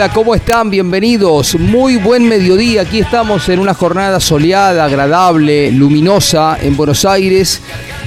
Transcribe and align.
Hola, 0.00 0.14
¿cómo 0.14 0.34
están? 0.34 0.70
Bienvenidos. 0.70 1.56
Muy 1.56 1.96
buen 1.96 2.26
mediodía. 2.26 2.80
Aquí 2.80 3.00
estamos 3.00 3.46
en 3.50 3.58
una 3.58 3.74
jornada 3.74 4.18
soleada, 4.18 4.86
agradable, 4.86 5.70
luminosa 5.72 6.56
en 6.58 6.74
Buenos 6.74 7.04
Aires, 7.04 7.60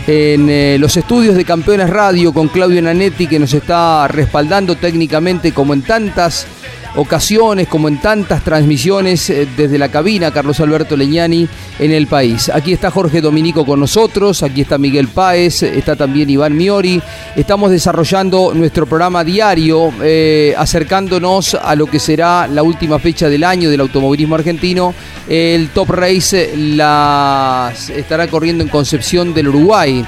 en 0.07 0.49
eh, 0.49 0.77
los 0.79 0.97
estudios 0.97 1.35
de 1.35 1.45
Campeones 1.45 1.91
Radio 1.91 2.33
con 2.33 2.47
Claudio 2.47 2.81
Nanetti 2.81 3.27
que 3.27 3.37
nos 3.37 3.53
está 3.53 4.07
respaldando 4.07 4.75
técnicamente 4.75 5.51
como 5.51 5.75
en 5.75 5.83
tantas 5.83 6.47
ocasiones, 6.95 7.67
como 7.67 7.87
en 7.87 7.99
tantas 7.99 8.43
transmisiones 8.43 9.29
eh, 9.29 9.47
desde 9.57 9.77
la 9.77 9.89
cabina, 9.89 10.31
Carlos 10.31 10.59
Alberto 10.59 10.95
Leñani 10.95 11.47
en 11.79 11.91
el 11.91 12.07
país. 12.07 12.49
Aquí 12.49 12.73
está 12.73 12.91
Jorge 12.91 13.21
Dominico 13.21 13.65
con 13.65 13.79
nosotros, 13.79 14.43
aquí 14.43 14.61
está 14.61 14.77
Miguel 14.77 15.07
Páez, 15.07 15.63
está 15.63 15.95
también 15.95 16.29
Iván 16.29 16.55
Miori. 16.55 17.01
Estamos 17.35 17.71
desarrollando 17.71 18.53
nuestro 18.53 18.85
programa 18.85 19.23
diario, 19.23 19.91
eh, 20.01 20.53
acercándonos 20.57 21.55
a 21.55 21.75
lo 21.75 21.87
que 21.87 21.99
será 21.99 22.47
la 22.47 22.63
última 22.63 22.99
fecha 22.99 23.29
del 23.29 23.43
año 23.43 23.69
del 23.69 23.81
automovilismo 23.81 24.35
argentino. 24.35 24.93
El 25.27 25.69
Top 25.69 25.89
Race 25.89 26.53
la 26.55 27.73
estará 27.95 28.27
corriendo 28.27 28.63
en 28.63 28.69
Concepción 28.69 29.33
del 29.33 29.47
Uruguay. 29.47 30.05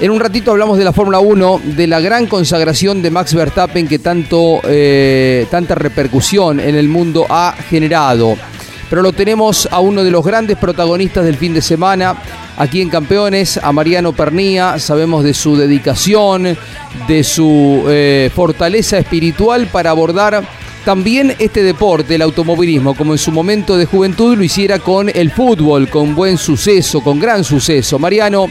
En 0.00 0.12
un 0.12 0.20
ratito 0.20 0.52
hablamos 0.52 0.78
de 0.78 0.84
la 0.84 0.92
Fórmula 0.92 1.18
1, 1.18 1.60
de 1.76 1.88
la 1.88 1.98
gran 1.98 2.26
consagración 2.28 3.02
de 3.02 3.10
Max 3.10 3.34
Verstappen 3.34 3.88
que 3.88 3.98
tanto, 3.98 4.60
eh, 4.62 5.44
tanta 5.50 5.74
repercusión 5.74 6.60
en 6.60 6.76
el 6.76 6.88
mundo 6.88 7.26
ha 7.28 7.52
generado. 7.68 8.36
Pero 8.88 9.02
lo 9.02 9.12
tenemos 9.12 9.68
a 9.72 9.80
uno 9.80 10.04
de 10.04 10.12
los 10.12 10.24
grandes 10.24 10.56
protagonistas 10.56 11.24
del 11.24 11.36
fin 11.36 11.52
de 11.52 11.60
semana, 11.60 12.14
aquí 12.56 12.80
en 12.80 12.90
Campeones, 12.90 13.58
a 13.60 13.72
Mariano 13.72 14.12
Pernía. 14.12 14.78
Sabemos 14.78 15.24
de 15.24 15.34
su 15.34 15.56
dedicación, 15.56 16.56
de 17.08 17.24
su 17.24 17.82
eh, 17.88 18.30
fortaleza 18.32 18.98
espiritual 18.98 19.66
para 19.66 19.90
abordar 19.90 20.44
también 20.84 21.34
este 21.40 21.64
deporte, 21.64 22.14
el 22.14 22.22
automovilismo, 22.22 22.94
como 22.94 23.12
en 23.12 23.18
su 23.18 23.32
momento 23.32 23.76
de 23.76 23.84
juventud 23.84 24.38
lo 24.38 24.44
hiciera 24.44 24.78
con 24.78 25.10
el 25.12 25.32
fútbol, 25.32 25.90
con 25.90 26.14
buen 26.14 26.38
suceso, 26.38 27.00
con 27.02 27.18
gran 27.18 27.42
suceso. 27.42 27.98
Mariano, 27.98 28.48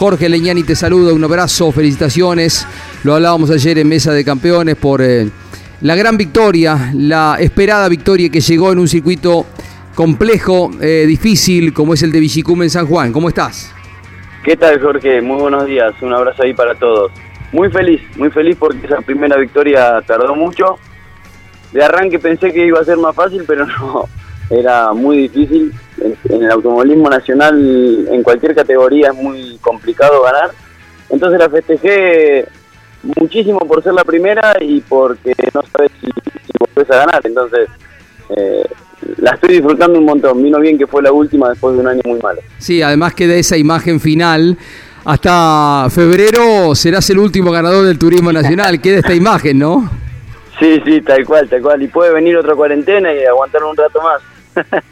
Jorge 0.00 0.30
Leñani 0.30 0.62
te 0.62 0.74
saluda, 0.74 1.12
un 1.12 1.22
abrazo, 1.22 1.70
felicitaciones. 1.72 2.66
Lo 3.04 3.16
hablábamos 3.16 3.50
ayer 3.50 3.76
en 3.76 3.86
Mesa 3.86 4.14
de 4.14 4.24
Campeones 4.24 4.76
por 4.76 5.02
eh, 5.02 5.28
la 5.82 5.94
gran 5.94 6.16
victoria, 6.16 6.90
la 6.94 7.36
esperada 7.38 7.86
victoria 7.86 8.30
que 8.30 8.40
llegó 8.40 8.72
en 8.72 8.78
un 8.78 8.88
circuito 8.88 9.44
complejo, 9.94 10.70
eh, 10.80 11.04
difícil, 11.06 11.74
como 11.74 11.92
es 11.92 12.02
el 12.02 12.12
de 12.12 12.20
Villicum 12.20 12.62
en 12.62 12.70
San 12.70 12.86
Juan. 12.86 13.12
¿Cómo 13.12 13.28
estás? 13.28 13.74
¿Qué 14.42 14.56
tal, 14.56 14.80
Jorge? 14.80 15.20
Muy 15.20 15.38
buenos 15.38 15.66
días. 15.66 15.92
Un 16.00 16.14
abrazo 16.14 16.44
ahí 16.44 16.54
para 16.54 16.74
todos. 16.76 17.12
Muy 17.52 17.70
feliz, 17.70 18.00
muy 18.16 18.30
feliz 18.30 18.56
porque 18.58 18.86
esa 18.86 19.02
primera 19.02 19.36
victoria 19.36 20.00
tardó 20.06 20.34
mucho. 20.34 20.78
De 21.72 21.84
arranque 21.84 22.18
pensé 22.18 22.54
que 22.54 22.64
iba 22.64 22.80
a 22.80 22.84
ser 22.84 22.96
más 22.96 23.14
fácil, 23.14 23.44
pero 23.46 23.66
no. 23.78 24.08
Era 24.48 24.94
muy 24.94 25.28
difícil. 25.28 25.74
En, 26.00 26.42
el 26.42 26.50
automovilismo 26.50 27.08
nacional, 27.08 28.08
en 28.10 28.22
cualquier 28.22 28.54
categoría, 28.54 29.08
es 29.08 29.14
muy 29.14 29.58
complicado 29.58 30.22
ganar. 30.22 30.50
Entonces 31.08 31.38
la 31.38 31.50
festejé 31.50 32.46
muchísimo 33.16 33.60
por 33.60 33.82
ser 33.82 33.94
la 33.94 34.04
primera 34.04 34.54
y 34.60 34.80
porque 34.80 35.34
no 35.54 35.62
sabes 35.72 35.90
si, 36.00 36.06
si 36.06 36.52
volvés 36.58 36.90
a 36.90 36.96
ganar. 36.96 37.20
Entonces, 37.24 37.68
eh, 38.36 38.66
la 39.18 39.32
estoy 39.32 39.54
disfrutando 39.54 39.98
un 39.98 40.04
montón. 40.04 40.42
Vino 40.42 40.58
bien 40.60 40.78
que 40.78 40.86
fue 40.86 41.02
la 41.02 41.12
última 41.12 41.50
después 41.50 41.74
de 41.74 41.80
un 41.80 41.88
año 41.88 42.00
muy 42.04 42.20
malo. 42.20 42.40
Sí, 42.58 42.82
además 42.82 43.14
queda 43.14 43.34
esa 43.34 43.56
imagen 43.56 44.00
final. 44.00 44.56
Hasta 45.04 45.88
febrero 45.90 46.74
serás 46.74 47.08
el 47.10 47.18
último 47.18 47.50
ganador 47.50 47.86
del 47.86 47.98
turismo 47.98 48.32
nacional. 48.32 48.80
Queda 48.80 48.98
esta 48.98 49.14
imagen, 49.14 49.58
¿no? 49.58 49.90
Sí, 50.58 50.80
sí, 50.84 51.00
tal 51.00 51.24
cual, 51.24 51.48
tal 51.48 51.62
cual. 51.62 51.82
Y 51.82 51.88
puede 51.88 52.12
venir 52.12 52.36
otra 52.36 52.54
cuarentena 52.54 53.12
y 53.12 53.24
aguantar 53.24 53.64
un 53.64 53.76
rato 53.76 54.00
más. 54.02 54.66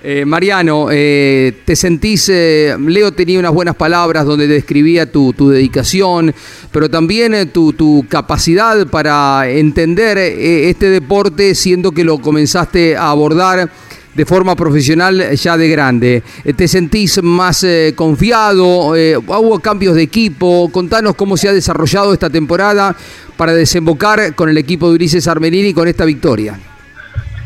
Eh, 0.00 0.24
Mariano, 0.24 0.88
eh, 0.92 1.52
te 1.64 1.74
sentís, 1.74 2.28
eh, 2.28 2.76
Leo 2.78 3.10
tenía 3.10 3.40
unas 3.40 3.52
buenas 3.52 3.74
palabras 3.74 4.24
donde 4.24 4.46
describía 4.46 5.10
tu, 5.10 5.32
tu 5.32 5.48
dedicación, 5.48 6.32
pero 6.70 6.88
también 6.88 7.50
tu, 7.50 7.72
tu 7.72 8.06
capacidad 8.08 8.86
para 8.86 9.50
entender 9.50 10.16
este 10.18 10.88
deporte, 10.88 11.56
siendo 11.56 11.90
que 11.90 12.04
lo 12.04 12.18
comenzaste 12.18 12.96
a 12.96 13.10
abordar 13.10 13.68
de 14.14 14.24
forma 14.24 14.54
profesional 14.54 15.34
ya 15.34 15.56
de 15.56 15.68
grande. 15.68 16.22
¿Te 16.56 16.68
sentís 16.68 17.20
más 17.22 17.66
confiado? 17.94 18.90
¿Hubo 18.90 19.58
cambios 19.60 19.96
de 19.96 20.02
equipo? 20.02 20.68
Contanos 20.72 21.16
cómo 21.16 21.36
se 21.36 21.48
ha 21.48 21.52
desarrollado 21.52 22.12
esta 22.12 22.30
temporada 22.30 22.96
para 23.36 23.52
desembocar 23.52 24.34
con 24.34 24.48
el 24.48 24.58
equipo 24.58 24.88
de 24.88 24.96
Ulises 24.96 25.26
Armelini 25.28 25.72
con 25.72 25.86
esta 25.86 26.04
victoria. 26.04 26.58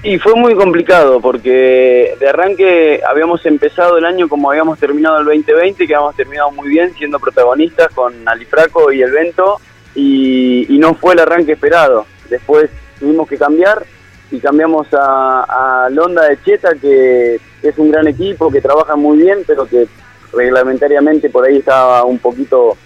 Y 0.05 0.19
fue 0.19 0.35
muy 0.35 0.57
complicado 0.57 1.21
porque 1.21 2.17
de 2.19 2.29
arranque 2.29 3.01
habíamos 3.09 3.47
empezado 3.47 3.99
el 3.99 4.05
año 4.05 4.29
como 4.29 4.51
habíamos 4.51 4.79
terminado 4.81 5.21
el 5.21 5.27
2020, 5.27 5.87
que 5.87 5.95
habíamos 5.95 6.17
terminado 6.17 6.51
muy 6.51 6.69
bien 6.69 6.93
siendo 6.95 7.21
protagonistas 7.21 7.89
con 7.95 8.13
Alifraco 8.29 8.91
y 8.91 9.01
el 9.01 9.13
Vento 9.13 9.61
y, 9.95 10.75
y 10.75 10.79
no 10.79 10.95
fue 10.95 11.15
el 11.15 11.21
arranque 11.21 11.53
esperado. 11.53 12.07
Después 12.29 12.69
tuvimos 12.99 13.29
que 13.29 13.39
cambiar 13.39 13.85
y 14.33 14.41
cambiamos 14.41 14.89
a, 14.93 15.85
a 15.85 15.91
Londa 15.91 16.25
de 16.25 16.43
Cheta, 16.43 16.75
que 16.75 17.39
es 17.63 17.79
un 17.79 17.93
gran 17.93 18.09
equipo, 18.09 18.51
que 18.51 18.61
trabaja 18.61 18.97
muy 18.97 19.19
bien, 19.19 19.45
pero 19.47 19.67
que 19.67 19.87
reglamentariamente 20.33 21.31
por 21.31 21.47
ahí 21.47 21.59
estaba 21.59 22.03
un 22.05 22.19
poquito 22.19 22.77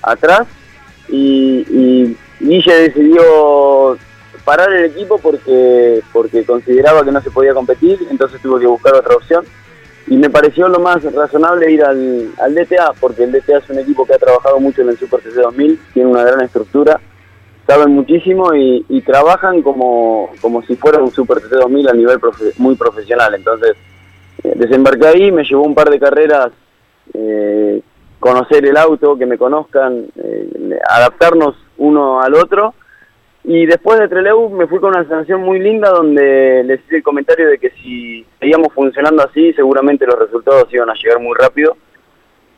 atrás. 0.00 0.46
Y, 1.10 1.66
y 1.68 2.16
Guille 2.40 2.74
decidió 2.74 3.98
parar 4.44 4.72
el 4.72 4.84
equipo 4.86 5.18
porque 5.18 6.02
porque 6.12 6.44
consideraba 6.44 7.04
que 7.04 7.12
no 7.12 7.20
se 7.20 7.30
podía 7.30 7.54
competir, 7.54 7.98
entonces 8.10 8.40
tuvo 8.40 8.58
que 8.58 8.66
buscar 8.66 8.94
otra 8.94 9.16
opción. 9.16 9.44
y 10.06 10.16
me 10.16 10.28
pareció 10.28 10.68
lo 10.68 10.80
más 10.80 11.02
razonable 11.14 11.72
ir 11.72 11.82
al, 11.82 12.30
al 12.38 12.54
DTA, 12.54 12.92
porque 13.00 13.24
el 13.24 13.32
DTA 13.32 13.58
es 13.58 13.70
un 13.70 13.78
equipo 13.78 14.04
que 14.04 14.14
ha 14.14 14.18
trabajado 14.18 14.60
mucho 14.60 14.82
en 14.82 14.90
el 14.90 14.98
Super 14.98 15.20
TC 15.20 15.36
2000, 15.36 15.80
tiene 15.94 16.10
una 16.10 16.24
gran 16.24 16.42
estructura, 16.42 17.00
saben 17.66 17.94
muchísimo 17.94 18.54
y, 18.54 19.00
trabajan 19.02 19.62
como, 19.62 20.30
como 20.40 20.62
si 20.62 20.76
fuera 20.76 21.02
un 21.02 21.10
Super 21.10 21.40
TC 21.40 21.50
2000 21.50 21.88
a 21.88 21.92
nivel 21.92 22.20
muy 22.58 22.74
profesional. 22.74 23.34
Entonces, 23.34 23.76
eh, 24.42 24.52
desembarqué 24.56 25.06
ahí, 25.06 25.32
me 25.32 25.44
llevó 25.44 25.62
un 25.62 25.74
par 25.74 25.90
de 25.90 25.98
carreras 25.98 26.50
eh, 27.12 27.80
conocer 28.20 28.64
el 28.66 28.76
auto, 28.76 29.16
que 29.16 29.26
me 29.26 29.38
conozcan, 29.38 30.06
eh, 30.16 30.78
adaptarnos 30.88 31.56
uno 31.78 32.20
al 32.20 32.34
otro. 32.34 32.74
Y 33.46 33.66
después 33.66 33.98
de 33.98 34.08
Trelew 34.08 34.48
me 34.50 34.66
fui 34.66 34.80
con 34.80 34.90
una 34.90 35.02
sensación 35.06 35.42
muy 35.42 35.58
linda 35.60 35.90
donde 35.90 36.62
les 36.64 36.80
hice 36.86 36.96
el 36.96 37.02
comentario 37.02 37.48
de 37.48 37.58
que 37.58 37.70
si 37.82 38.24
seguíamos 38.40 38.72
funcionando 38.72 39.22
así, 39.22 39.52
seguramente 39.52 40.06
los 40.06 40.18
resultados 40.18 40.66
iban 40.72 40.88
a 40.88 40.94
llegar 40.94 41.20
muy 41.20 41.34
rápido. 41.38 41.76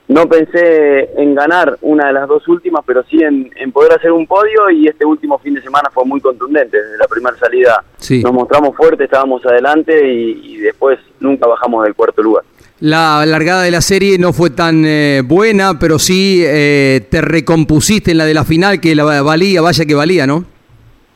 No 0.08 0.28
pensé 0.28 1.10
en 1.20 1.34
ganar 1.34 1.76
una 1.82 2.06
de 2.06 2.12
las 2.12 2.28
dos 2.28 2.46
últimas, 2.46 2.84
pero 2.86 3.02
sí 3.10 3.20
en, 3.20 3.50
en 3.56 3.72
poder 3.72 3.94
hacer 3.94 4.12
un 4.12 4.24
podio 4.28 4.70
y 4.70 4.86
este 4.86 5.04
último 5.04 5.36
fin 5.40 5.54
de 5.54 5.62
semana 5.62 5.90
fue 5.92 6.04
muy 6.04 6.20
contundente. 6.20 6.80
Desde 6.80 6.96
la 6.98 7.08
primera 7.08 7.36
salida 7.36 7.82
Sí. 7.98 8.22
nos 8.22 8.32
mostramos 8.32 8.76
fuertes, 8.76 9.06
estábamos 9.06 9.44
adelante 9.44 10.08
y, 10.08 10.54
y 10.54 10.56
después 10.58 11.00
nunca 11.18 11.48
bajamos 11.48 11.82
del 11.82 11.94
cuarto 11.96 12.22
lugar. 12.22 12.44
La 12.78 13.26
largada 13.26 13.62
de 13.62 13.72
la 13.72 13.80
serie 13.80 14.18
no 14.18 14.32
fue 14.32 14.50
tan 14.50 14.84
eh, 14.86 15.22
buena, 15.24 15.78
pero 15.80 15.98
sí 15.98 16.44
eh, 16.46 17.00
te 17.10 17.20
recompusiste 17.22 18.12
en 18.12 18.18
la 18.18 18.26
de 18.26 18.34
la 18.34 18.44
final, 18.44 18.80
que 18.80 18.94
la 18.94 19.02
valía, 19.22 19.60
vaya 19.62 19.84
que 19.84 19.94
valía, 19.96 20.28
¿no? 20.28 20.44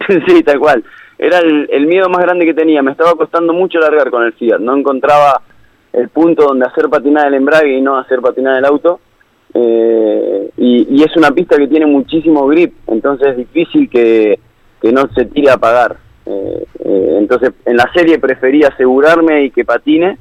sí, 0.27 0.43
tal 0.43 0.59
cual. 0.59 0.85
Era 1.19 1.39
el, 1.39 1.69
el 1.71 1.87
miedo 1.87 2.09
más 2.09 2.23
grande 2.23 2.47
que 2.47 2.55
tenía. 2.55 2.83
Me 2.83 2.93
estaba 2.93 3.15
costando 3.15 3.53
mucho 3.53 3.79
largar 3.79 4.11
con 4.11 4.25
el 4.25 4.33
Fiat. 4.33 4.59
No 4.59 4.77
encontraba 4.77 5.43
el 5.93 6.09
punto 6.09 6.45
donde 6.45 6.67
hacer 6.67 6.89
patinar 6.89 7.27
el 7.27 7.35
embrague 7.35 7.77
y 7.77 7.81
no 7.81 7.99
hacer 7.99 8.21
patinar 8.21 8.57
el 8.59 8.65
auto. 8.65 9.01
Eh, 9.53 10.51
y, 10.57 10.87
y 10.97 11.03
es 11.03 11.17
una 11.17 11.31
pista 11.33 11.57
que 11.57 11.67
tiene 11.67 11.87
muchísimo 11.87 12.47
grip, 12.47 12.73
entonces 12.87 13.29
es 13.29 13.37
difícil 13.37 13.91
que, 13.91 14.39
que 14.81 14.93
no 14.93 15.09
se 15.13 15.25
tire 15.27 15.51
a 15.51 15.55
apagar. 15.55 15.97
Eh, 16.27 16.65
eh, 16.85 17.17
entonces 17.19 17.53
en 17.65 17.77
la 17.77 17.91
serie 17.93 18.19
preferí 18.19 18.63
asegurarme 18.63 19.45
y 19.45 19.51
que 19.51 19.65
patine 19.65 20.19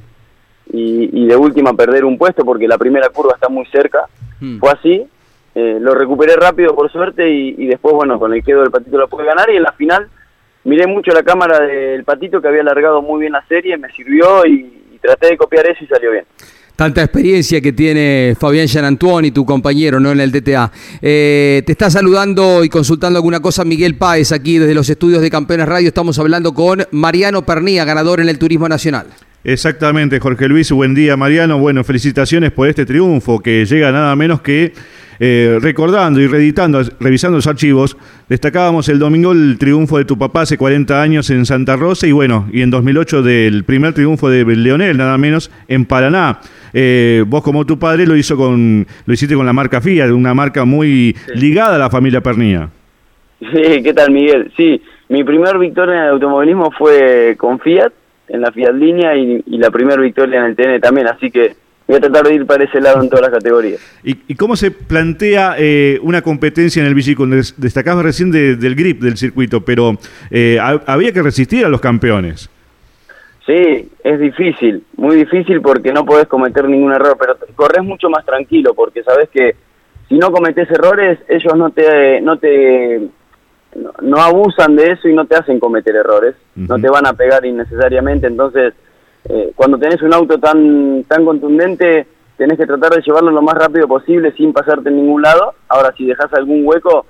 y, 0.72 1.22
y 1.22 1.26
de 1.26 1.36
última 1.36 1.74
perder 1.74 2.04
un 2.04 2.18
puesto 2.18 2.44
porque 2.44 2.66
la 2.66 2.78
primera 2.78 3.08
curva 3.10 3.34
está 3.34 3.48
muy 3.48 3.66
cerca. 3.66 4.06
Hmm. 4.40 4.58
Fue 4.58 4.70
así, 4.70 5.06
eh, 5.54 5.78
lo 5.80 5.94
recuperé 5.94 6.36
rápido 6.36 6.74
por 6.74 6.90
suerte 6.90 7.28
y, 7.28 7.54
y 7.58 7.66
después, 7.66 7.94
bueno, 7.94 8.18
con 8.18 8.32
el 8.32 8.42
quedo 8.44 8.60
del 8.60 8.70
patito 8.70 8.98
lo 8.98 9.08
pude 9.08 9.24
ganar 9.24 9.50
y 9.50 9.56
en 9.56 9.62
la 9.62 9.72
final 9.72 10.08
miré 10.64 10.86
mucho 10.86 11.12
la 11.12 11.22
cámara 11.22 11.60
del 11.60 12.04
patito 12.04 12.40
que 12.40 12.48
había 12.48 12.60
alargado 12.60 13.02
muy 13.02 13.20
bien 13.20 13.32
la 13.32 13.44
serie, 13.46 13.76
me 13.76 13.90
sirvió 13.92 14.46
y, 14.46 14.84
y 14.94 14.98
traté 14.98 15.28
de 15.28 15.36
copiar 15.36 15.66
eso 15.66 15.84
y 15.84 15.86
salió 15.86 16.12
bien. 16.12 16.24
Tanta 16.80 17.02
experiencia 17.02 17.60
que 17.60 17.74
tiene 17.74 18.34
Fabián 18.40 18.66
Gianantuoni, 18.66 19.32
tu 19.32 19.44
compañero, 19.44 20.00
¿no? 20.00 20.12
En 20.12 20.20
el 20.20 20.32
DTA. 20.32 20.72
Eh, 21.02 21.62
te 21.66 21.72
está 21.72 21.90
saludando 21.90 22.64
y 22.64 22.70
consultando 22.70 23.18
alguna 23.18 23.40
cosa 23.40 23.66
Miguel 23.66 23.96
Páez 23.96 24.32
aquí 24.32 24.56
desde 24.56 24.74
los 24.74 24.88
estudios 24.88 25.20
de 25.20 25.28
Campeones 25.28 25.68
Radio. 25.68 25.88
Estamos 25.88 26.18
hablando 26.18 26.54
con 26.54 26.82
Mariano 26.90 27.44
Pernía, 27.44 27.84
ganador 27.84 28.20
en 28.20 28.30
el 28.30 28.38
Turismo 28.38 28.66
Nacional. 28.66 29.08
Exactamente, 29.44 30.20
Jorge 30.20 30.48
Luis, 30.48 30.72
buen 30.72 30.94
día 30.94 31.18
Mariano. 31.18 31.58
Bueno, 31.58 31.84
felicitaciones 31.84 32.50
por 32.50 32.66
este 32.66 32.86
triunfo 32.86 33.40
que 33.40 33.66
llega 33.66 33.92
nada 33.92 34.16
menos 34.16 34.40
que 34.40 34.72
eh, 35.22 35.58
recordando 35.60 36.18
y 36.18 36.26
reeditando, 36.26 36.80
revisando 36.98 37.36
los 37.36 37.46
archivos. 37.46 37.96
Destacábamos 38.30 38.88
el 38.88 38.98
domingo 38.98 39.32
el 39.32 39.58
triunfo 39.58 39.98
de 39.98 40.06
tu 40.06 40.16
papá 40.16 40.42
hace 40.42 40.56
40 40.56 41.00
años 41.00 41.28
en 41.28 41.44
Santa 41.44 41.76
Rosa 41.76 42.06
y 42.06 42.12
bueno, 42.12 42.48
y 42.50 42.62
en 42.62 42.70
2008 42.70 43.22
del 43.22 43.64
primer 43.64 43.92
triunfo 43.92 44.30
de 44.30 44.44
Leonel, 44.44 44.96
nada 44.96 45.18
menos 45.18 45.50
en 45.68 45.84
Paraná. 45.84 46.40
Eh, 46.72 47.22
vos 47.26 47.42
como 47.42 47.66
tu 47.66 47.78
padre 47.78 48.06
lo 48.06 48.16
hizo 48.16 48.34
con 48.36 48.86
lo 49.04 49.12
hiciste 49.12 49.34
con 49.34 49.44
la 49.44 49.52
marca 49.52 49.82
Fiat, 49.82 50.10
una 50.10 50.32
marca 50.32 50.64
muy 50.64 51.14
ligada 51.34 51.76
a 51.76 51.78
la 51.78 51.90
familia 51.90 52.22
Pernía. 52.22 52.70
Sí, 53.40 53.82
¿qué 53.82 53.92
tal 53.92 54.12
Miguel? 54.12 54.50
Sí, 54.56 54.80
mi 55.10 55.22
primer 55.22 55.58
victoria 55.58 55.96
en 55.96 56.02
el 56.04 56.08
automovilismo 56.12 56.70
fue 56.70 57.34
con 57.36 57.58
Fiat, 57.58 57.92
en 58.28 58.40
la 58.40 58.52
Fiat 58.52 58.72
Línea 58.72 59.14
y, 59.16 59.42
y 59.46 59.58
la 59.58 59.70
primera 59.70 60.00
victoria 60.00 60.40
en 60.40 60.46
el 60.46 60.56
TN 60.56 60.80
también, 60.80 61.08
así 61.08 61.30
que 61.30 61.56
voy 61.90 61.98
a 61.98 62.00
tratar 62.00 62.26
de 62.26 62.34
ir 62.34 62.46
para 62.46 62.64
ese 62.64 62.80
lado 62.80 63.02
en 63.02 63.08
todas 63.10 63.22
las 63.22 63.30
categorías. 63.32 63.80
¿Y, 64.02 64.16
y 64.28 64.34
cómo 64.34 64.56
se 64.56 64.70
plantea 64.70 65.56
eh, 65.58 65.98
una 66.02 66.22
competencia 66.22 66.80
en 66.80 66.86
el 66.88 66.94
bicicleta? 66.94 67.34
Des- 67.36 67.54
Destacabas 67.60 68.04
recién 68.04 68.30
de- 68.30 68.56
del 68.56 68.74
grip 68.74 69.00
del 69.02 69.16
circuito, 69.16 69.60
pero 69.62 69.98
eh, 70.30 70.58
ha- 70.60 70.80
había 70.86 71.12
que 71.12 71.22
resistir 71.22 71.64
a 71.64 71.68
los 71.68 71.80
campeones. 71.80 72.48
Sí, 73.46 73.88
es 74.04 74.20
difícil, 74.20 74.84
muy 74.96 75.16
difícil 75.16 75.60
porque 75.60 75.92
no 75.92 76.04
podés 76.04 76.26
cometer 76.28 76.68
ningún 76.68 76.92
error, 76.92 77.16
pero 77.18 77.36
corres 77.56 77.82
mucho 77.82 78.08
más 78.08 78.24
tranquilo 78.24 78.74
porque 78.74 79.02
sabes 79.02 79.28
que 79.30 79.56
si 80.08 80.16
no 80.18 80.30
cometes 80.30 80.70
errores, 80.70 81.18
ellos 81.28 81.54
no 81.56 81.70
te 81.70 82.20
no 82.20 82.38
te 82.38 83.08
no, 83.74 83.92
no 84.02 84.16
abusan 84.18 84.76
de 84.76 84.92
eso 84.92 85.08
y 85.08 85.14
no 85.14 85.24
te 85.26 85.36
hacen 85.36 85.58
cometer 85.58 85.96
errores, 85.96 86.34
no 86.54 86.78
te 86.78 86.88
van 86.88 87.06
a 87.06 87.12
pegar 87.14 87.44
innecesariamente, 87.46 88.26
entonces 88.26 88.74
eh, 89.28 89.52
cuando 89.54 89.78
tenés 89.78 90.02
un 90.02 90.14
auto 90.14 90.38
tan 90.38 91.04
tan 91.04 91.24
contundente 91.24 92.06
tenés 92.36 92.58
que 92.58 92.66
tratar 92.66 92.92
de 92.92 93.02
llevarlo 93.02 93.30
lo 93.30 93.42
más 93.42 93.54
rápido 93.54 93.86
posible 93.86 94.32
sin 94.32 94.52
pasarte 94.52 94.88
en 94.88 94.96
ningún 94.96 95.22
lado. 95.22 95.54
Ahora 95.68 95.92
si 95.96 96.06
dejas 96.06 96.32
algún 96.32 96.66
hueco, 96.66 97.04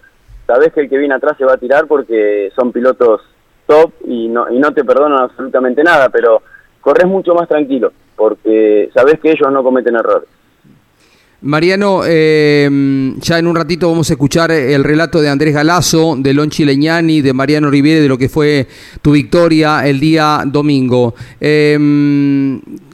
sabés 0.47 0.73
que 0.73 0.81
el 0.81 0.89
que 0.91 0.99
viene 0.99 1.15
atrás 1.15 1.37
se 1.39 1.45
va 1.45 1.53
a 1.53 1.59
tirar 1.59 1.87
porque 1.87 2.51
son 2.57 2.73
pilotos 2.73 3.21
top 3.67 3.93
y 4.05 4.29
no, 4.29 4.51
y 4.51 4.59
no 4.59 4.73
te 4.73 4.85
perdonan 4.85 5.23
absolutamente 5.23 5.85
nada, 5.85 6.09
pero 6.09 6.43
corres 6.81 7.07
mucho 7.07 7.35
más 7.35 7.49
tranquilo 7.49 7.93
porque 8.17 8.91
sabés 8.93 9.21
que 9.21 9.31
ellos 9.31 9.51
no 9.51 9.63
cometen 9.63 9.95
errores. 9.97 10.29
Mariano, 11.43 12.03
eh, 12.05 13.15
ya 13.19 13.39
en 13.39 13.47
un 13.47 13.57
ratito 13.57 13.89
vamos 13.89 14.11
a 14.11 14.13
escuchar 14.13 14.51
el 14.51 14.85
relato 14.85 15.23
de 15.23 15.31
Andrés 15.31 15.55
Galazo, 15.55 16.17
de 16.19 16.35
Lonchi 16.35 16.67
Leñani, 16.67 17.23
de 17.23 17.33
Mariano 17.33 17.71
Riviere, 17.71 18.03
de 18.03 18.09
lo 18.09 18.19
que 18.19 18.29
fue 18.29 18.69
tu 19.01 19.13
victoria 19.13 19.87
el 19.87 20.01
día 20.01 20.43
domingo. 20.47 21.15
Eh, 21.41 21.79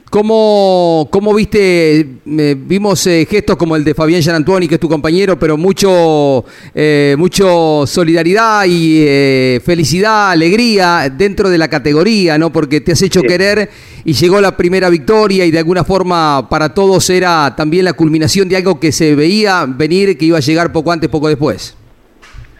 ¿Cómo, 0.09 1.09
cómo 1.11 1.33
viste? 1.33 1.99
eh, 1.99 2.55
vimos 2.57 3.05
eh, 3.07 3.27
gestos 3.29 3.57
como 3.57 3.75
el 3.75 3.83
de 3.83 3.93
Fabián 3.93 4.21
Gianantuoni, 4.21 4.67
que 4.67 4.75
es 4.75 4.79
tu 4.79 4.87
compañero, 4.87 5.37
pero 5.37 5.57
mucho, 5.57 6.45
eh, 6.73 7.15
mucho 7.17 7.83
solidaridad 7.85 8.63
y 8.65 9.03
eh, 9.05 9.61
felicidad, 9.65 10.31
alegría 10.31 11.09
dentro 11.09 11.49
de 11.49 11.57
la 11.57 11.67
categoría, 11.67 12.37
¿no? 12.37 12.51
Porque 12.53 12.79
te 12.79 12.93
has 12.93 13.01
hecho 13.01 13.19
Sí. 13.19 13.27
querer 13.27 13.69
y 14.05 14.13
llegó 14.13 14.39
la 14.39 14.55
primera 14.55 14.89
victoria 14.89 15.45
y 15.45 15.51
de 15.51 15.59
alguna 15.59 15.83
forma 15.83 16.47
para 16.49 16.73
todos 16.73 17.09
era 17.09 17.53
también 17.57 17.83
la 17.83 17.93
culminación 17.93 18.47
de 18.47 18.55
algo 18.55 18.79
que 18.79 18.93
se 18.93 19.13
veía 19.13 19.65
venir, 19.67 20.17
que 20.17 20.23
iba 20.25 20.37
a 20.37 20.41
llegar 20.41 20.71
poco 20.71 20.93
antes, 20.93 21.09
poco 21.09 21.27
después. 21.27 21.75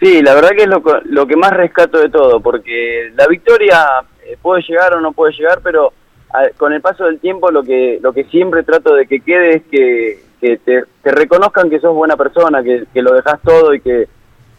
Sí, 0.01 0.22
la 0.22 0.36
verdad 0.36 0.50
que 0.56 0.63
es 0.63 0.70
lo, 0.70 0.84
lo 1.06 1.25
que 1.25 1.38
más 1.38 1.51
rescato 1.51 1.98
de 1.98 2.10
todo, 2.10 2.42
porque 2.42 3.10
la 3.16 3.25
victoria 3.27 3.86
eh, 4.25 4.36
puede 4.42 4.62
llegar 4.68 4.94
o 4.96 5.01
no 5.01 5.13
puede 5.13 5.34
llegar, 5.34 5.62
pero 5.63 5.94
a- 6.34 6.50
con 6.57 6.74
el 6.74 6.81
paso 6.81 7.05
del 7.05 7.19
tiempo 7.19 7.51
lo 7.51 7.63
que 7.63 8.00
lo 8.01 8.13
que 8.13 8.25
siempre 8.25 8.63
trato 8.63 8.93
de 8.96 9.05
que 9.07 9.19
quede 9.22 9.57
es 9.57 9.63
que, 9.72 10.19
que 10.41 10.57
te, 10.57 10.84
te 11.01 11.12
reconozcan 11.12 11.69
que 11.69 11.79
sos 11.79 11.93
buena 11.96 12.15
persona, 12.17 12.62
que, 12.63 12.86
que 12.93 13.01
lo 13.01 13.13
dejas 13.13 13.39
todo 13.43 13.74
y 13.74 13.81
que 13.81 14.07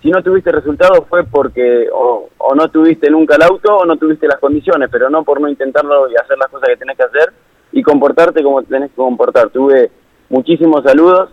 si 0.03 0.11
no 0.11 0.23
tuviste 0.23 0.53
resultados 0.53 1.05
fue 1.09 1.25
porque 1.25 1.89
o, 1.93 2.29
o 2.39 2.55
no 2.55 2.69
tuviste 2.71 3.11
nunca 3.11 3.35
el 3.37 3.43
auto 3.43 3.79
o 3.79 3.85
no 3.85 3.97
tuviste 3.97 4.27
las 4.29 4.39
condiciones, 4.39 4.89
pero 4.93 5.11
no 5.11 5.25
por 5.25 5.41
no 5.41 5.49
intentarlo 5.49 6.09
y 6.09 6.15
hacer 6.17 6.39
las 6.39 6.49
cosas 6.49 6.69
que 6.69 6.77
tenés 6.77 6.97
que 6.97 7.03
hacer 7.03 7.33
y 7.73 7.83
comportarte 7.83 8.43
como 8.43 8.63
tenés 8.63 8.91
que 8.91 8.97
comportar. 8.97 9.51
Tuve 9.51 9.91
muchísimos 10.29 10.85
saludos, 10.85 11.31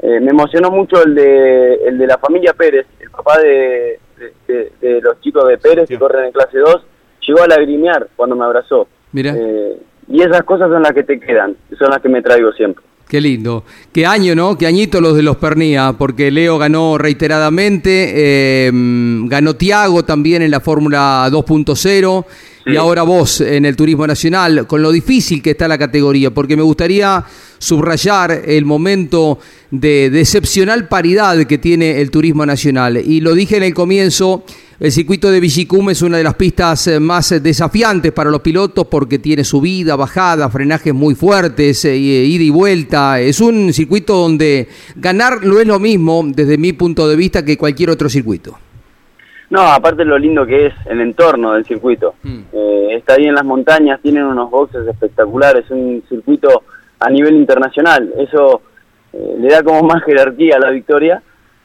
eh, 0.00 0.20
me 0.20 0.30
emocionó 0.30 0.70
mucho 0.70 1.02
el 1.02 1.14
de, 1.14 1.74
el 1.86 1.96
de 1.98 2.06
la 2.08 2.18
familia 2.18 2.52
Pérez, 2.54 2.86
el 3.00 3.10
papá 3.10 3.38
de, 3.38 4.00
de, 4.18 4.32
de- 4.48 4.72
de 4.80 5.00
los 5.00 5.20
chicos 5.20 5.46
de 5.48 5.58
Pérez 5.58 5.88
que 5.88 5.98
corren 5.98 6.24
en 6.26 6.32
clase 6.32 6.58
2, 6.58 6.84
llegó 7.26 7.42
a 7.42 7.46
lagrimear 7.46 8.08
cuando 8.16 8.34
me 8.36 8.44
abrazó. 8.44 8.86
Mira. 9.12 9.34
Eh, 9.36 9.76
y 10.08 10.22
esas 10.22 10.42
cosas 10.42 10.70
son 10.70 10.82
las 10.82 10.92
que 10.92 11.02
te 11.02 11.20
quedan, 11.20 11.56
son 11.78 11.90
las 11.90 12.00
que 12.00 12.08
me 12.08 12.22
traigo 12.22 12.52
siempre. 12.52 12.84
Qué 13.08 13.22
lindo. 13.22 13.64
Qué 13.90 14.04
año, 14.04 14.34
¿no? 14.34 14.58
Qué 14.58 14.66
añito 14.66 15.00
los 15.00 15.16
de 15.16 15.22
los 15.22 15.38
Pernía, 15.38 15.94
porque 15.96 16.30
Leo 16.30 16.58
ganó 16.58 16.98
reiteradamente, 16.98 18.12
eh, 18.14 18.70
ganó 19.24 19.56
Tiago 19.56 20.04
también 20.04 20.42
en 20.42 20.50
la 20.50 20.60
Fórmula 20.60 21.26
2.0 21.30 22.24
y 22.66 22.76
ahora 22.76 23.02
vos 23.04 23.40
en 23.40 23.64
el 23.64 23.76
Turismo 23.76 24.06
Nacional, 24.06 24.66
con 24.66 24.82
lo 24.82 24.92
difícil 24.92 25.40
que 25.40 25.52
está 25.52 25.66
la 25.66 25.78
categoría, 25.78 26.30
porque 26.32 26.54
me 26.54 26.62
gustaría 26.62 27.24
subrayar 27.56 28.42
el 28.44 28.66
momento 28.66 29.38
de, 29.70 30.10
de 30.10 30.20
excepcional 30.20 30.86
paridad 30.86 31.46
que 31.46 31.56
tiene 31.56 32.02
el 32.02 32.10
Turismo 32.10 32.44
Nacional. 32.44 32.98
Y 32.98 33.22
lo 33.22 33.32
dije 33.32 33.56
en 33.56 33.62
el 33.62 33.72
comienzo, 33.72 34.44
el 34.80 34.92
circuito 34.92 35.30
de 35.30 35.40
Villicum 35.40 35.90
es 35.90 36.02
una 36.02 36.18
de 36.18 36.24
las 36.24 36.34
pistas 36.34 36.86
eh, 36.86 37.00
más 37.00 37.32
eh, 37.32 37.40
desafiantes 37.40 38.12
para 38.12 38.30
los 38.30 38.40
pilotos 38.40 38.86
porque 38.86 39.18
tiene 39.18 39.44
subida, 39.44 39.96
bajada, 39.96 40.48
frenajes 40.48 40.94
muy 40.94 41.14
fuertes, 41.14 41.84
eh, 41.84 41.96
ida 41.96 42.44
y 42.44 42.50
vuelta. 42.50 43.20
Es 43.20 43.40
un 43.40 43.72
circuito 43.72 44.14
donde 44.14 44.68
ganar 44.96 45.44
no 45.44 45.58
es 45.60 45.66
lo 45.66 45.78
mismo, 45.78 46.22
desde 46.26 46.58
mi 46.58 46.72
punto 46.72 47.08
de 47.08 47.16
vista, 47.16 47.44
que 47.44 47.56
cualquier 47.56 47.90
otro 47.90 48.08
circuito. 48.08 48.58
No, 49.50 49.62
aparte 49.62 50.04
lo 50.04 50.18
lindo 50.18 50.44
que 50.44 50.66
es 50.66 50.74
el 50.86 51.00
entorno 51.00 51.54
del 51.54 51.64
circuito. 51.64 52.14
Mm. 52.22 52.40
Eh, 52.52 52.88
está 52.96 53.14
ahí 53.14 53.26
en 53.26 53.34
las 53.34 53.44
montañas, 53.44 54.00
tienen 54.02 54.24
unos 54.24 54.50
boxes 54.50 54.86
espectaculares, 54.86 55.70
un 55.70 56.02
circuito 56.08 56.64
a 57.00 57.08
nivel 57.08 57.34
internacional. 57.34 58.12
Eso 58.18 58.60
eh, 59.12 59.36
le 59.38 59.48
da 59.48 59.62
como 59.62 59.82
más 59.82 60.02
jerarquía 60.04 60.56
a 60.56 60.60
la 60.60 60.70
victoria, 60.70 61.22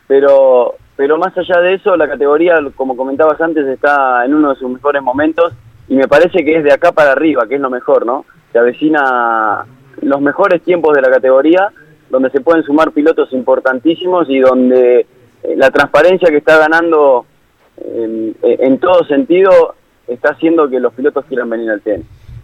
pero, 0.07 0.75
pero 0.95 1.17
más 1.17 1.35
allá 1.37 1.59
de 1.61 1.75
eso, 1.75 1.95
la 1.97 2.07
categoría, 2.07 2.55
como 2.75 2.95
comentabas 2.95 3.39
antes, 3.41 3.65
está 3.67 4.25
en 4.25 4.35
uno 4.35 4.49
de 4.49 4.59
sus 4.59 4.69
mejores 4.69 5.01
momentos 5.01 5.53
y 5.87 5.95
me 5.95 6.07
parece 6.07 6.43
que 6.45 6.57
es 6.57 6.63
de 6.63 6.71
acá 6.71 6.91
para 6.91 7.11
arriba, 7.11 7.47
que 7.47 7.55
es 7.55 7.61
lo 7.61 7.69
mejor, 7.69 8.05
¿no? 8.05 8.25
Se 8.51 8.59
avecina 8.59 9.65
los 10.01 10.21
mejores 10.21 10.61
tiempos 10.61 10.95
de 10.95 11.01
la 11.01 11.09
categoría, 11.09 11.69
donde 12.09 12.29
se 12.29 12.41
pueden 12.41 12.63
sumar 12.63 12.91
pilotos 12.91 13.33
importantísimos 13.33 14.29
y 14.29 14.39
donde 14.39 14.99
eh, 15.43 15.55
la 15.55 15.71
transparencia 15.71 16.29
que 16.29 16.37
está 16.37 16.57
ganando 16.57 17.25
en, 17.77 18.35
en 18.43 18.77
todo 18.77 19.03
sentido 19.05 19.75
está 20.07 20.29
haciendo 20.29 20.69
que 20.69 20.79
los 20.79 20.93
pilotos 20.93 21.25
quieran 21.25 21.49
venir 21.49 21.71
al 21.71 21.81
TN. 21.81 22.03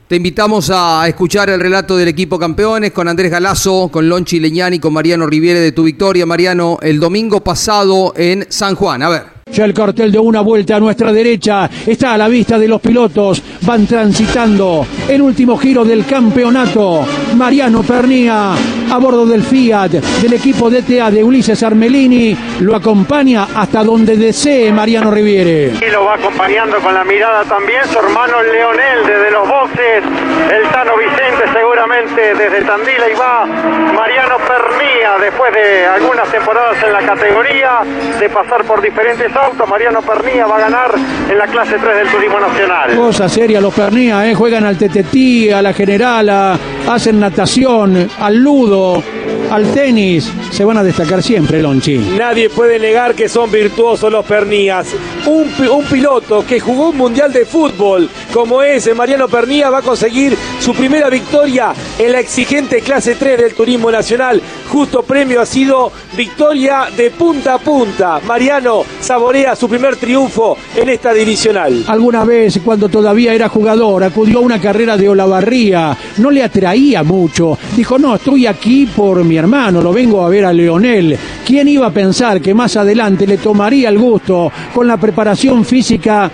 Te 0.10 0.16
invitamos 0.16 0.72
a 0.74 1.08
escuchar 1.08 1.52
el 1.52 1.60
relato 1.60 1.96
del 1.96 2.08
equipo 2.08 2.40
campeones 2.40 2.92
con 2.92 3.08
Andrés 3.08 3.30
Galazo, 3.30 3.90
con 3.90 4.10
Lonchi 4.10 4.40
Leñani, 4.40 4.80
con 4.80 4.92
Mariano 4.92 5.28
Riviere 5.28 5.60
de 5.60 5.72
tu 5.72 5.84
victoria, 5.84 6.26
Mariano, 6.26 6.80
el 6.82 7.00
domingo 7.00 7.42
pasado 7.44 8.14
en 8.18 8.48
San 8.50 8.74
Juan. 8.74 9.04
A 9.04 9.10
ver. 9.10 9.24
Ya 9.54 9.66
el 9.66 9.74
cartel 9.76 10.12
de 10.12 10.18
una 10.18 10.42
vuelta 10.42 10.78
a 10.78 10.80
nuestra 10.80 11.14
derecha 11.14 11.70
está 11.86 12.16
a 12.16 12.18
la 12.18 12.28
vista 12.28 12.58
de 12.58 12.68
los 12.68 12.82
pilotos. 12.82 13.44
Van 13.62 13.86
transitando 13.86 14.84
el 15.08 15.22
último 15.22 15.56
giro 15.60 15.86
del 15.86 16.04
campeonato. 16.08 17.06
Mariano 17.36 17.84
Pernía 17.84 18.54
a 18.92 18.98
bordo 18.98 19.26
del 19.26 19.44
Fiat 19.44 19.92
del 19.92 20.34
equipo 20.34 20.70
DTA 20.70 21.12
de 21.12 21.24
Ulises 21.24 21.62
Armelini 21.64 22.36
lo 22.60 22.76
acompaña 22.76 23.48
hasta 23.56 23.84
donde 23.84 24.18
desee 24.18 24.72
Mariano 24.72 25.12
Riviere. 25.12 25.74
Y 25.80 25.92
lo 25.92 26.06
va 26.06 26.16
acompañando 26.16 26.78
con 26.80 26.94
la 26.94 27.04
mirada 27.04 27.44
también 27.44 27.82
su 27.86 28.00
hermano 28.00 28.42
Leonel 28.42 29.06
desde 29.06 29.32
los 29.32 29.48
boxes, 29.48 30.04
el 30.52 30.70
Tano 30.70 30.98
Vicente 30.98 31.44
seguramente 31.54 32.34
desde 32.36 32.66
Tandila 32.66 33.10
y 33.10 33.16
va 33.16 33.46
Mariano 33.46 34.38
Pernía 34.38 35.18
después 35.22 35.54
de 35.54 35.86
algunas 35.86 36.30
temporadas 36.30 36.78
en 36.84 36.94
la 36.94 37.00
categoría, 37.00 37.80
de 38.20 38.30
pasar 38.30 38.64
por 38.66 38.82
diferentes 38.82 39.36
autos, 39.36 39.70
Mariano 39.70 40.02
Pernía 40.02 40.46
va 40.46 40.58
a 40.58 40.60
ganar 40.62 40.92
en 41.30 41.38
la 41.38 41.48
clase 41.48 41.76
3 41.82 41.98
del 41.98 42.08
Turismo 42.08 42.40
Nacional. 42.40 42.96
Cosa 42.96 43.30
seria 43.30 43.62
los 43.62 43.74
Pernía, 43.74 44.30
¿eh? 44.30 44.34
juegan 44.34 44.66
al 44.66 44.78
TTT, 44.78 45.54
a 45.54 45.62
la 45.62 45.74
Generala, 45.74 46.58
hacen 46.88 47.19
natación, 47.20 48.10
al 48.20 48.36
ludo, 48.36 49.04
al 49.52 49.72
tenis. 49.74 50.32
Se 50.52 50.64
van 50.64 50.78
a 50.78 50.84
destacar 50.84 51.22
siempre, 51.24 51.62
Lonchi. 51.62 51.98
Nadie 52.18 52.50
puede 52.50 52.80
negar 52.80 53.16
que 53.16 53.28
son 53.30 53.52
virtuosos 53.52 54.12
los 54.12 54.26
Pernías. 54.26 54.88
Un, 55.26 55.48
pi- 55.50 55.68
un 55.68 55.86
piloto 55.86 56.46
que 56.46 56.60
jugó 56.60 56.90
un 56.90 56.98
mundial 56.98 57.32
de 57.34 57.46
fútbol 57.46 58.10
como 58.34 58.62
ese, 58.62 58.94
Mariano 58.94 59.28
Pernía, 59.28 59.70
va 59.70 59.80
a 59.80 59.82
conseguir 59.82 60.36
su 60.60 60.74
primera 60.74 61.10
victoria 61.10 61.74
en 61.98 62.12
la 62.12 62.20
exigente 62.20 62.82
clase 62.82 63.16
3 63.16 63.40
del 63.40 63.54
Turismo 63.54 63.92
Nacional. 63.92 64.42
Justo 64.70 65.02
premio 65.04 65.42
ha 65.42 65.46
sido 65.46 65.92
victoria 66.16 66.88
de 66.96 67.10
punta 67.12 67.56
a 67.56 67.58
punta. 67.60 68.20
Mariano 68.28 68.84
saborea 69.02 69.56
su 69.56 69.68
primer 69.68 69.96
triunfo 69.96 70.58
en 70.76 70.90
esta 70.90 71.14
divisional. 71.14 71.84
Alguna 71.88 72.24
vez, 72.24 72.60
cuando 72.64 72.88
todavía 72.90 73.34
era 73.34 73.50
jugador, 73.50 74.04
acudió 74.04 74.40
a 74.40 74.42
una 74.42 74.60
carrera 74.62 74.96
de 74.98 75.10
Olavarría. 75.10 75.98
No 76.18 76.30
le 76.30 76.44
atraía 76.44 77.04
mucho. 77.04 77.58
Dijo, 77.76 77.98
no, 77.98 78.16
estoy 78.16 78.46
aquí 78.46 78.86
por 78.86 79.24
mi 79.24 79.39
hermano, 79.40 79.82
lo 79.82 79.92
vengo 79.92 80.24
a 80.24 80.30
ver 80.30 80.46
a 80.46 80.54
Leonel. 80.54 81.18
¿Quién 81.46 81.68
iba 81.68 81.88
a 81.88 81.92
pensar 81.92 82.40
que 82.40 82.54
más 82.54 82.76
adelante 82.78 83.26
le 83.26 83.38
tomaría 83.38 83.90
el 83.90 83.98
gusto 83.98 84.52
con 84.74 84.88
la 84.88 84.98
preparación 84.98 85.66
física 85.66 86.30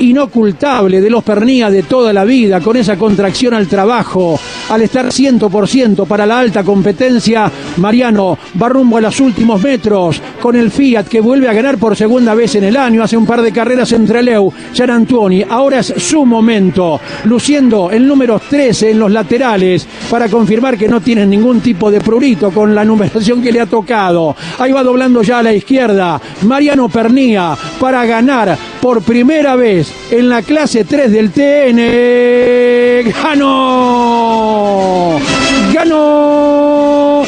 inocultable 0.00 1.00
de 1.00 1.10
los 1.10 1.24
Pernía 1.24 1.70
de 1.70 1.84
toda 1.84 2.12
la 2.12 2.24
vida, 2.24 2.60
con 2.60 2.76
esa 2.76 2.96
contracción 2.96 3.54
al 3.54 3.66
trabajo, 3.66 4.38
al 4.68 4.82
estar 4.82 5.06
100% 5.06 6.06
para 6.06 6.26
la 6.26 6.38
alta 6.38 6.62
competencia, 6.62 7.50
Mariano 7.78 8.38
va 8.60 8.68
rumbo 8.68 8.98
a 8.98 9.00
los 9.00 9.20
últimos 9.20 9.62
metros 9.62 10.20
con 10.40 10.56
el 10.56 10.70
Fiat 10.70 11.06
que 11.06 11.20
vuelve 11.20 11.48
a 11.48 11.52
ganar 11.52 11.78
por 11.78 11.96
segunda 11.96 12.34
vez 12.34 12.54
en 12.56 12.64
el 12.64 12.76
año, 12.76 13.02
hace 13.02 13.16
un 13.16 13.26
par 13.26 13.42
de 13.42 13.52
carreras 13.52 13.92
entre 13.92 14.22
Leu, 14.22 14.52
Gian 14.72 14.90
Antoni, 14.90 15.44
ahora 15.48 15.80
es 15.80 15.94
su 15.96 16.24
momento, 16.26 17.00
luciendo 17.24 17.90
el 17.90 18.06
número 18.06 18.38
13 18.38 18.90
en 18.90 18.98
los 18.98 19.10
laterales 19.10 19.86
para 20.10 20.28
confirmar 20.28 20.76
que 20.76 20.88
no 20.88 21.00
tienen 21.00 21.30
ningún 21.30 21.60
tipo 21.60 21.90
de 21.90 22.00
prurito 22.00 22.50
con 22.50 22.74
la 22.74 22.84
numeración 22.84 23.42
que 23.42 23.52
le 23.52 23.60
ha 23.60 23.66
tocado. 23.66 24.36
Ahí 24.58 24.72
va 24.72 24.82
doblando 24.82 25.22
ya 25.22 25.38
a 25.38 25.42
la 25.42 25.52
izquierda, 25.52 26.20
Mariano 26.42 26.88
Pernía 26.88 27.56
para 27.80 28.04
ganar 28.04 28.56
por 28.84 29.00
primera 29.00 29.56
vez 29.56 29.90
en 30.10 30.28
la 30.28 30.42
clase 30.42 30.84
3 30.84 31.10
del 31.10 31.30
TN. 31.30 33.10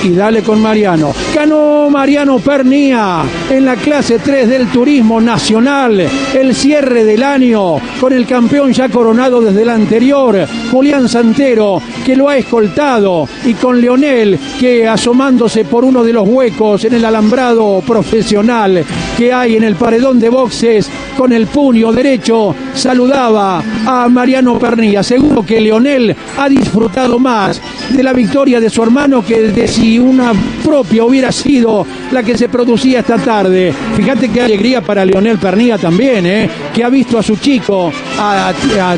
Y 0.07 0.11
dale 0.11 0.41
con 0.41 0.63
Mariano. 0.63 1.13
Ganó 1.35 1.91
Mariano 1.91 2.39
Pernía 2.39 3.25
en 3.51 3.65
la 3.65 3.75
clase 3.75 4.21
3 4.21 4.49
del 4.49 4.69
Turismo 4.69 5.21
Nacional. 5.21 6.01
El 6.33 6.55
cierre 6.55 7.03
del 7.05 7.25
año 7.25 7.79
con 8.01 8.13
el 8.13 8.25
campeón 8.25 8.73
ya 8.73 8.89
coronado 8.89 9.41
desde 9.41 9.63
el 9.63 9.69
anterior, 9.69 10.47
Julián 10.71 11.09
Santero, 11.09 11.83
que 12.05 12.15
lo 12.15 12.29
ha 12.29 12.37
escoltado. 12.37 13.29
Y 13.45 13.55
con 13.55 13.81
Leonel, 13.81 14.39
que 14.61 14.87
asomándose 14.87 15.65
por 15.65 15.85
uno 15.85 16.05
de 16.05 16.13
los 16.13 16.29
huecos 16.29 16.85
en 16.85 16.95
el 16.95 17.05
alambrado 17.05 17.83
profesional 17.85 18.85
que 19.19 19.33
hay 19.33 19.57
en 19.57 19.65
el 19.65 19.75
paredón 19.75 20.21
de 20.21 20.29
boxes, 20.29 20.89
con 21.17 21.33
el 21.33 21.49
puño 21.49 21.91
derecho, 21.91 22.55
saludaba 22.75 23.61
a 23.87 24.09
Mariano 24.09 24.57
Pernilla. 24.57 25.03
Seguro 25.03 25.45
que 25.45 25.61
Leonel 25.61 26.15
ha 26.39 26.49
disfrutado 26.49 27.19
más 27.19 27.61
de 27.91 28.03
la 28.03 28.13
victoria 28.13 28.61
de 28.61 28.71
su 28.71 28.83
hermano 28.83 29.25
que 29.25 29.43
de 29.43 29.69
si 29.69 29.99
una 29.99 30.33
propia 30.65 31.05
hubiera 31.05 31.33
sido 31.33 31.87
la 32.13 32.23
que 32.23 32.37
se 32.37 32.49
producía 32.49 33.01
esta 33.01 33.17
tarde. 33.17 33.73
Fíjate 33.97 34.29
qué 34.29 34.43
alegría 34.43 34.81
para 34.81 35.05
Leonel 35.05 35.39
Pernilla 35.39 35.79
también, 35.79 36.27
¿eh? 36.27 36.51
que 36.75 36.85
ha 36.85 36.89
visto 36.89 37.19
a 37.19 37.23
su 37.23 37.37
chico, 37.37 37.93
a, 38.19 38.53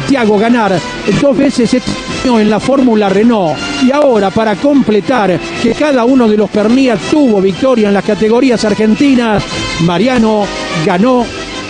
Tiago, 0.09 0.39
ganar 0.39 0.79
dos 1.21 1.37
veces 1.37 1.73
este 1.73 1.91
año 2.25 2.41
en 2.41 2.51
la 2.51 2.61
Fórmula 2.61 3.09
Renault. 3.09 3.59
Y 3.87 3.93
ahora, 3.93 4.31
para 4.31 4.57
completar 4.57 5.39
que 5.63 5.73
cada 5.73 6.05
uno 6.05 6.29
de 6.29 6.37
los 6.37 6.51
Pernilla 6.51 6.97
tuvo 6.97 7.41
victoria 7.41 7.89
en 7.89 7.95
las 7.95 8.05
categorías 8.05 8.65
argentinas, 8.65 9.43
Mariano 9.85 10.45
ganó 10.85 11.25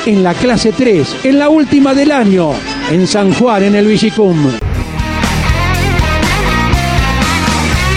en 0.06 0.22
la 0.22 0.34
clase 0.34 0.72
3, 0.72 1.16
en 1.24 1.38
la 1.38 1.48
última 1.48 1.94
del 1.94 2.12
año, 2.12 2.52
en 2.90 3.06
San 3.06 3.32
Juan, 3.34 3.64
en 3.64 3.74
el 3.74 3.86
Villicum. 3.86 4.57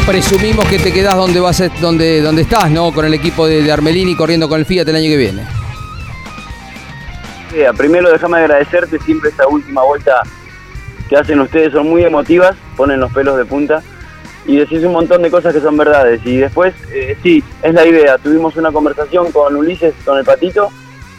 Presumimos 0.05 0.65
que 0.67 0.79
te 0.79 0.91
quedás 0.91 1.15
donde 1.15 1.39
vas, 1.39 1.61
a- 1.61 1.69
donde, 1.79 2.21
donde 2.21 2.41
estás, 2.41 2.69
¿no? 2.71 2.91
Con 2.91 3.05
el 3.05 3.13
equipo 3.13 3.47
de, 3.47 3.61
de 3.61 3.71
Armelini 3.71 4.15
corriendo 4.15 4.49
con 4.49 4.59
el 4.59 4.65
Fiat 4.65 4.87
el 4.87 4.95
año 4.95 5.07
que 5.07 5.17
viene. 5.17 5.43
Primero 7.77 8.09
déjame 8.11 8.37
agradecerte 8.39 8.97
siempre 8.99 9.29
esta 9.29 9.47
última 9.47 9.83
vuelta 9.83 10.21
que 11.09 11.17
hacen 11.17 11.39
ustedes, 11.39 11.73
son 11.73 11.89
muy 11.89 12.03
emotivas, 12.03 12.55
ponen 12.77 12.99
los 12.99 13.11
pelos 13.11 13.37
de 13.37 13.45
punta 13.45 13.83
y 14.45 14.55
decís 14.57 14.83
un 14.83 14.93
montón 14.93 15.21
de 15.21 15.29
cosas 15.29 15.53
que 15.53 15.59
son 15.61 15.77
verdades. 15.77 16.21
Y 16.25 16.37
después, 16.37 16.73
eh, 16.93 17.15
sí, 17.21 17.43
es 17.61 17.73
la 17.73 17.85
idea. 17.85 18.17
Tuvimos 18.17 18.55
una 18.55 18.71
conversación 18.71 19.31
con 19.31 19.55
Ulises, 19.55 19.93
con 20.05 20.17
el 20.17 20.25
patito, 20.25 20.69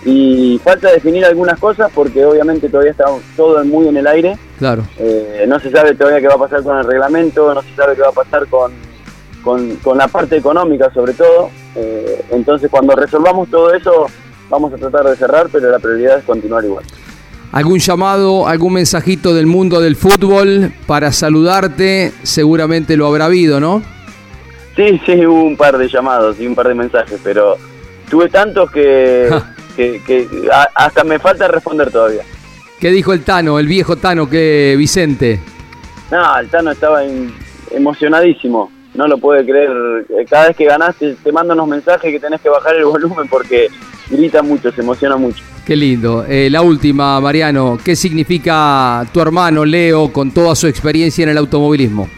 y 0.04 0.60
falta 0.64 0.90
definir 0.90 1.24
algunas 1.24 1.58
cosas 1.60 1.90
porque 1.94 2.24
obviamente 2.24 2.68
todavía 2.68 2.90
está 2.92 3.04
todo 3.36 3.64
muy 3.64 3.86
en 3.88 3.96
el 3.98 4.06
aire. 4.06 4.36
Claro. 4.62 4.84
Eh, 4.96 5.44
no 5.48 5.58
se 5.58 5.72
sabe 5.72 5.96
todavía 5.96 6.20
qué 6.20 6.28
va 6.28 6.34
a 6.34 6.48
pasar 6.48 6.62
con 6.62 6.78
el 6.78 6.84
reglamento, 6.84 7.52
no 7.52 7.62
se 7.62 7.74
sabe 7.74 7.96
qué 7.96 8.02
va 8.02 8.10
a 8.10 8.12
pasar 8.12 8.46
con, 8.46 8.70
con, 9.42 9.74
con 9.78 9.98
la 9.98 10.06
parte 10.06 10.36
económica 10.36 10.88
sobre 10.94 11.14
todo. 11.14 11.50
Eh, 11.74 12.24
entonces 12.30 12.70
cuando 12.70 12.94
resolvamos 12.94 13.50
todo 13.50 13.74
eso 13.74 14.06
vamos 14.48 14.72
a 14.72 14.76
tratar 14.76 15.04
de 15.06 15.16
cerrar, 15.16 15.48
pero 15.50 15.68
la 15.68 15.80
prioridad 15.80 16.18
es 16.18 16.24
continuar 16.24 16.64
igual. 16.64 16.84
¿Algún 17.50 17.80
llamado, 17.80 18.46
algún 18.46 18.74
mensajito 18.74 19.34
del 19.34 19.46
mundo 19.46 19.80
del 19.80 19.96
fútbol 19.96 20.72
para 20.86 21.10
saludarte? 21.10 22.12
Seguramente 22.22 22.96
lo 22.96 23.08
habrá 23.08 23.24
habido, 23.24 23.58
¿no? 23.58 23.82
Sí, 24.76 25.00
sí, 25.04 25.26
hubo 25.26 25.42
un 25.42 25.56
par 25.56 25.76
de 25.76 25.88
llamados 25.88 26.38
y 26.38 26.46
un 26.46 26.54
par 26.54 26.68
de 26.68 26.74
mensajes, 26.76 27.18
pero 27.24 27.56
tuve 28.08 28.28
tantos 28.28 28.70
que, 28.70 29.28
que, 29.76 30.28
hasta 30.72 31.02
me 31.02 31.18
falta 31.18 31.48
responder 31.48 31.90
todavía. 31.90 32.22
¿Qué 32.82 32.90
dijo 32.90 33.12
el 33.12 33.22
Tano, 33.22 33.60
el 33.60 33.68
viejo 33.68 33.94
Tano, 33.94 34.28
que 34.28 34.74
Vicente? 34.76 35.38
No, 36.10 36.36
el 36.36 36.48
Tano 36.48 36.72
estaba 36.72 37.04
en- 37.04 37.32
emocionadísimo, 37.70 38.72
no 38.94 39.06
lo 39.06 39.18
puede 39.18 39.44
creer. 39.44 39.70
Eh, 40.08 40.26
Cada 40.28 40.48
vez 40.48 40.56
que 40.56 40.64
ganaste 40.64 41.14
te 41.22 41.30
manda 41.30 41.54
unos 41.54 41.68
mensajes 41.68 42.10
que 42.10 42.18
tenés 42.18 42.40
que 42.40 42.48
bajar 42.48 42.74
el 42.74 42.84
volumen 42.86 43.28
porque 43.28 43.68
grita 44.10 44.42
mucho, 44.42 44.72
se 44.72 44.80
emociona 44.80 45.16
mucho. 45.16 45.44
Qué 45.64 45.76
lindo. 45.76 46.24
Eh, 46.28 46.48
la 46.50 46.60
última, 46.62 47.20
Mariano, 47.20 47.78
¿qué 47.84 47.94
significa 47.94 49.06
tu 49.12 49.20
hermano 49.20 49.64
Leo 49.64 50.12
con 50.12 50.32
toda 50.32 50.56
su 50.56 50.66
experiencia 50.66 51.22
en 51.22 51.28
el 51.28 51.38
automovilismo? 51.38 52.08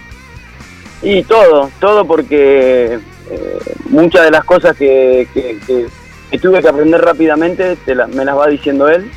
Y 1.02 1.22
todo, 1.24 1.70
todo 1.78 2.06
porque 2.06 2.98
eh, 3.30 3.58
muchas 3.90 4.24
de 4.24 4.30
las 4.30 4.44
cosas 4.44 4.74
que, 4.78 5.28
que- 5.34 5.58
que- 5.66 5.86
que 6.30 6.38
tuve 6.38 6.62
que 6.62 6.68
aprender 6.68 7.02
rápidamente 7.02 7.76
te 7.84 7.94
la- 7.94 8.06
me 8.06 8.24
las 8.24 8.34
va 8.34 8.46
diciendo 8.48 8.88
él 8.88 9.10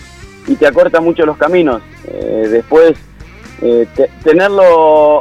y 0.47 0.55
te 0.55 0.65
acorta 0.67 0.99
mucho 1.01 1.25
los 1.25 1.37
caminos. 1.37 1.81
Eh, 2.07 2.47
después, 2.49 2.93
eh, 3.61 3.85
te- 3.95 4.09
tenerlo 4.23 5.19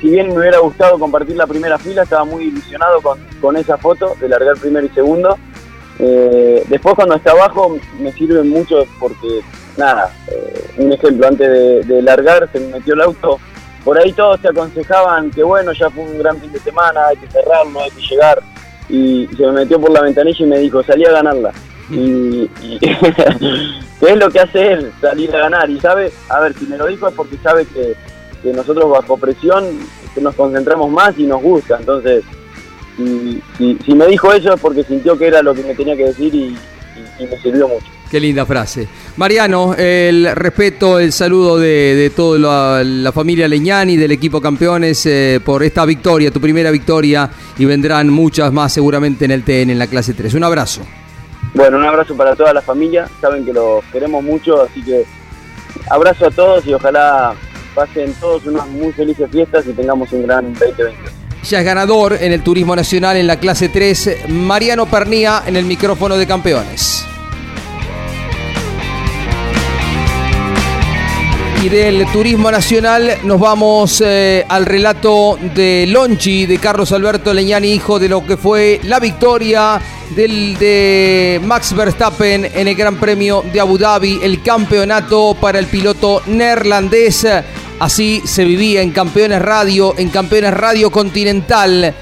si 0.00 0.10
bien 0.10 0.28
me 0.28 0.38
hubiera 0.38 0.58
gustado 0.58 0.98
compartir 0.98 1.36
la 1.36 1.46
primera 1.46 1.78
fila, 1.78 2.02
estaba 2.02 2.24
muy 2.24 2.44
ilusionado 2.44 3.00
con, 3.00 3.18
con 3.40 3.56
esa 3.56 3.76
foto 3.78 4.14
de 4.20 4.28
largar 4.28 4.56
primero 4.58 4.84
y 4.86 4.90
segundo. 4.90 5.38
Eh, 6.00 6.64
después 6.68 6.94
cuando 6.94 7.14
está 7.14 7.30
abajo 7.32 7.76
me 7.98 8.12
sirve 8.12 8.42
mucho 8.42 8.84
porque, 9.00 9.40
nada, 9.76 10.12
un 10.76 10.92
ejemplo, 10.92 11.26
antes 11.26 11.48
de, 11.48 11.82
de 11.94 12.02
largar 12.02 12.48
se 12.52 12.60
me 12.60 12.68
metió 12.78 12.94
el 12.94 13.00
auto, 13.02 13.38
por 13.84 13.98
ahí 13.98 14.12
todos 14.12 14.40
te 14.40 14.48
aconsejaban 14.48 15.30
que 15.30 15.42
bueno, 15.42 15.72
ya 15.72 15.88
fue 15.90 16.04
un 16.04 16.18
gran 16.18 16.38
fin 16.40 16.52
de 16.52 16.58
semana, 16.60 17.06
hay 17.08 17.16
que 17.16 17.28
cerrarlo, 17.30 17.80
hay 17.80 17.90
que 17.90 18.02
llegar, 18.02 18.40
y 18.88 19.28
se 19.36 19.46
me 19.46 19.52
metió 19.52 19.80
por 19.80 19.90
la 19.90 20.02
ventanilla 20.02 20.44
y 20.44 20.48
me 20.48 20.58
dijo, 20.58 20.82
salí 20.84 21.04
a 21.04 21.12
ganarla. 21.12 21.52
Y, 21.90 22.50
y 22.62 22.78
¿qué 22.80 22.96
es 24.12 24.16
lo 24.16 24.30
que 24.30 24.40
hace 24.40 24.72
él? 24.72 24.92
Salir 25.00 25.34
a 25.34 25.38
ganar. 25.40 25.70
Y 25.70 25.80
sabe, 25.80 26.12
a 26.28 26.40
ver, 26.40 26.54
si 26.58 26.66
me 26.66 26.76
lo 26.76 26.86
dijo 26.86 27.08
es 27.08 27.14
porque 27.14 27.36
sabe 27.42 27.64
que, 27.66 27.94
que 28.42 28.52
nosotros 28.52 28.90
bajo 28.90 29.16
presión 29.16 29.64
nos 30.20 30.34
concentramos 30.34 30.90
más 30.90 31.16
y 31.18 31.24
nos 31.24 31.40
gusta. 31.40 31.76
Entonces, 31.78 32.24
si, 32.96 33.40
si- 33.84 33.94
me 33.94 34.06
dijo 34.06 34.32
eso 34.32 34.54
es 34.54 34.60
porque 34.60 34.82
sintió 34.84 35.16
que 35.16 35.28
era 35.28 35.42
lo 35.42 35.54
que 35.54 35.62
me 35.62 35.74
tenía 35.74 35.96
que 35.96 36.06
decir 36.06 36.34
y, 36.34 36.38
y- 36.48 37.22
y 37.22 37.26
me 37.26 37.38
sirvió 37.40 37.68
mucho. 37.68 37.86
Qué 38.10 38.18
linda 38.18 38.46
frase. 38.46 38.88
Mariano, 39.16 39.74
el 39.76 40.34
respeto, 40.34 40.98
el 40.98 41.12
saludo 41.12 41.58
de, 41.58 41.94
de 41.94 42.10
toda 42.10 42.38
la, 42.38 42.82
la 42.82 43.12
familia 43.12 43.46
Leñani, 43.46 43.96
del 43.96 44.10
equipo 44.12 44.40
campeones, 44.40 45.04
eh, 45.04 45.40
por 45.44 45.62
esta 45.62 45.84
victoria, 45.84 46.30
tu 46.30 46.40
primera 46.40 46.70
victoria, 46.70 47.28
y 47.58 47.64
vendrán 47.66 48.08
muchas 48.08 48.50
más 48.52 48.72
seguramente 48.72 49.26
en 49.26 49.30
el 49.32 49.42
TN, 49.44 49.70
en 49.70 49.78
la 49.78 49.86
clase 49.88 50.14
3. 50.14 50.32
Un 50.34 50.44
abrazo. 50.44 50.80
Bueno, 51.58 51.78
un 51.78 51.84
abrazo 51.84 52.16
para 52.16 52.36
toda 52.36 52.54
la 52.54 52.62
familia, 52.62 53.08
saben 53.20 53.44
que 53.44 53.52
los 53.52 53.84
queremos 53.86 54.22
mucho, 54.22 54.62
así 54.62 54.80
que 54.80 55.04
abrazo 55.90 56.26
a 56.26 56.30
todos 56.30 56.64
y 56.64 56.72
ojalá 56.72 57.34
pasen 57.74 58.14
todos 58.20 58.46
unas 58.46 58.64
muy 58.68 58.92
felices 58.92 59.28
fiestas 59.28 59.66
y 59.66 59.72
tengamos 59.72 60.12
un 60.12 60.22
gran 60.22 60.52
2020. 60.52 60.94
Ya 61.42 61.58
es 61.58 61.64
ganador 61.64 62.16
en 62.20 62.30
el 62.30 62.44
Turismo 62.44 62.76
Nacional 62.76 63.16
en 63.16 63.26
la 63.26 63.40
clase 63.40 63.68
3, 63.70 64.28
Mariano 64.28 64.86
Pernía 64.86 65.42
en 65.46 65.56
el 65.56 65.64
micrófono 65.64 66.16
de 66.16 66.28
campeones. 66.28 66.97
Y 71.60 71.68
del 71.68 72.06
Turismo 72.12 72.52
Nacional 72.52 73.18
nos 73.24 73.40
vamos 73.40 74.00
eh, 74.04 74.44
al 74.48 74.64
relato 74.64 75.36
de 75.56 75.86
Lonchi, 75.88 76.46
de 76.46 76.58
Carlos 76.58 76.92
Alberto 76.92 77.34
Leñani, 77.34 77.72
hijo 77.72 77.98
de 77.98 78.08
lo 78.08 78.24
que 78.24 78.36
fue 78.36 78.80
la 78.84 79.00
victoria 79.00 79.80
del, 80.14 80.56
de 80.56 81.40
Max 81.44 81.74
Verstappen 81.74 82.44
en 82.44 82.68
el 82.68 82.76
Gran 82.76 82.96
Premio 82.96 83.44
de 83.52 83.58
Abu 83.58 83.76
Dhabi, 83.76 84.20
el 84.22 84.40
campeonato 84.40 85.36
para 85.40 85.58
el 85.58 85.66
piloto 85.66 86.22
neerlandés. 86.26 87.26
Así 87.80 88.22
se 88.24 88.44
vivía 88.44 88.80
en 88.80 88.92
Campeones 88.92 89.42
Radio, 89.42 89.94
en 89.98 90.10
Campeones 90.10 90.54
Radio 90.54 90.92
Continental, 90.92 91.92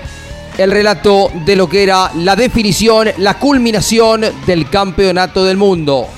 el 0.58 0.70
relato 0.70 1.30
de 1.46 1.56
lo 1.56 1.66
que 1.66 1.82
era 1.82 2.10
la 2.16 2.36
definición, 2.36 3.08
la 3.18 3.38
culminación 3.38 4.22
del 4.46 4.68
campeonato 4.68 5.44
del 5.44 5.56
mundo. 5.56 6.08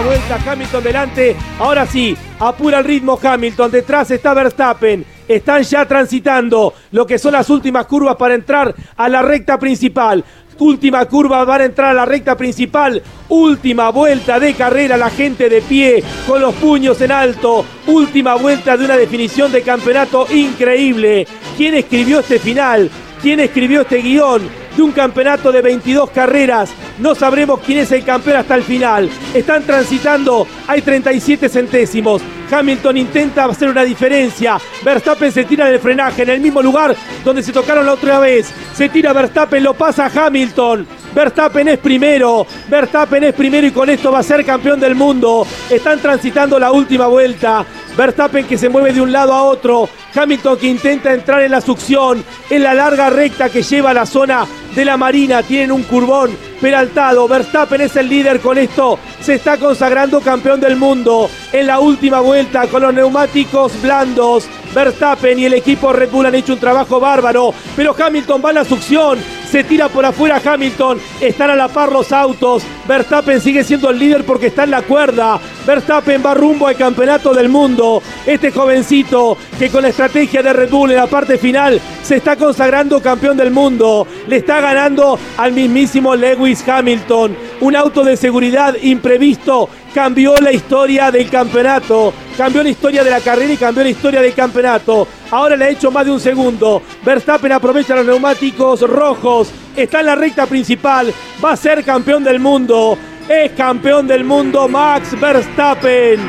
Vuelta, 0.00 0.38
Hamilton 0.46 0.84
delante, 0.84 1.36
ahora 1.58 1.86
sí, 1.86 2.16
apura 2.38 2.78
el 2.78 2.84
ritmo 2.84 3.18
Hamilton, 3.22 3.70
detrás 3.70 4.10
está 4.10 4.34
Verstappen, 4.34 5.04
están 5.28 5.62
ya 5.62 5.86
transitando 5.86 6.74
lo 6.92 7.06
que 7.06 7.18
son 7.18 7.32
las 7.32 7.50
últimas 7.50 7.86
curvas 7.86 8.16
para 8.16 8.34
entrar 8.34 8.74
a 8.96 9.08
la 9.08 9.22
recta 9.22 9.58
principal. 9.58 10.24
Última 10.58 11.04
curva, 11.04 11.44
van 11.44 11.60
a 11.60 11.64
entrar 11.66 11.90
a 11.90 11.94
la 11.94 12.06
recta 12.06 12.34
principal. 12.34 13.02
Última 13.28 13.90
vuelta 13.90 14.40
de 14.40 14.54
carrera, 14.54 14.96
la 14.96 15.10
gente 15.10 15.50
de 15.50 15.60
pie, 15.60 16.02
con 16.26 16.40
los 16.40 16.54
puños 16.54 16.98
en 17.02 17.12
alto. 17.12 17.64
Última 17.86 18.36
vuelta 18.36 18.76
de 18.76 18.86
una 18.86 18.96
definición 18.96 19.52
de 19.52 19.60
campeonato 19.60 20.26
increíble. 20.32 21.26
¿Quién 21.58 21.74
escribió 21.74 22.20
este 22.20 22.38
final? 22.38 22.90
¿Quién 23.20 23.40
escribió 23.40 23.82
este 23.82 23.98
guion? 23.98 24.65
De 24.76 24.82
un 24.82 24.92
campeonato 24.92 25.50
de 25.50 25.62
22 25.62 26.10
carreras. 26.10 26.70
No 26.98 27.14
sabremos 27.14 27.60
quién 27.60 27.78
es 27.78 27.92
el 27.92 28.04
campeón 28.04 28.36
hasta 28.36 28.54
el 28.54 28.62
final. 28.62 29.08
Están 29.34 29.62
transitando, 29.64 30.46
hay 30.66 30.82
37 30.82 31.48
centésimos. 31.48 32.22
Hamilton 32.50 32.96
intenta 32.96 33.44
hacer 33.44 33.68
una 33.68 33.82
diferencia. 33.82 34.58
Verstappen 34.84 35.32
se 35.32 35.44
tira 35.44 35.66
del 35.66 35.80
frenaje 35.80 36.22
en 36.22 36.30
el 36.30 36.40
mismo 36.40 36.62
lugar 36.62 36.94
donde 37.24 37.42
se 37.42 37.52
tocaron 37.52 37.86
la 37.86 37.94
otra 37.94 38.18
vez. 38.18 38.52
Se 38.74 38.88
tira 38.88 39.12
Verstappen, 39.12 39.62
lo 39.62 39.74
pasa 39.74 40.10
Hamilton. 40.14 40.86
Verstappen 41.16 41.66
es 41.68 41.78
primero, 41.78 42.46
Verstappen 42.68 43.24
es 43.24 43.32
primero 43.32 43.66
y 43.66 43.70
con 43.70 43.88
esto 43.88 44.12
va 44.12 44.18
a 44.18 44.22
ser 44.22 44.44
campeón 44.44 44.78
del 44.78 44.94
mundo. 44.94 45.46
Están 45.70 45.98
transitando 45.98 46.58
la 46.58 46.70
última 46.70 47.06
vuelta. 47.06 47.64
Verstappen 47.96 48.44
que 48.46 48.58
se 48.58 48.68
mueve 48.68 48.92
de 48.92 49.00
un 49.00 49.10
lado 49.10 49.32
a 49.32 49.44
otro. 49.44 49.88
Hamilton 50.14 50.58
que 50.58 50.66
intenta 50.66 51.14
entrar 51.14 51.40
en 51.40 51.52
la 51.52 51.62
succión. 51.62 52.22
En 52.50 52.62
la 52.62 52.74
larga 52.74 53.08
recta 53.08 53.48
que 53.48 53.62
lleva 53.62 53.92
a 53.92 53.94
la 53.94 54.04
zona 54.04 54.46
de 54.74 54.84
la 54.84 54.98
Marina. 54.98 55.42
Tienen 55.42 55.72
un 55.72 55.84
curvón 55.84 56.36
peraltado. 56.60 57.26
Verstappen 57.26 57.80
es 57.80 57.96
el 57.96 58.10
líder 58.10 58.40
con 58.40 58.58
esto. 58.58 58.98
Se 59.18 59.36
está 59.36 59.56
consagrando 59.56 60.20
campeón 60.20 60.60
del 60.60 60.76
mundo. 60.76 61.30
En 61.50 61.66
la 61.66 61.80
última 61.80 62.20
vuelta 62.20 62.66
con 62.66 62.82
los 62.82 62.92
neumáticos 62.92 63.72
blandos. 63.80 64.44
Verstappen 64.74 65.38
y 65.38 65.46
el 65.46 65.54
equipo 65.54 65.94
Red 65.94 66.10
Bull 66.10 66.26
han 66.26 66.34
hecho 66.34 66.52
un 66.52 66.60
trabajo 66.60 67.00
bárbaro. 67.00 67.54
Pero 67.74 67.96
Hamilton 67.98 68.42
va 68.44 68.50
a 68.50 68.52
la 68.52 68.64
succión. 68.66 69.18
Se 69.56 69.64
tira 69.64 69.88
por 69.88 70.04
afuera 70.04 70.38
Hamilton. 70.44 71.00
Están 71.18 71.48
a 71.48 71.56
la 71.56 71.68
par 71.68 71.90
los 71.90 72.12
autos. 72.12 72.62
Verstappen 72.86 73.40
sigue 73.40 73.64
siendo 73.64 73.88
el 73.88 73.98
líder 73.98 74.22
porque 74.22 74.48
está 74.48 74.64
en 74.64 74.72
la 74.72 74.82
cuerda. 74.82 75.40
Verstappen 75.66 76.22
va 76.22 76.34
rumbo 76.34 76.66
al 76.66 76.76
campeonato 76.76 77.32
del 77.32 77.48
mundo. 77.48 78.02
Este 78.26 78.52
jovencito 78.52 79.38
que 79.58 79.70
con 79.70 79.80
la 79.80 79.88
estrategia 79.88 80.42
de 80.42 80.52
Red 80.52 80.68
Bull 80.68 80.90
en 80.90 80.98
la 80.98 81.06
parte 81.06 81.38
final 81.38 81.80
se 82.02 82.16
está 82.16 82.36
consagrando 82.36 83.00
campeón 83.00 83.38
del 83.38 83.50
mundo. 83.50 84.06
Le 84.28 84.36
está 84.36 84.60
ganando 84.60 85.18
al 85.38 85.52
mismísimo 85.52 86.14
Lewis 86.14 86.62
Hamilton. 86.68 87.34
Un 87.62 87.76
auto 87.76 88.04
de 88.04 88.18
seguridad 88.18 88.74
imprevisto 88.82 89.70
cambió 89.94 90.36
la 90.36 90.52
historia 90.52 91.10
del 91.10 91.30
campeonato. 91.30 92.12
Cambió 92.36 92.62
la 92.62 92.68
historia 92.68 93.02
de 93.02 93.08
la 93.08 93.22
carrera 93.22 93.54
y 93.54 93.56
cambió 93.56 93.82
la 93.82 93.88
historia 93.88 94.20
del 94.20 94.34
campeonato. 94.34 95.08
Ahora 95.30 95.56
le 95.56 95.64
ha 95.64 95.68
hecho 95.70 95.90
más 95.90 96.04
de 96.04 96.12
un 96.12 96.20
segundo. 96.20 96.82
Verstappen 97.04 97.52
aprovecha 97.52 97.96
los 97.96 98.06
neumáticos 98.06 98.80
rojos. 98.82 99.50
Está 99.74 100.00
en 100.00 100.06
la 100.06 100.14
recta 100.14 100.46
principal. 100.46 101.12
Va 101.44 101.52
a 101.52 101.56
ser 101.56 101.84
campeón 101.84 102.22
del 102.24 102.38
mundo. 102.40 102.96
Es 103.28 103.52
campeón 103.52 104.06
del 104.06 104.24
mundo 104.24 104.68
Max 104.68 105.18
Verstappen. 105.20 106.20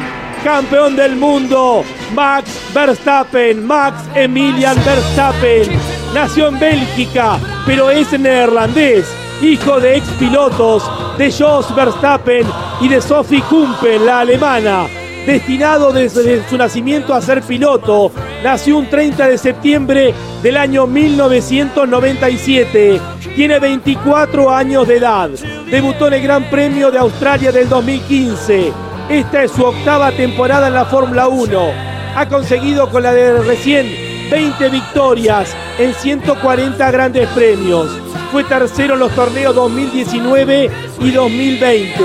Campeón 0.44 0.96
del 0.96 1.16
mundo 1.16 1.84
Max 2.14 2.50
Verstappen. 2.74 3.66
Max 3.66 4.04
Emilian 4.16 4.78
Verstappen. 4.84 5.68
Nació 6.14 6.48
en 6.48 6.60
Bélgica, 6.60 7.38
pero 7.66 7.92
es 7.92 8.12
neerlandés. 8.20 9.06
Hijo 9.42 9.80
de 9.80 9.98
ex 9.98 10.08
pilotos 10.20 10.84
de 11.18 11.32
Jos 11.32 11.76
Verstappen 11.76 12.48
y 12.82 12.88
de 12.88 13.00
Sophie 13.00 13.44
Kumpen, 13.44 14.04
la 14.04 14.22
alemana 14.22 14.88
destinado 15.28 15.92
desde 15.92 16.50
su 16.50 16.58
nacimiento 16.58 17.13
a 17.13 17.22
ser 17.22 17.44
piloto. 17.44 18.12
Nació 18.44 18.78
un 18.78 18.90
30 18.90 19.28
de 19.28 19.38
septiembre 19.38 20.13
del 20.42 20.56
año 20.56 20.88
1997. 20.88 23.02
Tiene 23.36 23.60
24 23.60 24.50
años 24.50 24.88
de 24.88 24.96
edad. 24.96 25.30
Debutó 25.70 26.08
en 26.08 26.13
el 26.13 26.24
Gran 26.24 26.50
Premio 26.50 26.90
de 26.92 27.00
Australia 27.00 27.52
del 27.52 27.68
2015. 27.68 28.72
Esta 29.10 29.44
es 29.44 29.52
su 29.52 29.63
octava 29.63 30.13
temporada 30.13 30.70
en 30.70 30.76
la 30.76 30.86
Fórmula 30.86 31.28
1. 31.28 31.72
Ha 32.16 32.30
conseguido 32.30 32.90
con 32.90 33.04
la 33.04 33.12
de 33.12 33.42
recién 33.42 33.86
20 34.32 34.70
victorias 34.70 35.54
en 35.78 35.94
140 35.94 36.90
grandes 36.90 37.28
premios. 37.30 37.90
Fue 38.32 38.46
tercero 38.46 38.94
en 38.94 39.02
los 39.02 39.13
torneos 39.13 39.54
2019 39.54 40.72
y 41.02 41.12
2020. 41.12 42.02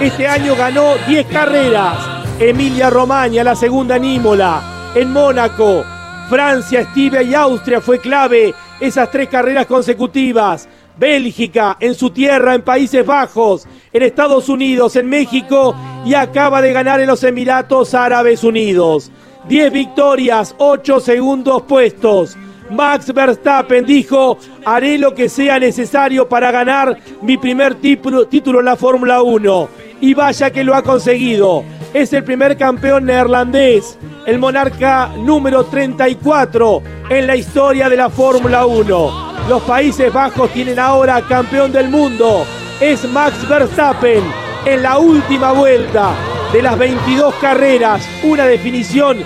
Este 0.00 0.26
año 0.26 0.56
ganó 0.56 0.96
10 1.06 1.26
carreras. 1.26 2.13
Emilia 2.38 2.90
Romagna, 2.90 3.44
la 3.44 3.54
segunda 3.54 3.94
en 3.96 4.04
Imola, 4.04 4.90
en 4.94 5.12
Mónaco, 5.12 5.84
Francia, 6.28 6.80
Estivia 6.80 7.22
y 7.22 7.32
Austria 7.32 7.80
fue 7.80 8.00
clave 8.00 8.52
esas 8.80 9.08
tres 9.10 9.28
carreras 9.28 9.66
consecutivas. 9.66 10.68
Bélgica, 10.96 11.76
en 11.78 11.94
su 11.94 12.10
tierra, 12.10 12.54
en 12.54 12.62
Países 12.62 13.06
Bajos, 13.06 13.66
en 13.92 14.02
Estados 14.02 14.48
Unidos, 14.48 14.96
en 14.96 15.08
México 15.08 15.76
y 16.04 16.14
acaba 16.14 16.60
de 16.60 16.72
ganar 16.72 17.00
en 17.00 17.06
los 17.06 17.22
Emiratos 17.22 17.94
Árabes 17.94 18.42
Unidos. 18.42 19.12
10 19.48 19.72
victorias, 19.72 20.56
8 20.58 21.00
segundos 21.00 21.62
puestos. 21.62 22.36
Max 22.70 23.12
Verstappen 23.12 23.84
dijo, 23.84 24.38
haré 24.64 24.98
lo 24.98 25.14
que 25.14 25.28
sea 25.28 25.60
necesario 25.60 26.28
para 26.28 26.50
ganar 26.50 26.98
mi 27.22 27.36
primer 27.36 27.74
título 27.76 28.58
en 28.58 28.64
la 28.64 28.76
Fórmula 28.76 29.22
1. 29.22 29.68
Y 30.00 30.14
vaya 30.14 30.50
que 30.50 30.64
lo 30.64 30.74
ha 30.74 30.82
conseguido. 30.82 31.64
Es 31.94 32.12
el 32.12 32.24
primer 32.24 32.56
campeón 32.56 33.04
neerlandés, 33.04 33.96
el 34.26 34.40
monarca 34.40 35.12
número 35.16 35.62
34 35.62 36.82
en 37.08 37.24
la 37.28 37.36
historia 37.36 37.88
de 37.88 37.96
la 37.96 38.10
Fórmula 38.10 38.66
1. 38.66 39.34
Los 39.48 39.62
Países 39.62 40.12
Bajos 40.12 40.50
tienen 40.50 40.80
ahora 40.80 41.22
campeón 41.22 41.70
del 41.70 41.88
mundo. 41.88 42.44
Es 42.80 43.08
Max 43.08 43.48
Verstappen 43.48 44.24
en 44.66 44.82
la 44.82 44.98
última 44.98 45.52
vuelta. 45.52 46.12
de 46.52 46.62
las 46.62 46.76
22 46.78 47.34
carreras, 47.36 48.04
una 48.24 48.46
definición 48.46 49.18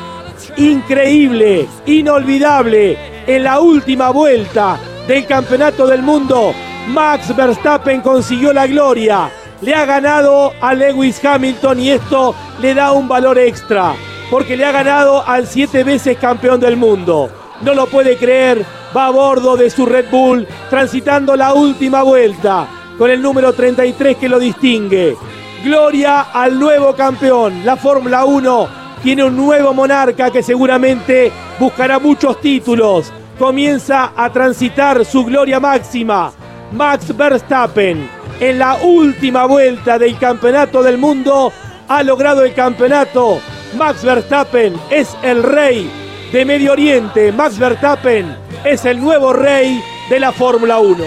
increíble, 0.56 1.66
inolvidable, 1.86 2.96
en 3.26 3.44
la 3.44 3.60
última 3.60 4.10
vuelta 4.10 4.78
del 5.06 5.26
Campeonato 5.26 5.86
del 5.86 6.02
Mundo, 6.02 6.54
Max 6.88 7.34
Verstappen 7.36 8.00
consiguió 8.00 8.52
la 8.52 8.66
gloria. 8.66 9.30
Le 9.60 9.74
ha 9.74 9.84
ganado 9.84 10.52
a 10.60 10.72
Lewis 10.72 11.24
Hamilton 11.24 11.80
y 11.80 11.90
esto 11.90 12.34
le 12.60 12.74
da 12.74 12.92
un 12.92 13.08
valor 13.08 13.38
extra, 13.38 13.94
porque 14.30 14.56
le 14.56 14.64
ha 14.64 14.72
ganado 14.72 15.26
al 15.26 15.46
siete 15.46 15.82
veces 15.82 16.16
campeón 16.18 16.60
del 16.60 16.76
mundo. 16.76 17.28
No 17.62 17.74
lo 17.74 17.86
puede 17.86 18.16
creer, 18.16 18.64
va 18.96 19.06
a 19.06 19.10
bordo 19.10 19.56
de 19.56 19.68
su 19.68 19.84
Red 19.84 20.10
Bull, 20.10 20.46
transitando 20.70 21.34
la 21.34 21.54
última 21.54 22.02
vuelta, 22.02 22.68
con 22.96 23.10
el 23.10 23.20
número 23.20 23.52
33 23.52 24.16
que 24.16 24.28
lo 24.28 24.38
distingue. 24.38 25.16
Gloria 25.64 26.20
al 26.32 26.58
nuevo 26.58 26.94
campeón. 26.94 27.64
La 27.64 27.76
Fórmula 27.76 28.24
1 28.24 28.68
tiene 29.02 29.24
un 29.24 29.36
nuevo 29.36 29.74
monarca 29.74 30.30
que 30.30 30.42
seguramente 30.42 31.32
buscará 31.58 31.98
muchos 31.98 32.40
títulos. 32.40 33.12
Comienza 33.38 34.12
a 34.16 34.30
transitar 34.30 35.04
su 35.04 35.24
gloria 35.24 35.58
máxima. 35.58 36.32
Max 36.72 37.16
Verstappen, 37.16 38.08
en 38.40 38.58
la 38.58 38.76
última 38.76 39.46
vuelta 39.46 39.98
del 39.98 40.18
Campeonato 40.18 40.82
del 40.82 40.98
Mundo, 40.98 41.52
ha 41.88 42.02
logrado 42.02 42.44
el 42.44 42.54
campeonato. 42.54 43.40
Max 43.76 44.02
Verstappen 44.02 44.74
es 44.90 45.16
el 45.22 45.42
rey 45.42 45.90
de 46.32 46.44
Medio 46.44 46.72
Oriente. 46.72 47.32
Max 47.32 47.58
Verstappen 47.58 48.36
es 48.64 48.84
el 48.84 49.00
nuevo 49.00 49.32
rey 49.32 49.82
de 50.08 50.20
la 50.20 50.32
Fórmula 50.32 50.78
1. 50.78 51.04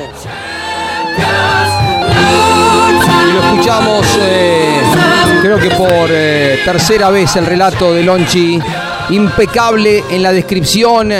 Y 3.27 3.33
lo 3.33 3.39
escuchamos, 3.43 4.05
eh, 4.19 4.81
creo 5.41 5.59
que 5.59 5.69
por 5.71 6.09
eh, 6.09 6.59
tercera 6.65 7.09
vez 7.09 7.35
el 7.35 7.45
relato 7.45 7.93
de 7.93 8.03
Lonchi, 8.03 8.59
impecable 9.09 10.03
en 10.09 10.23
la 10.23 10.31
descripción 10.31 11.11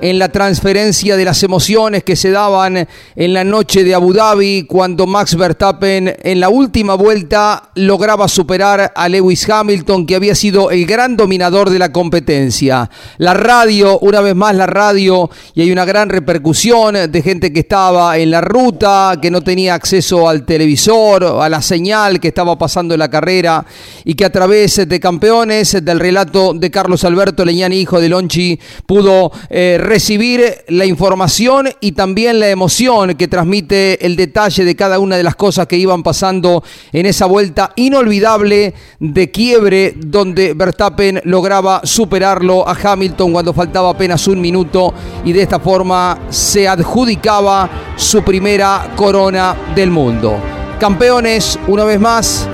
en 0.00 0.18
la 0.18 0.28
transferencia 0.30 1.16
de 1.16 1.24
las 1.24 1.42
emociones 1.42 2.04
que 2.04 2.16
se 2.16 2.30
daban 2.30 2.88
en 3.16 3.32
la 3.32 3.44
noche 3.44 3.84
de 3.84 3.94
Abu 3.94 4.12
Dhabi 4.12 4.64
cuando 4.64 5.06
Max 5.06 5.36
Verstappen 5.36 6.14
en 6.22 6.40
la 6.40 6.48
última 6.48 6.94
vuelta 6.94 7.70
lograba 7.74 8.28
superar 8.28 8.92
a 8.94 9.08
Lewis 9.08 9.48
Hamilton 9.48 10.06
que 10.06 10.16
había 10.16 10.34
sido 10.34 10.70
el 10.70 10.86
gran 10.86 11.16
dominador 11.16 11.70
de 11.70 11.78
la 11.78 11.92
competencia. 11.92 12.90
La 13.18 13.34
radio, 13.34 13.98
una 14.00 14.20
vez 14.20 14.34
más 14.34 14.54
la 14.54 14.66
radio 14.66 15.30
y 15.54 15.62
hay 15.62 15.72
una 15.72 15.84
gran 15.84 16.08
repercusión 16.08 17.10
de 17.10 17.22
gente 17.22 17.52
que 17.52 17.60
estaba 17.60 18.16
en 18.18 18.30
la 18.30 18.40
ruta, 18.40 19.18
que 19.20 19.30
no 19.30 19.40
tenía 19.42 19.74
acceso 19.74 20.28
al 20.28 20.44
televisor, 20.44 21.24
a 21.24 21.48
la 21.48 21.62
señal 21.62 22.20
que 22.20 22.28
estaba 22.28 22.56
pasando 22.56 22.94
en 22.94 23.00
la 23.00 23.10
carrera 23.10 23.64
y 24.04 24.14
que 24.14 24.24
a 24.24 24.32
través 24.32 24.88
de 24.88 25.00
campeones 25.00 25.84
del 25.84 26.00
relato 26.00 26.52
de 26.54 26.70
Carlos 26.70 27.04
Alberto 27.04 27.44
Leñani, 27.44 27.80
hijo 27.80 28.00
de 28.00 28.08
Lonchi, 28.08 28.58
pudo 28.86 29.32
eh, 29.48 29.78
recibir 29.90 30.62
la 30.68 30.86
información 30.86 31.68
y 31.80 31.90
también 31.90 32.38
la 32.38 32.48
emoción 32.48 33.16
que 33.16 33.26
transmite 33.26 34.06
el 34.06 34.14
detalle 34.14 34.64
de 34.64 34.76
cada 34.76 35.00
una 35.00 35.16
de 35.16 35.24
las 35.24 35.34
cosas 35.34 35.66
que 35.66 35.76
iban 35.76 36.04
pasando 36.04 36.62
en 36.92 37.06
esa 37.06 37.26
vuelta 37.26 37.72
inolvidable 37.74 38.72
de 39.00 39.30
quiebre 39.32 39.94
donde 39.96 40.54
Verstappen 40.54 41.20
lograba 41.24 41.80
superarlo 41.82 42.68
a 42.68 42.76
Hamilton 42.80 43.32
cuando 43.32 43.52
faltaba 43.52 43.90
apenas 43.90 44.28
un 44.28 44.40
minuto 44.40 44.94
y 45.24 45.32
de 45.32 45.42
esta 45.42 45.58
forma 45.58 46.20
se 46.30 46.68
adjudicaba 46.68 47.68
su 47.96 48.22
primera 48.22 48.92
corona 48.94 49.56
del 49.74 49.90
mundo. 49.90 50.38
Campeones, 50.78 51.58
una 51.66 51.82
vez 51.82 51.98
más, 51.98 52.48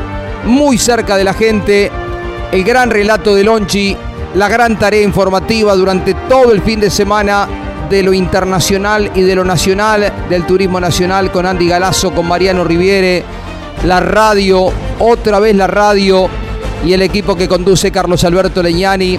muy 0.47 0.79
cerca 0.79 1.19
de 1.19 1.25
la 1.25 1.35
gente, 1.35 1.91
el 2.51 2.65
gran 2.65 2.89
relato 2.89 3.35
de 3.35 3.45
Lonchi 3.45 3.95
la 4.35 4.49
gran 4.49 4.79
tarea 4.79 5.03
informativa 5.03 5.75
durante 5.75 6.15
todo 6.29 6.53
el 6.53 6.63
fin 6.63 6.81
de 6.81 6.91
semana 6.91 7.49
de 7.89 8.03
lo 8.03 8.13
internacional 8.13 9.11
y 9.15 9.23
de 9.23 9.35
lo 9.35 9.45
nacional, 9.45 10.13
del 10.29 10.45
turismo 10.45 10.81
nacional 10.81 11.31
con 11.31 11.47
Andy 11.47 11.69
Galazo, 11.69 12.13
con 12.13 12.27
Mariano 12.27 12.65
Riviere, 12.65 13.25
la 13.85 14.01
radio, 14.01 14.71
otra 14.99 15.39
vez 15.39 15.55
la 15.55 15.67
radio 15.67 16.29
y 16.85 16.93
el 16.93 17.03
equipo 17.03 17.37
que 17.37 17.49
conduce 17.49 17.91
Carlos 17.91 18.25
Alberto 18.25 18.63
Leñani, 18.63 19.19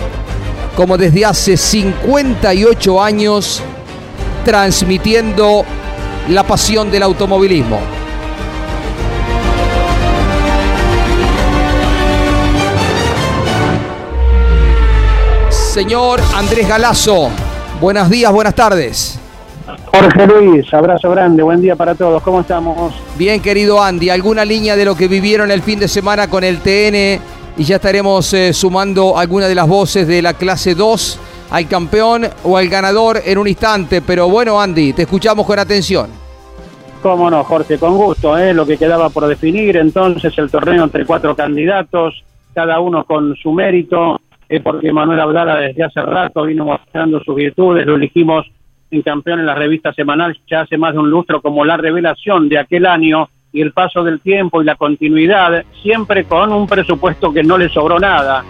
como 0.75 0.97
desde 0.97 1.25
hace 1.25 1.57
58 1.57 3.01
años, 3.01 3.61
transmitiendo 4.45 5.65
la 6.29 6.43
pasión 6.43 6.91
del 6.91 7.03
automovilismo. 7.03 7.79
Señor 15.77 16.19
Andrés 16.35 16.67
Galazo. 16.67 17.29
Buenos 17.79 18.09
días, 18.09 18.31
buenas 18.31 18.55
tardes. 18.55 19.19
Jorge 19.93 20.25
Luis, 20.25 20.73
abrazo 20.73 21.11
grande, 21.11 21.43
buen 21.43 21.61
día 21.61 21.75
para 21.75 21.93
todos, 21.93 22.23
¿cómo 22.23 22.41
estamos? 22.41 22.95
Bien, 23.15 23.39
querido 23.39 23.79
Andy, 23.83 24.09
¿alguna 24.09 24.43
línea 24.43 24.75
de 24.75 24.85
lo 24.85 24.95
que 24.95 25.07
vivieron 25.07 25.51
el 25.51 25.61
fin 25.61 25.77
de 25.77 25.87
semana 25.87 26.31
con 26.31 26.43
el 26.43 26.61
TN? 26.61 27.21
Y 27.57 27.63
ya 27.63 27.75
estaremos 27.75 28.33
eh, 28.33 28.53
sumando 28.53 29.19
alguna 29.19 29.47
de 29.47 29.53
las 29.53 29.67
voces 29.67 30.07
de 30.07 30.23
la 30.23 30.33
clase 30.33 30.73
2 30.73 31.19
al 31.51 31.67
campeón 31.67 32.25
o 32.43 32.57
al 32.57 32.69
ganador 32.69 33.21
en 33.23 33.37
un 33.37 33.47
instante. 33.47 34.01
Pero 34.01 34.27
bueno, 34.29 34.59
Andy, 34.59 34.93
te 34.93 35.03
escuchamos 35.03 35.45
con 35.45 35.59
atención. 35.59 36.09
Cómo 37.03 37.29
no, 37.29 37.43
Jorge, 37.43 37.77
con 37.77 37.95
gusto, 37.95 38.35
¿eh? 38.35 38.51
lo 38.51 38.65
que 38.65 38.79
quedaba 38.79 39.11
por 39.11 39.27
definir 39.27 39.77
entonces 39.77 40.35
el 40.39 40.49
torneo 40.49 40.85
entre 40.85 41.05
cuatro 41.05 41.35
candidatos, 41.35 42.23
cada 42.55 42.79
uno 42.79 43.05
con 43.05 43.35
su 43.35 43.51
mérito, 43.51 44.19
es 44.49 44.61
porque 44.61 44.91
Manuel 44.91 45.19
Abdala 45.19 45.57
desde 45.57 45.83
hace 45.83 46.01
rato 46.01 46.43
vino 46.43 46.65
mostrando 46.65 47.19
sus 47.21 47.35
virtudes, 47.35 47.85
lo 47.85 47.95
elegimos 47.95 48.45
en 48.89 49.01
campeón 49.01 49.39
en 49.39 49.45
la 49.45 49.55
revista 49.55 49.93
semanal 49.93 50.37
ya 50.49 50.61
hace 50.61 50.77
más 50.77 50.93
de 50.93 50.99
un 50.99 51.09
lustro 51.09 51.41
como 51.41 51.65
la 51.65 51.75
revelación 51.75 52.47
de 52.47 52.57
aquel 52.57 52.85
año 52.85 53.29
y 53.51 53.61
el 53.61 53.73
paso 53.73 54.03
del 54.03 54.21
tiempo 54.21 54.61
y 54.61 54.65
la 54.65 54.75
continuidad, 54.75 55.65
siempre 55.81 56.25
con 56.25 56.53
un 56.53 56.67
presupuesto 56.67 57.33
que 57.33 57.43
no 57.43 57.57
le 57.57 57.69
sobró 57.69 57.99
nada 57.99 58.43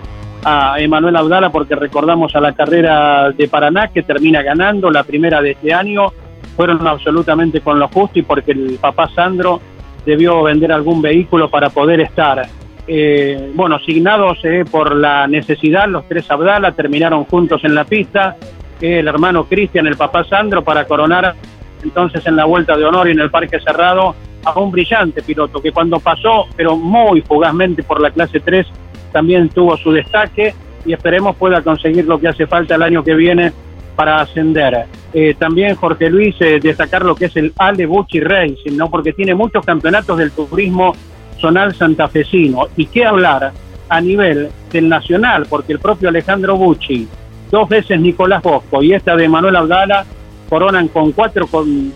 a 0.44 0.80
Emanuel 0.80 1.16
Abdala 1.16 1.50
porque 1.50 1.76
recordamos 1.76 2.36
a 2.36 2.42
la 2.42 2.54
carrera 2.54 3.32
de 3.32 3.48
Paraná 3.48 3.88
que 3.88 4.04
termina 4.04 4.44
ganando 4.44 4.92
la 4.92 5.04
primera 5.04 5.42
de 5.42 5.52
este 5.52 5.74
año, 5.74 6.12
fueron 6.56 6.86
absolutamente 6.88 7.62
con 7.62 7.80
lo 7.80 7.88
justo 7.88 8.20
y 8.20 8.24
porque 8.24 8.52
el 8.52 8.78
papá 8.80 9.10
Sandro 9.10 9.62
debió 10.06 10.44
vender 10.44 10.72
algún 10.72 11.02
vehículo 11.02 11.50
para 11.50 11.70
poder 11.70 12.02
estar 12.02 12.48
eh, 12.90 13.52
bueno, 13.54 13.76
asignados 13.76 14.40
eh, 14.44 14.64
por 14.70 14.96
la 14.96 15.28
necesidad, 15.28 15.90
los 15.90 16.08
tres 16.08 16.30
Abdala 16.32 16.72
terminaron 16.72 17.26
juntos 17.26 17.62
en 17.66 17.76
la 17.76 17.84
pista, 17.84 18.38
eh, 18.80 19.00
el 19.00 19.08
hermano 19.10 19.44
Cristian, 19.44 19.88
el 19.88 19.98
papá 19.98 20.24
Sandro, 20.24 20.64
para 20.64 20.86
coronar 20.86 21.36
entonces 21.84 22.26
en 22.26 22.38
la 22.38 22.46
vuelta 22.46 22.78
de 22.78 22.86
honor 22.86 23.10
y 23.10 23.12
en 23.12 23.20
el 23.20 23.30
parque 23.30 23.60
cerrado 23.60 24.16
a 24.46 24.58
un 24.58 24.72
brillante 24.72 25.22
piloto 25.22 25.62
que 25.62 25.74
cuando 25.74 26.00
pasó, 26.00 26.46
pero 26.56 26.78
muy 26.78 27.22
fugazmente 27.22 27.84
por 27.84 28.00
la 28.00 28.10
clase 28.10 28.40
3, 28.40 28.66
también 29.12 29.50
tuvo 29.50 29.76
su 29.76 29.92
destaque 29.92 30.54
y 30.86 30.94
esperemos 30.94 31.36
pueda 31.36 31.62
conseguir 31.62 32.06
lo 32.06 32.18
que 32.18 32.30
hace 32.30 32.48
falta 32.48 32.76
el 32.76 32.84
año 32.84 33.04
que 33.04 33.16
viene 33.16 33.52
para 33.98 34.22
ascender. 34.22 34.86
Eh, 35.14 35.36
también 35.38 35.76
Jorge 35.76 36.10
Luis, 36.10 36.38
destacar 36.40 37.04
lo 37.04 37.16
que 37.16 37.26
es 37.26 37.36
el 37.36 37.52
Ale 37.58 37.86
Bucci 37.86 38.22
Racing, 38.22 38.78
¿no? 38.78 38.90
porque 38.90 39.12
tiene 39.12 39.36
muchos 39.36 39.66
campeonatos 39.66 40.18
del 40.18 40.32
turismo 40.32 40.94
zonal 41.40 41.76
santafesino. 41.76 42.68
¿Y 42.76 42.86
qué 42.88 43.06
hablar 43.06 43.52
a 43.90 44.02
nivel 44.02 44.50
del 44.72 44.90
nacional? 44.90 45.46
Porque 45.50 45.74
el 45.74 45.80
propio 45.80 46.10
Alejandro 46.10 46.58
Bucci, 46.58 47.08
dos 47.52 47.70
veces 47.70 48.00
Nicolás 48.00 48.44
Bosco 48.44 48.84
y 48.84 48.94
esta 48.94 49.16
de 49.16 49.30
Manuel 49.30 49.56
Abdala 49.56 50.06
coronan 50.50 50.88
con 50.88 51.12
cuatro 51.12 51.48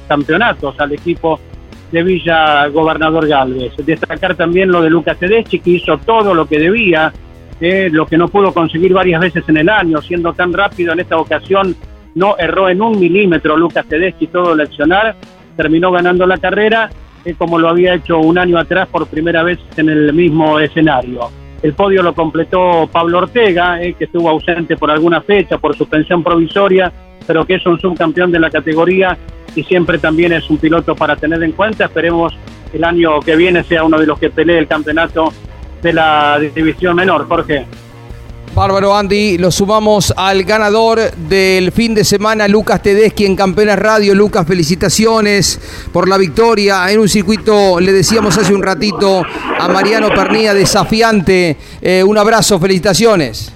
campeonatos 0.08 0.80
al 0.80 0.92
equipo 0.94 1.40
de 1.92 2.04
Villa 2.04 2.68
Gobernador 2.68 3.28
Galvez. 3.28 3.74
Destacar 3.78 4.36
también 4.36 4.72
lo 4.72 4.82
de 4.82 4.90
Lucas 4.90 5.18
Tedeschi, 5.18 5.60
que 5.60 5.72
hizo 5.72 5.98
todo 5.98 6.34
lo 6.34 6.48
que 6.48 6.60
debía, 6.60 7.12
eh, 7.60 7.90
lo 7.92 8.06
que 8.06 8.18
no 8.18 8.28
pudo 8.28 8.54
conseguir 8.54 8.94
varias 8.94 9.22
veces 9.22 9.44
en 9.48 9.58
el 9.58 9.70
año, 9.70 10.02
siendo 10.02 10.34
tan 10.34 10.54
rápido 10.54 10.94
en 10.94 11.02
esta 11.02 11.18
ocasión, 11.18 11.76
no 12.16 12.38
erró 12.38 12.70
en 12.70 12.82
un 12.82 13.00
milímetro 13.00 13.58
Lucas 13.58 13.86
Tedeschi 13.86 14.28
todo 14.28 14.56
leccionar, 14.56 15.16
terminó 15.56 15.92
ganando 15.92 16.26
la 16.26 16.38
carrera 16.38 16.90
como 17.38 17.60
lo 17.60 17.70
había 17.70 17.94
hecho 17.96 18.20
un 18.20 18.38
año 18.38 18.58
atrás 18.58 18.88
por 18.88 19.08
primera 19.08 19.44
vez 19.44 19.60
en 19.78 19.90
el 19.90 20.14
mismo 20.14 20.60
escenario. 20.60 21.30
El 21.62 21.74
podio 21.74 22.02
lo 22.02 22.14
completó 22.14 22.90
Pablo 22.92 23.20
Ortega, 23.20 23.82
eh, 23.82 23.94
que 23.94 24.06
estuvo 24.06 24.30
ausente 24.30 24.78
por 24.78 24.90
alguna 24.90 25.22
fecha, 25.22 25.60
por 25.60 25.76
suspensión 25.76 26.24
provisoria, 26.24 26.92
pero 27.28 27.46
que 27.46 27.56
es 27.56 27.66
un 27.66 27.80
subcampeón 27.80 28.32
de 28.32 28.40
la 28.40 28.50
categoría 28.50 29.16
y 29.56 29.64
siempre 29.64 30.00
también 30.00 30.34
es 30.34 30.50
un 30.50 30.58
piloto 30.58 30.96
para 30.96 31.16
tener 31.16 31.44
en 31.44 31.52
cuenta. 31.52 31.86
Esperemos 31.86 32.36
el 32.74 32.84
año 32.84 33.20
que 33.20 33.36
viene 33.36 33.64
sea 33.64 33.84
uno 33.84 34.00
de 34.00 34.08
los 34.08 34.18
que 34.18 34.30
pelee 34.30 34.58
el 34.58 34.68
campeonato 34.68 35.32
de 35.82 35.94
la 35.94 36.40
división 36.40 36.96
menor, 36.96 37.28
Jorge. 37.28 37.66
Bárbaro 38.54 38.94
Andy, 38.94 39.38
lo 39.38 39.50
sumamos 39.50 40.14
al 40.18 40.44
ganador 40.44 41.00
del 41.16 41.72
fin 41.72 41.96
de 41.96 42.04
semana, 42.04 42.50
Lucas 42.50 42.82
Tedeschi 42.82 43.26
en 43.26 43.38
Campeones 43.38 43.80
Radio. 43.80 44.14
Lucas, 44.14 44.46
felicitaciones 44.46 45.88
por 45.94 46.10
la 46.10 46.18
victoria 46.18 46.92
en 46.92 47.00
un 47.00 47.08
circuito, 47.08 47.80
le 47.80 47.94
decíamos 47.94 48.38
hace 48.38 48.54
un 48.54 48.62
ratito 48.62 49.24
a 49.58 49.68
Mariano 49.70 50.10
Pernía, 50.10 50.54
desafiante. 50.54 51.56
Eh, 51.82 52.04
un 52.04 52.18
abrazo, 52.18 52.60
felicitaciones. 52.60 53.54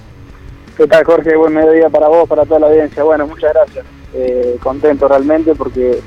¿Qué 0.78 0.86
tal, 0.86 1.04
Jorge? 1.04 1.36
Buen 1.36 1.52
mediodía 1.52 1.90
para 1.90 2.08
vos, 2.08 2.26
para 2.26 2.46
toda 2.46 2.60
la 2.60 2.68
audiencia. 2.68 3.02
Bueno, 3.02 3.26
muchas 3.26 3.52
gracias. 3.52 3.84
Eh, 4.14 4.56
contento 4.62 5.06
realmente 5.08 5.54
porque 5.54 6.00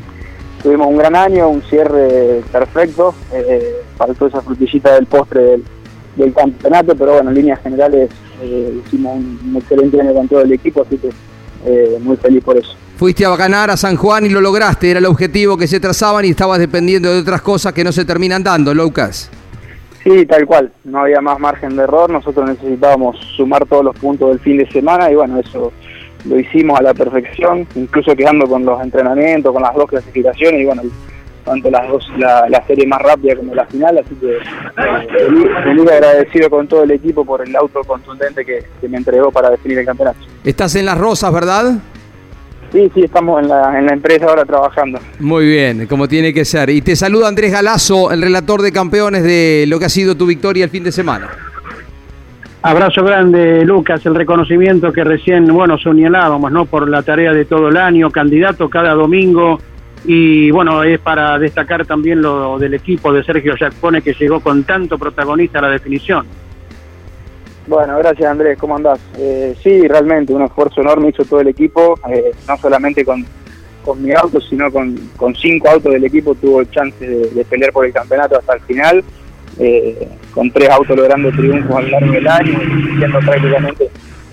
tuvimos 0.63 0.87
un 0.87 0.97
gran 0.97 1.15
año, 1.15 1.47
un 1.47 1.61
cierre 1.61 2.41
perfecto. 2.51 3.13
Eh, 3.33 3.83
faltó 3.95 4.25
esa 4.25 4.41
frutillita 4.41 4.95
del 4.95 5.05
postre 5.05 5.43
del, 5.43 5.63
del 6.15 6.33
campeonato, 6.33 6.95
pero 6.95 7.13
bueno, 7.13 7.29
en 7.29 7.35
líneas 7.35 7.61
generales 7.61 8.09
eh, 8.41 8.81
hicimos 8.85 9.17
un, 9.17 9.39
un 9.49 9.55
excelente 9.57 9.99
año 9.99 10.13
con 10.13 10.27
todo 10.27 10.41
el 10.41 10.51
equipo, 10.51 10.81
así 10.81 10.97
que 10.97 11.09
eh, 11.65 11.97
muy 12.01 12.17
feliz 12.17 12.43
por 12.43 12.57
eso. 12.57 12.73
Fuiste 12.97 13.25
a 13.25 13.35
ganar 13.35 13.69
a 13.69 13.77
San 13.77 13.95
Juan 13.95 14.25
y 14.25 14.29
lo 14.29 14.41
lograste, 14.41 14.91
era 14.91 14.99
el 14.99 15.05
objetivo 15.05 15.57
que 15.57 15.67
se 15.67 15.79
trazaban 15.79 16.25
y 16.25 16.29
estabas 16.29 16.59
dependiendo 16.59 17.13
de 17.13 17.19
otras 17.19 17.41
cosas 17.41 17.73
que 17.73 17.83
no 17.83 17.91
se 17.91 18.05
terminan 18.05 18.43
dando, 18.43 18.73
Lucas. 18.73 19.29
Sí, 20.03 20.25
tal 20.25 20.45
cual, 20.45 20.71
no 20.85 20.99
había 20.99 21.19
más 21.21 21.39
margen 21.39 21.75
de 21.75 21.83
error, 21.83 22.09
nosotros 22.09 22.49
necesitábamos 22.49 23.17
sumar 23.35 23.65
todos 23.65 23.83
los 23.83 23.95
puntos 23.97 24.29
del 24.29 24.39
fin 24.39 24.57
de 24.57 24.69
semana 24.71 25.11
y 25.11 25.15
bueno, 25.15 25.39
eso 25.39 25.71
lo 26.25 26.39
hicimos 26.39 26.79
a 26.79 26.83
la 26.83 26.93
perfección, 26.93 27.67
incluso 27.75 28.15
quedando 28.15 28.47
con 28.47 28.65
los 28.65 28.81
entrenamientos, 28.81 29.53
con 29.53 29.61
las 29.61 29.73
dos 29.75 29.89
clasificaciones 29.89 30.61
y 30.61 30.65
bueno, 30.65 30.83
tanto 31.49 31.71
las 31.71 31.87
dos, 31.89 32.07
la, 32.17 32.47
la 32.47 32.65
serie 32.65 32.85
más 32.85 33.01
rápida 33.01 33.35
como 33.35 33.55
la 33.55 33.65
final, 33.65 33.97
así 33.97 34.15
que 34.15 34.37
eh, 34.37 35.91
agradecido 35.91 36.49
con 36.49 36.67
todo 36.67 36.83
el 36.83 36.91
equipo 36.91 37.25
por 37.25 37.41
el 37.41 37.55
auto 37.55 37.81
contundente 37.85 38.45
que, 38.45 38.63
que 38.79 38.87
me 38.87 38.97
entregó 38.97 39.31
para 39.31 39.49
definir 39.49 39.79
el 39.79 39.85
campeonato. 39.85 40.19
Estás 40.43 40.75
en 40.75 40.85
Las 40.85 40.97
Rosas, 40.97 41.33
¿verdad? 41.33 41.79
Sí, 42.71 42.91
sí, 42.93 43.01
estamos 43.01 43.41
en 43.41 43.49
la, 43.49 43.79
en 43.79 43.87
la 43.87 43.93
empresa 43.93 44.27
ahora 44.27 44.45
trabajando. 44.45 44.99
Muy 45.19 45.47
bien, 45.47 45.87
como 45.87 46.07
tiene 46.07 46.31
que 46.33 46.45
ser. 46.45 46.69
Y 46.69 46.81
te 46.81 46.95
saluda 46.95 47.27
Andrés 47.27 47.51
Galazo, 47.51 48.11
el 48.11 48.21
relator 48.21 48.61
de 48.61 48.71
campeones 48.71 49.23
de 49.23 49.65
lo 49.67 49.79
que 49.79 49.85
ha 49.85 49.89
sido 49.89 50.15
tu 50.15 50.27
victoria 50.27 50.65
el 50.65 50.69
fin 50.69 50.83
de 50.83 50.91
semana. 50.91 51.29
Abrazo 52.61 53.03
grande, 53.03 53.63
Lucas, 53.65 54.05
el 54.05 54.13
reconocimiento 54.13 54.91
que 54.91 55.03
recién, 55.03 55.47
bueno, 55.47 55.77
señalábamos, 55.77 56.51
¿no? 56.51 56.65
Por 56.65 56.89
la 56.89 57.01
tarea 57.01 57.31
de 57.31 57.45
todo 57.45 57.69
el 57.69 57.77
año, 57.77 58.11
candidato 58.11 58.69
cada 58.69 58.93
domingo. 58.93 59.59
Y 60.05 60.49
bueno, 60.51 60.83
es 60.83 60.99
para 60.99 61.37
destacar 61.37 61.85
también 61.85 62.21
lo 62.21 62.57
del 62.57 62.73
equipo 62.73 63.11
de 63.11 63.23
Sergio 63.23 63.55
Jacpone 63.57 64.01
que 64.01 64.13
llegó 64.13 64.39
con 64.39 64.63
tanto 64.63 64.97
protagonista 64.97 65.59
a 65.59 65.63
la 65.63 65.69
definición. 65.69 66.25
Bueno, 67.67 67.97
gracias 67.99 68.31
Andrés, 68.31 68.57
¿cómo 68.57 68.77
andás? 68.77 68.99
Eh, 69.17 69.55
sí, 69.61 69.87
realmente 69.87 70.33
un 70.33 70.41
esfuerzo 70.41 70.81
enorme 70.81 71.09
hizo 71.09 71.23
todo 71.23 71.41
el 71.41 71.49
equipo, 71.49 71.99
eh, 72.09 72.31
no 72.47 72.57
solamente 72.57 73.05
con, 73.05 73.23
con 73.85 74.01
mi 74.01 74.11
auto, 74.11 74.41
sino 74.41 74.71
con, 74.71 74.95
con 75.15 75.35
cinco 75.35 75.69
autos 75.69 75.93
del 75.93 76.03
equipo 76.03 76.33
tuvo 76.33 76.61
el 76.61 76.71
chance 76.71 77.05
de, 77.05 77.45
pelear 77.45 77.71
por 77.71 77.85
el 77.85 77.93
campeonato 77.93 78.39
hasta 78.39 78.55
el 78.55 78.61
final, 78.61 79.03
eh, 79.59 80.07
con 80.33 80.49
tres 80.49 80.69
autos 80.69 80.97
logrando 80.97 81.29
triunfos 81.29 81.75
a 81.75 81.81
lo 81.81 81.87
largo 81.89 82.11
del 82.11 82.27
año 82.27 82.59
y 82.59 82.97
siendo 82.97 83.19
prácticamente 83.19 83.89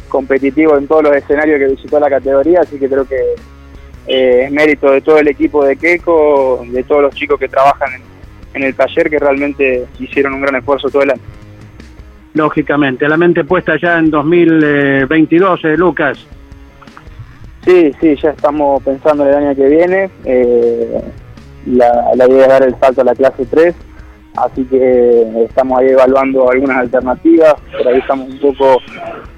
competitivo 0.08 0.78
en 0.78 0.86
todos 0.86 1.02
los 1.02 1.16
escenarios 1.16 1.58
que 1.58 1.74
visitó 1.74 2.00
la 2.00 2.08
categoría, 2.08 2.60
así 2.60 2.78
que 2.78 2.88
creo 2.88 3.06
que 3.06 3.20
eh, 4.06 4.44
es 4.46 4.52
mérito 4.52 4.90
de 4.90 5.00
todo 5.00 5.18
el 5.18 5.28
equipo 5.28 5.64
de 5.64 5.76
Keco, 5.76 6.64
de 6.66 6.82
todos 6.84 7.02
los 7.02 7.14
chicos 7.14 7.38
que 7.38 7.48
trabajan 7.48 7.94
en, 7.94 8.02
en 8.54 8.62
el 8.62 8.74
taller 8.74 9.10
que 9.10 9.18
realmente 9.18 9.86
hicieron 9.98 10.34
un 10.34 10.40
gran 10.40 10.56
esfuerzo 10.56 10.88
todo 10.88 11.02
el 11.02 11.10
año. 11.10 11.22
Lógicamente, 12.34 13.08
la 13.08 13.16
mente 13.16 13.44
puesta 13.44 13.78
ya 13.80 13.98
en 13.98 14.10
2022, 14.10 15.64
eh, 15.64 15.76
Lucas. 15.76 16.26
Sí, 17.64 17.92
sí, 18.00 18.14
ya 18.22 18.30
estamos 18.30 18.82
pensando 18.82 19.24
en 19.24 19.30
el 19.30 19.44
año 19.44 19.56
que 19.56 19.68
viene. 19.68 20.10
Eh, 20.24 21.00
la, 21.66 22.14
la 22.14 22.28
idea 22.28 22.42
es 22.42 22.48
dar 22.48 22.62
el 22.62 22.76
salto 22.78 23.00
a 23.00 23.04
la 23.04 23.14
clase 23.14 23.46
3, 23.46 23.74
así 24.36 24.64
que 24.64 25.44
estamos 25.44 25.78
ahí 25.78 25.88
evaluando 25.88 26.50
algunas 26.50 26.76
alternativas. 26.78 27.54
Por 27.76 27.88
ahí 27.88 27.98
estamos 27.98 28.28
un 28.28 28.38
poco 28.38 28.78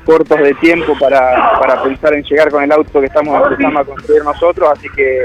cortos 0.04 0.38
de 0.38 0.54
tiempo 0.54 0.94
para, 0.98 1.58
para 1.60 1.82
pensar 1.82 2.14
en 2.14 2.22
llegar 2.24 2.50
con 2.50 2.62
el 2.62 2.72
auto 2.72 3.00
que 3.00 3.06
estamos 3.06 3.42
empezando 3.50 3.80
a 3.80 3.84
construir 3.84 4.24
nosotros, 4.24 4.70
así 4.72 4.88
que 4.96 5.18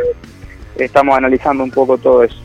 estamos 0.77 1.15
analizando 1.17 1.63
un 1.63 1.71
poco 1.71 1.97
todo 1.97 2.23
eso. 2.23 2.35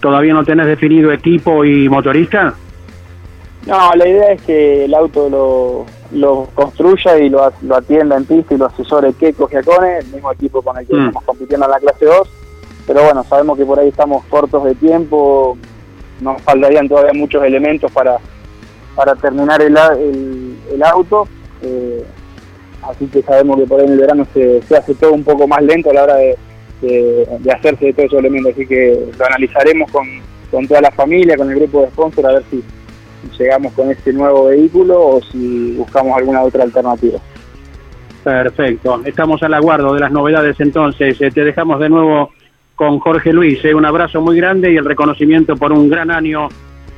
¿Todavía 0.00 0.34
no 0.34 0.44
tenés 0.44 0.66
definido 0.66 1.12
equipo 1.12 1.64
y 1.64 1.88
motorista? 1.88 2.54
No, 3.66 3.92
la 3.94 4.08
idea 4.08 4.32
es 4.32 4.42
que 4.42 4.84
el 4.84 4.94
auto 4.94 5.28
lo, 5.28 5.86
lo 6.16 6.48
construya 6.54 7.18
y 7.18 7.28
lo, 7.28 7.52
lo 7.62 7.76
atienda 7.76 8.16
en 8.16 8.24
pista 8.24 8.54
y 8.54 8.58
lo 8.58 8.66
asesore 8.66 9.12
Keiko 9.14 9.48
Giacone, 9.48 9.98
el 9.98 10.06
mismo 10.06 10.30
equipo 10.32 10.62
con 10.62 10.78
el 10.78 10.86
que 10.86 10.94
Mm. 10.94 11.06
estamos 11.08 11.24
compitiendo 11.24 11.66
en 11.66 11.72
la 11.72 11.80
clase 11.80 12.04
2. 12.04 12.28
Pero 12.86 13.02
bueno, 13.02 13.24
sabemos 13.24 13.58
que 13.58 13.64
por 13.64 13.80
ahí 13.80 13.88
estamos 13.88 14.24
cortos 14.26 14.62
de 14.64 14.74
tiempo, 14.76 15.58
nos 16.20 16.40
faltarían 16.42 16.88
todavía 16.88 17.12
muchos 17.12 17.42
elementos 17.44 17.90
para, 17.92 18.16
para 18.94 19.14
terminar 19.14 19.60
el, 19.62 19.76
el, 20.72 20.82
auto. 20.82 21.28
eh, 21.62 22.04
así 22.82 23.06
que 23.06 23.22
sabemos 23.22 23.58
que 23.58 23.66
por 23.66 23.80
ahí 23.80 23.86
en 23.86 23.92
el 23.92 23.98
verano 23.98 24.26
se, 24.32 24.60
hace 24.76 24.94
todo 24.94 25.12
un 25.12 25.24
poco 25.24 25.46
más 25.46 25.62
lento 25.62 25.90
a 25.90 25.94
la 25.94 26.04
hora 26.04 26.16
de, 26.16 26.36
de, 26.82 27.26
de 27.40 27.52
hacerse 27.52 27.86
de 27.86 27.92
todos 27.92 28.06
esos 28.06 28.18
elementos. 28.20 28.52
Así 28.52 28.66
que 28.66 28.98
lo 29.18 29.26
analizaremos 29.26 29.90
con, 29.90 30.06
con 30.50 30.66
toda 30.66 30.80
la 30.80 30.90
familia, 30.90 31.36
con 31.36 31.50
el 31.50 31.56
grupo 31.58 31.82
de 31.82 31.88
sponsor, 31.88 32.26
a 32.26 32.32
ver 32.34 32.44
si 32.50 32.62
llegamos 33.38 33.72
con 33.72 33.90
este 33.90 34.12
nuevo 34.12 34.46
vehículo 34.46 35.00
o 35.00 35.20
si 35.20 35.74
buscamos 35.76 36.16
alguna 36.16 36.42
otra 36.42 36.62
alternativa. 36.62 37.18
Perfecto. 38.22 39.02
Estamos 39.04 39.42
al 39.42 39.54
aguardo 39.54 39.94
de 39.94 40.00
las 40.00 40.10
novedades 40.10 40.58
entonces. 40.60 41.20
Eh, 41.20 41.30
te 41.30 41.44
dejamos 41.44 41.78
de 41.80 41.88
nuevo 41.88 42.30
con 42.76 43.00
Jorge 43.00 43.32
Luis. 43.32 43.64
eh, 43.64 43.74
Un 43.74 43.84
abrazo 43.84 44.20
muy 44.20 44.36
grande 44.36 44.70
y 44.72 44.76
el 44.76 44.84
reconocimiento 44.84 45.56
por 45.56 45.72
un 45.72 45.88
gran 45.88 46.10
año 46.10 46.48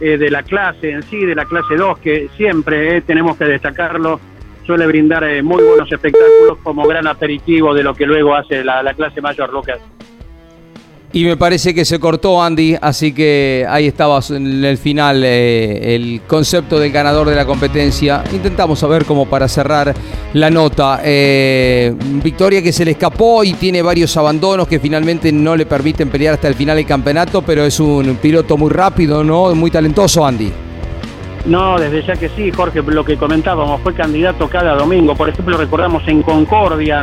eh, 0.00 0.18
de 0.18 0.30
la 0.30 0.42
clase 0.42 0.90
en 0.90 1.02
sí, 1.04 1.24
de 1.24 1.34
la 1.34 1.44
clase 1.44 1.76
2, 1.76 1.98
que 2.00 2.28
siempre 2.36 2.96
eh, 2.96 3.00
tenemos 3.00 3.36
que 3.36 3.44
destacarlo. 3.46 4.20
Suele 4.66 4.86
brindar 4.86 5.24
eh, 5.24 5.42
muy 5.42 5.62
buenos 5.64 5.90
espectáculos 5.90 6.58
como 6.62 6.86
gran 6.86 7.06
aperitivo 7.06 7.72
de 7.72 7.82
lo 7.82 7.94
que 7.94 8.04
luego 8.04 8.34
hace 8.34 8.62
la, 8.62 8.82
la 8.82 8.92
clase 8.92 9.20
mayor, 9.22 9.50
Lucas. 9.52 9.80
Y 11.18 11.24
me 11.24 11.36
parece 11.36 11.74
que 11.74 11.84
se 11.84 11.98
cortó 11.98 12.40
Andy, 12.40 12.76
así 12.80 13.12
que 13.12 13.66
ahí 13.68 13.88
estaba 13.88 14.20
en 14.30 14.64
el 14.64 14.78
final 14.78 15.24
eh, 15.24 15.96
el 15.96 16.20
concepto 16.28 16.78
del 16.78 16.92
ganador 16.92 17.28
de 17.28 17.34
la 17.34 17.44
competencia. 17.44 18.22
Intentamos 18.32 18.78
saber 18.78 19.04
cómo 19.04 19.26
para 19.26 19.48
cerrar 19.48 19.92
la 20.34 20.48
nota. 20.48 21.00
Eh, 21.02 21.92
victoria 22.22 22.62
que 22.62 22.72
se 22.72 22.84
le 22.84 22.92
escapó 22.92 23.42
y 23.42 23.54
tiene 23.54 23.82
varios 23.82 24.16
abandonos 24.16 24.68
que 24.68 24.78
finalmente 24.78 25.32
no 25.32 25.56
le 25.56 25.66
permiten 25.66 26.08
pelear 26.08 26.34
hasta 26.34 26.46
el 26.46 26.54
final 26.54 26.76
del 26.76 26.86
campeonato, 26.86 27.42
pero 27.42 27.64
es 27.64 27.80
un 27.80 28.16
piloto 28.22 28.56
muy 28.56 28.70
rápido, 28.70 29.24
¿no? 29.24 29.52
Muy 29.56 29.72
talentoso 29.72 30.24
Andy. 30.24 30.52
No, 31.46 31.80
desde 31.80 32.06
ya 32.06 32.14
que 32.14 32.28
sí, 32.28 32.52
Jorge, 32.52 32.80
lo 32.82 33.04
que 33.04 33.16
comentábamos, 33.16 33.80
fue 33.80 33.92
candidato 33.92 34.48
cada 34.48 34.76
domingo. 34.76 35.16
Por 35.16 35.28
ejemplo, 35.28 35.56
recordamos 35.56 36.06
en 36.06 36.22
Concordia, 36.22 37.02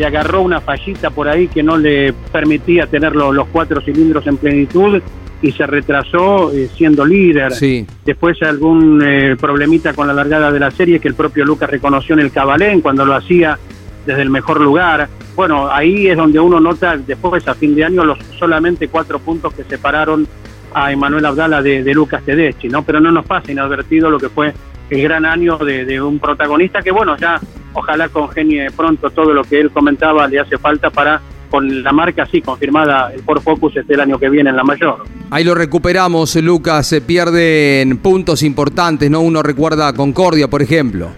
le 0.00 0.06
agarró 0.06 0.40
una 0.40 0.60
fallita 0.60 1.10
por 1.10 1.28
ahí 1.28 1.46
que 1.48 1.62
no 1.62 1.76
le 1.76 2.12
permitía 2.32 2.86
tener 2.86 3.14
lo- 3.14 3.32
los 3.32 3.46
cuatro 3.48 3.80
cilindros 3.82 4.26
en 4.26 4.38
plenitud 4.38 5.00
y 5.42 5.52
se 5.52 5.66
retrasó 5.66 6.50
eh, 6.52 6.68
siendo 6.74 7.04
líder. 7.04 7.52
Sí. 7.52 7.86
Después 8.04 8.42
algún 8.42 9.02
eh, 9.04 9.36
problemita 9.38 9.92
con 9.92 10.06
la 10.06 10.12
largada 10.14 10.50
de 10.50 10.58
la 10.58 10.70
serie 10.70 10.98
que 11.00 11.08
el 11.08 11.14
propio 11.14 11.44
Lucas 11.44 11.68
reconoció 11.70 12.14
en 12.14 12.20
el 12.20 12.32
Cabalén 12.32 12.80
cuando 12.80 13.04
lo 13.04 13.14
hacía 13.14 13.58
desde 14.06 14.22
el 14.22 14.30
mejor 14.30 14.60
lugar. 14.60 15.08
Bueno, 15.36 15.70
ahí 15.70 16.08
es 16.08 16.16
donde 16.16 16.40
uno 16.40 16.60
nota 16.60 16.96
después 16.96 17.46
a 17.46 17.54
fin 17.54 17.74
de 17.74 17.84
año 17.84 18.04
los 18.04 18.18
solamente 18.38 18.88
cuatro 18.88 19.18
puntos 19.18 19.52
que 19.54 19.64
separaron 19.64 20.26
a 20.72 20.92
Emanuel 20.92 21.26
Abdala 21.26 21.60
de, 21.62 21.82
de 21.82 21.94
Lucas 21.94 22.22
Tedeschi, 22.24 22.68
¿no? 22.68 22.82
Pero 22.84 23.00
no 23.00 23.10
nos 23.12 23.26
pasa 23.26 23.52
inadvertido 23.52 24.08
lo 24.08 24.18
que 24.18 24.28
fue 24.30 24.52
el 24.88 25.02
gran 25.02 25.24
año 25.26 25.58
de, 25.58 25.84
de 25.84 26.00
un 26.00 26.18
protagonista 26.18 26.80
que, 26.82 26.90
bueno, 26.90 27.16
ya 27.16 27.38
ojalá 27.72 28.08
congenie 28.08 28.70
pronto 28.70 29.10
todo 29.10 29.32
lo 29.32 29.44
que 29.44 29.60
él 29.60 29.70
comentaba, 29.70 30.26
le 30.26 30.40
hace 30.40 30.58
falta 30.58 30.90
para, 30.90 31.20
con 31.50 31.82
la 31.82 31.92
marca 31.92 32.24
así 32.24 32.40
confirmada, 32.40 33.12
el 33.12 33.22
Ford 33.22 33.42
Focus 33.42 33.76
esté 33.76 33.94
el 33.94 34.00
año 34.00 34.18
que 34.18 34.28
viene 34.28 34.50
en 34.50 34.56
la 34.56 34.64
mayor. 34.64 35.04
Ahí 35.30 35.44
lo 35.44 35.54
recuperamos, 35.54 36.34
Lucas. 36.36 36.86
Se 36.86 37.00
pierden 37.00 37.98
puntos 37.98 38.42
importantes, 38.42 39.10
¿no? 39.10 39.20
Uno 39.20 39.42
recuerda 39.42 39.88
a 39.88 39.92
Concordia, 39.92 40.48
por 40.48 40.62
ejemplo. 40.62 41.08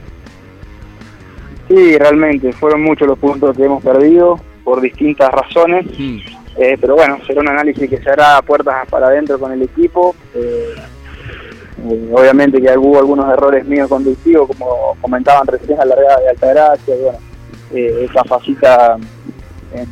Sí, 1.68 1.96
realmente, 1.96 2.52
fueron 2.52 2.82
muchos 2.82 3.08
los 3.08 3.18
puntos 3.18 3.56
que 3.56 3.64
hemos 3.64 3.82
perdido 3.82 4.38
por 4.64 4.80
distintas 4.80 5.30
razones. 5.32 5.86
Mm. 5.98 6.18
Eh, 6.58 6.76
pero 6.78 6.94
bueno, 6.96 7.18
será 7.26 7.40
un 7.40 7.48
análisis 7.48 7.88
que 7.88 7.96
se 7.98 8.10
hará 8.10 8.42
puertas 8.42 8.86
para 8.90 9.06
adentro 9.06 9.38
con 9.38 9.52
el 9.52 9.62
equipo. 9.62 10.14
Eh, 10.34 10.74
eh, 11.84 12.10
obviamente 12.12 12.60
que 12.60 12.78
hubo 12.78 12.98
algunos 12.98 13.32
errores 13.32 13.64
míos 13.66 13.88
conductivos, 13.88 14.48
como 14.48 14.96
comentaban 15.00 15.46
recién, 15.46 15.80
a 15.80 15.84
la 15.84 15.96
de 15.96 16.28
Altagracia, 16.30 16.94
y 16.94 17.00
bueno, 17.00 17.18
eh, 17.74 18.08
esa 18.10 18.24
facita 18.24 18.96
en, 19.74 19.88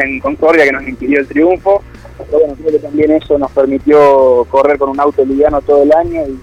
en 0.00 0.20
Concordia 0.20 0.64
que 0.64 0.72
nos 0.72 0.86
impidió 0.88 1.20
el 1.20 1.26
triunfo. 1.26 1.82
Pero 2.16 2.38
bueno, 2.38 2.54
creo 2.54 2.70
que 2.70 2.78
también 2.78 3.10
eso 3.10 3.36
nos 3.38 3.50
permitió 3.50 4.46
correr 4.48 4.78
con 4.78 4.90
un 4.90 5.00
auto 5.00 5.24
liviano 5.24 5.60
todo 5.60 5.82
el 5.82 5.92
año 5.92 6.22
y, 6.26 6.38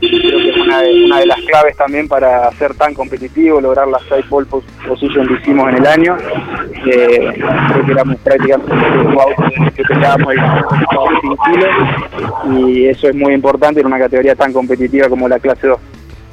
creo 0.00 0.38
que 0.38 0.50
es 0.50 0.56
una 0.56 0.80
de, 0.80 1.26
las 1.26 1.40
claves 1.42 1.76
también 1.76 2.08
para 2.08 2.50
ser 2.52 2.74
tan 2.74 2.94
competitivo, 2.94 3.60
lograr 3.60 3.88
las 3.88 4.02
seis 4.08 4.24
pole 4.28 4.46
pos- 4.46 4.64
position 4.86 5.26
que 5.26 5.34
hicimos 5.34 5.68
en 5.70 5.76
el 5.76 5.86
año. 5.86 6.16
Eh, 6.86 7.32
creo 7.72 7.86
que 7.86 7.92
éramos 7.92 8.16
prácticamente 8.22 8.72
el 8.72 9.06
único 9.06 9.22
auto 9.22 9.42
que 9.74 9.82
100 11.20 11.36
kilos 11.54 12.68
y 12.68 12.86
eso 12.86 13.08
es 13.08 13.14
muy 13.14 13.32
importante 13.34 13.80
en 13.80 13.86
una 13.86 13.98
categoría 13.98 14.34
tan 14.34 14.52
competitiva 14.52 15.08
como 15.08 15.28
la 15.28 15.38
clase 15.38 15.66
2. 15.68 15.78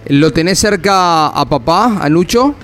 ¿Lo 0.08 0.32
tenés 0.32 0.60
cerca 0.60 1.28
a 1.28 1.46
papá, 1.46 1.98
a 2.02 2.10
Lucho? 2.10 2.56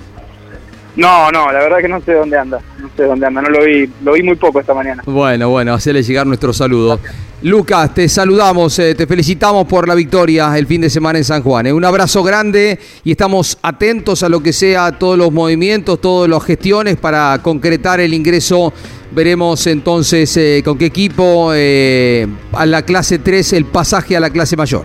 No, 0.96 1.30
no, 1.30 1.52
la 1.52 1.60
verdad 1.60 1.78
que 1.78 1.88
no 1.88 2.00
sé 2.00 2.14
dónde 2.14 2.36
anda, 2.36 2.60
no 2.80 2.90
sé 2.96 3.04
dónde 3.04 3.26
anda, 3.26 3.40
no 3.40 3.50
lo 3.50 3.64
vi, 3.64 3.88
lo 4.02 4.14
vi 4.14 4.22
muy 4.22 4.34
poco 4.34 4.58
esta 4.58 4.74
mañana. 4.74 5.02
Bueno, 5.06 5.48
bueno, 5.48 5.74
hacerle 5.74 6.02
llegar 6.02 6.26
nuestro 6.26 6.52
saludo. 6.52 6.98
Lucas, 7.42 7.94
te 7.94 8.08
saludamos, 8.08 8.76
eh, 8.80 8.96
te 8.96 9.06
felicitamos 9.06 9.64
por 9.68 9.86
la 9.86 9.94
victoria 9.94 10.58
el 10.58 10.66
fin 10.66 10.80
de 10.80 10.90
semana 10.90 11.18
en 11.18 11.24
San 11.24 11.42
Juan. 11.44 11.66
eh. 11.66 11.72
Un 11.72 11.84
abrazo 11.84 12.24
grande 12.24 12.80
y 13.04 13.12
estamos 13.12 13.58
atentos 13.62 14.24
a 14.24 14.28
lo 14.28 14.42
que 14.42 14.52
sea, 14.52 14.98
todos 14.98 15.16
los 15.16 15.30
movimientos, 15.30 16.00
todas 16.00 16.28
las 16.28 16.42
gestiones 16.42 16.96
para 16.96 17.38
concretar 17.42 18.00
el 18.00 18.12
ingreso. 18.12 18.72
Veremos 19.12 19.68
entonces 19.68 20.36
eh, 20.36 20.62
con 20.64 20.76
qué 20.76 20.86
equipo 20.86 21.52
a 21.52 22.66
la 22.66 22.82
clase 22.82 23.20
3 23.20 23.52
el 23.52 23.66
pasaje 23.66 24.16
a 24.16 24.20
la 24.20 24.30
clase 24.30 24.56
mayor. 24.56 24.82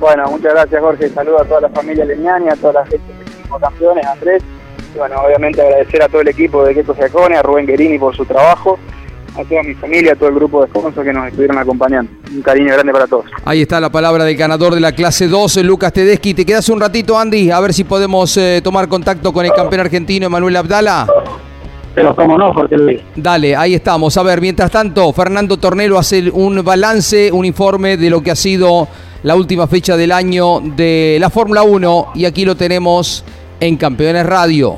Bueno, 0.00 0.28
muchas 0.30 0.52
gracias 0.52 0.80
Jorge, 0.80 1.10
saludo 1.10 1.42
a 1.42 1.44
toda 1.44 1.60
la 1.60 1.68
familia 1.68 2.04
Leñani, 2.06 2.48
a 2.48 2.56
toda 2.56 2.72
la 2.72 2.86
gente 2.86 3.12
del 3.12 3.28
equipo 3.28 3.58
campeones, 3.58 4.04
Andrés, 4.06 4.42
y 4.94 4.98
bueno, 4.98 5.16
obviamente 5.20 5.60
agradecer 5.62 6.02
a 6.02 6.08
todo 6.08 6.20
el 6.20 6.28
equipo 6.28 6.64
de 6.64 6.74
Queto 6.74 6.94
Giacone, 6.94 7.36
a 7.36 7.42
Rubén 7.42 7.66
Guerini 7.66 7.98
por 7.98 8.16
su 8.16 8.24
trabajo, 8.24 8.78
a 9.36 9.44
toda 9.44 9.62
mi 9.62 9.74
familia, 9.74 10.12
a 10.12 10.16
todo 10.16 10.28
el 10.28 10.34
grupo 10.34 10.62
de 10.62 10.68
sponsors 10.68 11.06
que 11.06 11.12
nos 11.12 11.28
estuvieron 11.28 11.58
acompañando. 11.58 12.10
Un 12.32 12.42
cariño 12.42 12.72
grande 12.72 12.92
para 12.92 13.06
todos. 13.06 13.26
Ahí 13.44 13.62
está 13.62 13.80
la 13.80 13.90
palabra 13.90 14.24
del 14.24 14.36
ganador 14.36 14.74
de 14.74 14.80
la 14.80 14.92
clase 14.92 15.28
2, 15.28 15.58
Lucas 15.58 15.92
Tedeschi. 15.92 16.34
¿Te 16.34 16.44
quedas 16.44 16.68
un 16.68 16.80
ratito, 16.80 17.18
Andy? 17.18 17.50
A 17.50 17.60
ver 17.60 17.72
si 17.72 17.84
podemos 17.84 18.36
eh, 18.36 18.60
tomar 18.62 18.88
contacto 18.88 19.32
con 19.32 19.44
el 19.44 19.52
campeón 19.52 19.82
argentino, 19.82 20.26
Emanuel 20.26 20.56
Abdala. 20.56 21.06
Pero 21.94 22.14
cómo 22.14 22.38
no, 22.38 22.52
Jorge 22.54 22.76
Luis. 22.76 23.00
Dale, 23.16 23.56
ahí 23.56 23.74
estamos. 23.74 24.16
A 24.16 24.22
ver, 24.22 24.40
mientras 24.40 24.70
tanto, 24.70 25.12
Fernando 25.12 25.56
Tornelo 25.56 25.98
hace 25.98 26.30
un 26.30 26.64
balance, 26.64 27.32
un 27.32 27.44
informe 27.44 27.96
de 27.96 28.10
lo 28.10 28.22
que 28.22 28.30
ha 28.30 28.36
sido 28.36 28.88
la 29.22 29.34
última 29.34 29.66
fecha 29.66 29.96
del 29.96 30.12
año 30.12 30.60
de 30.60 31.18
la 31.20 31.30
Fórmula 31.30 31.62
1 31.62 32.12
y 32.14 32.24
aquí 32.24 32.44
lo 32.44 32.56
tenemos 32.56 33.24
en 33.60 33.76
Campeones 33.76 34.26
Radio. 34.26 34.76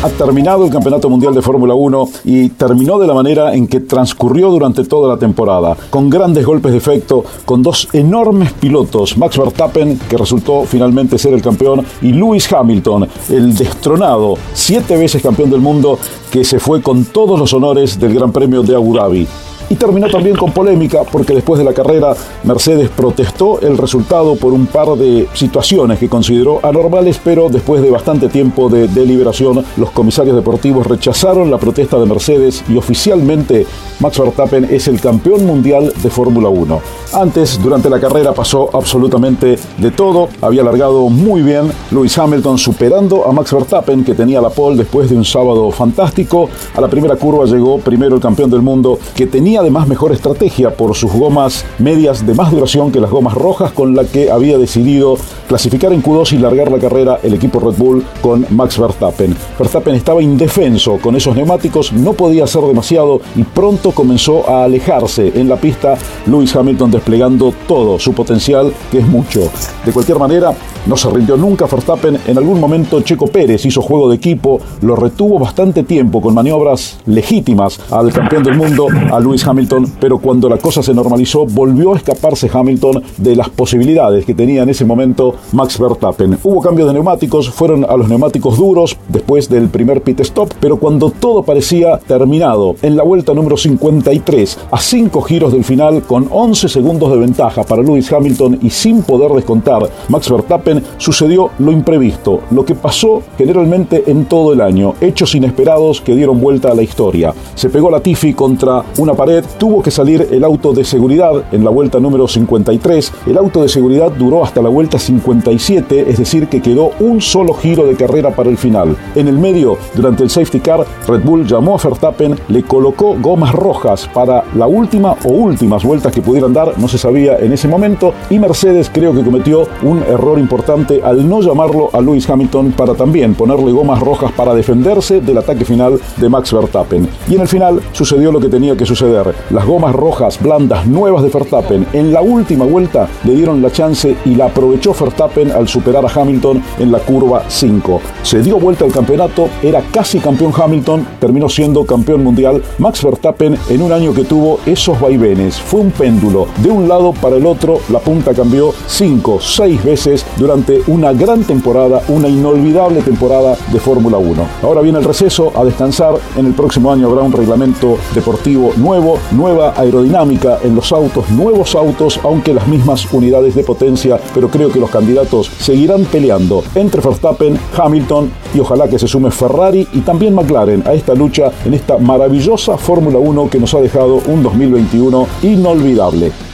Ha 0.00 0.08
terminado 0.10 0.64
el 0.64 0.70
Campeonato 0.70 1.10
Mundial 1.10 1.34
de 1.34 1.42
Fórmula 1.42 1.74
1 1.74 2.08
y 2.24 2.50
terminó 2.50 3.00
de 3.00 3.06
la 3.08 3.14
manera 3.14 3.54
en 3.54 3.66
que 3.66 3.80
transcurrió 3.80 4.48
durante 4.48 4.84
toda 4.84 5.08
la 5.08 5.18
temporada, 5.18 5.76
con 5.90 6.08
grandes 6.08 6.46
golpes 6.46 6.70
de 6.70 6.78
efecto, 6.78 7.24
con 7.44 7.64
dos 7.64 7.88
enormes 7.92 8.52
pilotos, 8.52 9.18
Max 9.18 9.36
Verstappen, 9.36 9.98
que 10.08 10.16
resultó 10.16 10.62
finalmente 10.62 11.18
ser 11.18 11.34
el 11.34 11.42
campeón, 11.42 11.84
y 12.00 12.12
Lewis 12.12 12.52
Hamilton, 12.52 13.08
el 13.28 13.56
destronado, 13.56 14.36
siete 14.52 14.96
veces 14.96 15.20
campeón 15.20 15.50
del 15.50 15.60
mundo, 15.60 15.98
que 16.30 16.44
se 16.44 16.60
fue 16.60 16.80
con 16.80 17.04
todos 17.04 17.36
los 17.38 17.52
honores 17.52 17.98
del 17.98 18.14
Gran 18.14 18.30
Premio 18.30 18.62
de 18.62 18.76
Abu 18.76 18.94
Dhabi. 18.94 19.26
Y 19.70 19.74
terminó 19.74 20.08
también 20.08 20.34
con 20.34 20.52
polémica 20.52 21.02
porque 21.04 21.34
después 21.34 21.58
de 21.58 21.64
la 21.64 21.74
carrera 21.74 22.14
Mercedes 22.44 22.88
protestó 22.88 23.60
el 23.60 23.76
resultado 23.76 24.36
por 24.36 24.54
un 24.54 24.66
par 24.66 24.88
de 24.96 25.28
situaciones 25.34 25.98
que 25.98 26.08
consideró 26.08 26.60
anormales, 26.62 27.20
pero 27.22 27.50
después 27.50 27.82
de 27.82 27.90
bastante 27.90 28.28
tiempo 28.28 28.70
de 28.70 28.88
deliberación, 28.88 29.62
los 29.76 29.90
comisarios 29.90 30.36
deportivos 30.36 30.86
rechazaron 30.86 31.50
la 31.50 31.58
protesta 31.58 31.98
de 31.98 32.06
Mercedes 32.06 32.64
y 32.66 32.78
oficialmente 32.78 33.66
Max 34.00 34.18
Verstappen 34.18 34.68
es 34.70 34.88
el 34.88 35.00
campeón 35.00 35.44
mundial 35.44 35.92
de 36.02 36.08
Fórmula 36.08 36.48
1. 36.48 36.80
Antes, 37.12 37.60
durante 37.62 37.90
la 37.90 38.00
carrera 38.00 38.32
pasó 38.32 38.70
absolutamente 38.72 39.58
de 39.76 39.90
todo, 39.90 40.28
había 40.40 40.62
largado 40.62 41.10
muy 41.10 41.42
bien 41.42 41.70
Lewis 41.90 42.16
Hamilton 42.16 42.56
superando 42.56 43.26
a 43.28 43.32
Max 43.32 43.52
Verstappen 43.52 44.02
que 44.02 44.14
tenía 44.14 44.40
la 44.40 44.48
pole 44.48 44.76
después 44.76 45.10
de 45.10 45.16
un 45.16 45.24
sábado 45.24 45.70
fantástico. 45.70 46.48
A 46.74 46.80
la 46.80 46.88
primera 46.88 47.16
curva 47.16 47.44
llegó 47.44 47.78
primero 47.78 48.14
el 48.16 48.22
campeón 48.22 48.50
del 48.50 48.62
mundo 48.62 48.98
que 49.14 49.26
tenía 49.26 49.57
además 49.60 49.88
mejor 49.88 50.12
estrategia 50.12 50.70
por 50.70 50.94
sus 50.94 51.12
gomas 51.12 51.64
medias 51.78 52.26
de 52.26 52.34
más 52.34 52.50
duración 52.50 52.92
que 52.92 53.00
las 53.00 53.10
gomas 53.10 53.34
rojas 53.34 53.72
con 53.72 53.94
la 53.94 54.04
que 54.04 54.30
había 54.30 54.58
decidido 54.58 55.16
clasificar 55.46 55.92
en 55.92 56.02
Q2 56.02 56.32
y 56.32 56.38
largar 56.38 56.70
la 56.70 56.78
carrera 56.78 57.18
el 57.22 57.34
equipo 57.34 57.60
Red 57.60 57.76
Bull 57.76 58.04
con 58.20 58.46
Max 58.50 58.78
Verstappen. 58.78 59.36
Verstappen 59.58 59.94
estaba 59.94 60.22
indefenso 60.22 60.98
con 60.98 61.16
esos 61.16 61.34
neumáticos, 61.34 61.92
no 61.92 62.12
podía 62.12 62.44
hacer 62.44 62.62
demasiado 62.62 63.20
y 63.36 63.42
pronto 63.42 63.92
comenzó 63.92 64.48
a 64.48 64.64
alejarse 64.64 65.32
en 65.34 65.48
la 65.48 65.56
pista 65.56 65.96
Lewis 66.26 66.54
Hamilton 66.54 66.90
desplegando 66.90 67.52
todo 67.66 67.98
su 67.98 68.12
potencial, 68.12 68.72
que 68.90 68.98
es 68.98 69.06
mucho. 69.06 69.50
De 69.84 69.92
cualquier 69.92 70.18
manera, 70.18 70.54
no 70.86 70.96
se 70.96 71.10
rindió 71.10 71.36
nunca 71.36 71.66
Verstappen. 71.66 72.18
En 72.26 72.38
algún 72.38 72.60
momento 72.60 73.00
Checo 73.02 73.26
Pérez 73.26 73.64
hizo 73.66 73.82
juego 73.82 74.08
de 74.08 74.16
equipo, 74.16 74.60
lo 74.82 74.96
retuvo 74.96 75.38
bastante 75.38 75.82
tiempo 75.82 76.20
con 76.20 76.34
maniobras 76.34 76.98
legítimas 77.06 77.80
al 77.90 78.12
campeón 78.12 78.42
del 78.42 78.56
mundo, 78.56 78.86
a 79.10 79.20
Lewis 79.20 79.46
Hamilton, 79.46 79.92
pero 80.00 80.18
cuando 80.18 80.48
la 80.48 80.58
cosa 80.58 80.82
se 80.82 80.94
normalizó 80.94 81.46
volvió 81.46 81.94
a 81.94 81.96
escaparse 81.96 82.50
Hamilton 82.52 83.02
de 83.16 83.36
las 83.36 83.48
posibilidades 83.48 84.24
que 84.24 84.34
tenía 84.34 84.62
en 84.62 84.68
ese 84.68 84.84
momento 84.84 85.34
Max 85.52 85.78
Verstappen. 85.78 86.38
Hubo 86.42 86.60
cambios 86.60 86.88
de 86.88 86.94
neumáticos, 86.94 87.50
fueron 87.50 87.84
a 87.84 87.96
los 87.96 88.08
neumáticos 88.08 88.56
duros 88.56 88.96
después 89.08 89.48
del 89.48 89.68
primer 89.68 90.02
pit 90.02 90.20
stop, 90.20 90.52
pero 90.60 90.76
cuando 90.76 91.10
todo 91.10 91.42
parecía 91.42 91.98
terminado, 91.98 92.76
en 92.82 92.96
la 92.96 93.02
vuelta 93.02 93.34
número 93.34 93.56
53, 93.56 94.58
a 94.70 94.78
5 94.78 95.22
giros 95.22 95.52
del 95.52 95.64
final, 95.64 96.02
con 96.02 96.28
11 96.30 96.68
segundos 96.68 97.10
de 97.10 97.18
ventaja 97.18 97.64
para 97.64 97.82
Lewis 97.82 98.12
Hamilton 98.12 98.58
y 98.62 98.70
sin 98.70 99.02
poder 99.02 99.32
descontar 99.32 99.88
Max 100.08 100.30
Verstappen, 100.30 100.67
sucedió 100.98 101.50
lo 101.58 101.72
imprevisto, 101.72 102.40
lo 102.50 102.64
que 102.64 102.74
pasó 102.74 103.22
generalmente 103.36 104.04
en 104.06 104.26
todo 104.26 104.52
el 104.52 104.60
año, 104.60 104.94
hechos 105.00 105.34
inesperados 105.34 106.00
que 106.00 106.14
dieron 106.14 106.40
vuelta 106.40 106.70
a 106.70 106.74
la 106.74 106.82
historia. 106.82 107.34
Se 107.54 107.70
pegó 107.70 107.90
la 107.90 108.00
Tiffy 108.00 108.34
contra 108.34 108.82
una 108.98 109.14
pared, 109.14 109.44
tuvo 109.58 109.82
que 109.82 109.90
salir 109.90 110.28
el 110.30 110.44
auto 110.44 110.72
de 110.72 110.84
seguridad 110.84 111.44
en 111.52 111.64
la 111.64 111.70
vuelta 111.70 112.00
número 112.00 112.28
53, 112.28 113.12
el 113.26 113.38
auto 113.38 113.62
de 113.62 113.68
seguridad 113.68 114.10
duró 114.12 114.44
hasta 114.44 114.62
la 114.62 114.68
vuelta 114.68 114.98
57, 114.98 116.10
es 116.10 116.18
decir, 116.18 116.48
que 116.48 116.60
quedó 116.60 116.90
un 117.00 117.20
solo 117.20 117.54
giro 117.54 117.86
de 117.86 117.94
carrera 117.94 118.30
para 118.30 118.50
el 118.50 118.58
final. 118.58 118.96
En 119.14 119.28
el 119.28 119.38
medio, 119.38 119.78
durante 119.94 120.22
el 120.22 120.30
safety 120.30 120.60
car, 120.60 120.86
Red 121.06 121.22
Bull 121.24 121.46
llamó 121.46 121.76
a 121.76 121.82
Verstappen, 121.82 122.36
le 122.48 122.62
colocó 122.62 123.16
gomas 123.20 123.52
rojas 123.54 124.08
para 124.12 124.44
la 124.54 124.66
última 124.66 125.16
o 125.24 125.28
últimas 125.28 125.84
vueltas 125.84 126.12
que 126.12 126.22
pudieran 126.22 126.52
dar, 126.52 126.78
no 126.78 126.88
se 126.88 126.98
sabía 126.98 127.38
en 127.38 127.52
ese 127.52 127.68
momento, 127.68 128.12
y 128.30 128.38
Mercedes 128.38 128.90
creo 128.92 129.14
que 129.14 129.22
cometió 129.22 129.66
un 129.82 130.02
error 130.02 130.38
importante 130.38 130.57
al 131.04 131.28
no 131.28 131.40
llamarlo 131.40 131.88
a 131.92 132.00
Lewis 132.00 132.28
Hamilton 132.28 132.72
para 132.72 132.94
también 132.94 133.34
ponerle 133.34 133.72
gomas 133.72 134.00
rojas 134.00 134.32
para 134.32 134.54
defenderse 134.54 135.20
del 135.20 135.38
ataque 135.38 135.64
final 135.64 135.98
de 136.16 136.28
Max 136.28 136.52
Verstappen. 136.52 137.08
Y 137.28 137.36
en 137.36 137.40
el 137.40 137.48
final 137.48 137.80
sucedió 137.92 138.30
lo 138.30 138.40
que 138.40 138.48
tenía 138.48 138.76
que 138.76 138.84
suceder. 138.84 139.34
Las 139.50 139.64
gomas 139.64 139.94
rojas 139.94 140.38
blandas 140.40 140.86
nuevas 140.86 141.22
de 141.22 141.30
Verstappen 141.30 141.86
en 141.92 142.12
la 142.12 142.20
última 142.20 142.64
vuelta 142.66 143.08
le 143.24 143.34
dieron 143.34 143.62
la 143.62 143.70
chance 143.70 144.14
y 144.24 144.34
la 144.34 144.46
aprovechó 144.46 144.92
Verstappen 144.92 145.52
al 145.52 145.68
superar 145.68 146.04
a 146.04 146.20
Hamilton 146.20 146.62
en 146.78 146.92
la 146.92 146.98
curva 146.98 147.44
5. 147.48 148.00
Se 148.22 148.42
dio 148.42 148.58
vuelta 148.58 148.84
al 148.84 148.92
campeonato, 148.92 149.48
era 149.62 149.80
casi 149.90 150.18
campeón 150.18 150.52
Hamilton, 150.54 151.06
terminó 151.18 151.48
siendo 151.48 151.86
campeón 151.86 152.22
mundial 152.24 152.62
Max 152.78 153.02
Verstappen 153.02 153.56
en 153.70 153.82
un 153.82 153.92
año 153.92 154.12
que 154.12 154.24
tuvo 154.24 154.58
esos 154.66 155.00
vaivenes. 155.00 155.58
Fue 155.60 155.80
un 155.80 155.92
péndulo. 155.92 156.46
De 156.62 156.70
un 156.70 156.88
lado 156.88 157.12
para 157.12 157.36
el 157.36 157.46
otro, 157.46 157.80
la 157.90 158.00
punta 158.00 158.34
cambió 158.34 158.72
5, 158.86 159.38
6 159.40 159.84
veces 159.84 160.26
durante 160.36 160.47
una 160.86 161.12
gran 161.12 161.44
temporada, 161.44 162.00
una 162.08 162.26
inolvidable 162.26 163.02
temporada 163.02 163.54
de 163.70 163.78
Fórmula 163.78 164.16
1. 164.16 164.48
Ahora 164.62 164.80
viene 164.80 164.98
el 164.98 165.04
receso 165.04 165.52
a 165.54 165.62
descansar. 165.62 166.14
En 166.36 166.46
el 166.46 166.54
próximo 166.54 166.90
año 166.90 167.08
habrá 167.08 167.22
un 167.22 167.32
reglamento 167.32 167.98
deportivo 168.14 168.72
nuevo, 168.76 169.18
nueva 169.32 169.74
aerodinámica 169.76 170.58
en 170.62 170.74
los 170.74 170.90
autos, 170.92 171.28
nuevos 171.30 171.74
autos, 171.74 172.18
aunque 172.22 172.54
las 172.54 172.66
mismas 172.66 173.12
unidades 173.12 173.54
de 173.54 173.62
potencia, 173.62 174.18
pero 174.34 174.48
creo 174.48 174.70
que 174.70 174.80
los 174.80 174.90
candidatos 174.90 175.50
seguirán 175.58 176.04
peleando 176.06 176.62
entre 176.74 177.02
Verstappen, 177.02 177.58
Hamilton 177.76 178.30
y 178.54 178.60
ojalá 178.60 178.88
que 178.88 178.98
se 178.98 179.06
sume 179.06 179.30
Ferrari 179.30 179.86
y 179.92 180.00
también 180.00 180.34
McLaren 180.34 180.82
a 180.86 180.94
esta 180.94 181.14
lucha 181.14 181.52
en 181.66 181.74
esta 181.74 181.98
maravillosa 181.98 182.78
Fórmula 182.78 183.18
1 183.18 183.50
que 183.50 183.60
nos 183.60 183.74
ha 183.74 183.80
dejado 183.80 184.22
un 184.26 184.42
2021 184.42 185.26
inolvidable. 185.42 186.47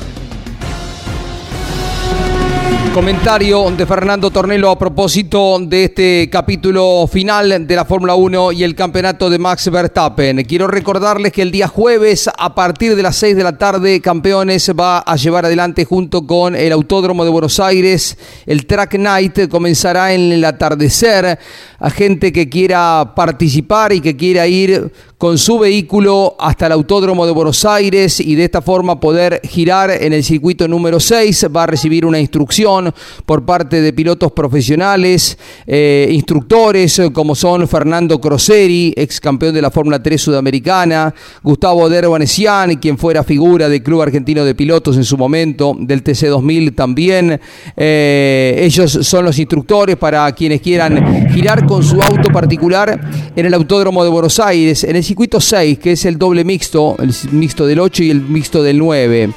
Comentario 2.94 3.68
de 3.72 3.86
Fernando 3.86 4.30
Tornelo 4.30 4.70
a 4.70 4.78
propósito 4.78 5.58
de 5.58 5.86
este 5.86 6.30
capítulo 6.30 7.08
final 7.08 7.66
de 7.66 7.74
la 7.74 7.84
Fórmula 7.84 8.14
1 8.14 8.52
y 8.52 8.62
el 8.62 8.76
campeonato 8.76 9.28
de 9.28 9.36
Max 9.40 9.68
Verstappen. 9.68 10.44
Quiero 10.44 10.68
recordarles 10.68 11.32
que 11.32 11.42
el 11.42 11.50
día 11.50 11.66
jueves, 11.66 12.30
a 12.38 12.54
partir 12.54 12.94
de 12.94 13.02
las 13.02 13.16
6 13.16 13.34
de 13.34 13.42
la 13.42 13.58
tarde, 13.58 14.00
Campeones 14.00 14.70
va 14.78 15.00
a 15.00 15.16
llevar 15.16 15.44
adelante 15.44 15.84
junto 15.84 16.24
con 16.24 16.54
el 16.54 16.70
Autódromo 16.70 17.24
de 17.24 17.32
Buenos 17.32 17.58
Aires 17.58 18.16
el 18.46 18.64
Track 18.64 18.94
Night. 18.94 19.48
Comenzará 19.48 20.14
en 20.14 20.30
el 20.30 20.44
atardecer. 20.44 21.36
A 21.80 21.90
gente 21.90 22.32
que 22.32 22.48
quiera 22.48 23.12
participar 23.16 23.92
y 23.92 24.00
que 24.00 24.16
quiera 24.16 24.46
ir 24.46 24.92
con 25.18 25.38
su 25.38 25.58
vehículo 25.58 26.36
hasta 26.38 26.66
el 26.66 26.72
Autódromo 26.72 27.24
de 27.26 27.32
Buenos 27.32 27.64
Aires 27.64 28.20
y 28.20 28.34
de 28.34 28.44
esta 28.44 28.60
forma 28.60 28.98
poder 28.98 29.40
girar 29.44 29.90
en 29.90 30.12
el 30.12 30.24
circuito 30.24 30.66
número 30.66 30.98
6. 30.98 31.46
Va 31.54 31.64
a 31.64 31.66
recibir 31.66 32.04
una 32.04 32.18
instrucción 32.18 32.92
por 33.24 33.44
parte 33.44 33.80
de 33.80 33.92
pilotos 33.92 34.32
profesionales, 34.32 35.38
eh, 35.66 36.08
instructores 36.10 36.98
eh, 36.98 37.12
como 37.12 37.34
son 37.34 37.66
Fernando 37.68 38.20
Croseri, 38.20 38.92
ex 38.96 39.20
campeón 39.20 39.54
de 39.54 39.62
la 39.62 39.70
Fórmula 39.70 40.02
3 40.02 40.20
sudamericana, 40.20 41.14
Gustavo 41.42 41.88
Derbanesian, 41.88 42.76
quien 42.76 42.98
fuera 42.98 43.22
figura 43.22 43.68
del 43.68 43.82
Club 43.82 44.02
Argentino 44.02 44.44
de 44.44 44.54
Pilotos 44.54 44.96
en 44.96 45.04
su 45.04 45.16
momento, 45.16 45.76
del 45.78 46.02
TC2000 46.02 46.74
también. 46.74 47.40
Eh, 47.76 48.60
ellos 48.62 48.98
son 49.02 49.24
los 49.24 49.38
instructores 49.38 49.96
para 49.96 50.30
quienes 50.32 50.60
quieran 50.60 51.30
girar 51.32 51.66
con 51.66 51.82
su 51.82 52.02
auto 52.02 52.32
particular 52.32 53.00
en 53.36 53.46
el 53.46 53.54
Autódromo 53.54 54.02
de 54.04 54.10
Buenos 54.10 54.40
Aires, 54.40 54.84
circuito 55.04 55.40
6, 55.40 55.78
que 55.78 55.92
es 55.92 56.04
el 56.04 56.18
doble 56.18 56.44
mixto, 56.44 56.96
el 56.98 57.12
mixto 57.32 57.66
del 57.66 57.80
8 57.80 58.02
y 58.04 58.10
el 58.10 58.20
mixto 58.20 58.62
del 58.62 58.78
9 58.78 59.32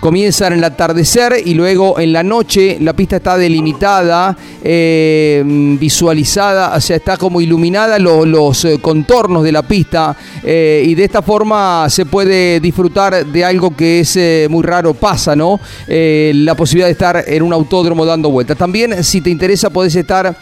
comienzan 0.00 0.54
en 0.54 0.58
el 0.60 0.64
atardecer 0.64 1.34
y 1.44 1.54
luego 1.54 2.00
en 2.00 2.12
la 2.12 2.22
noche 2.22 2.78
la 2.80 2.94
pista 2.94 3.16
está 3.16 3.36
delimitada, 3.36 4.36
eh, 4.64 5.42
visualizada, 5.78 6.74
o 6.74 6.80
sea, 6.80 6.96
está 6.96 7.16
como 7.16 7.40
iluminada 7.40 7.98
lo- 7.98 8.24
los 8.24 8.64
eh, 8.64 8.78
contornos 8.80 9.44
de 9.44 9.52
la 9.52 9.62
pista 9.62 10.16
eh, 10.42 10.82
y 10.86 10.94
de 10.94 11.04
esta 11.04 11.20
forma 11.22 11.86
se 11.90 12.06
puede 12.06 12.60
disfrutar 12.60 13.26
de 13.26 13.44
algo 13.44 13.76
que 13.76 14.00
es 14.00 14.18
muy 14.48 14.62
raro, 14.62 14.94
pasa, 14.94 15.36
¿no? 15.36 15.60
La 15.86 16.54
posibilidad 16.54 16.86
de 16.86 16.92
estar 16.92 17.24
en 17.26 17.42
un 17.42 17.52
autódromo 17.52 18.04
dando 18.06 18.30
vueltas. 18.30 18.56
También, 18.56 19.04
si 19.04 19.20
te 19.20 19.30
interesa, 19.30 19.70
podés 19.70 19.94
estar 19.94 20.34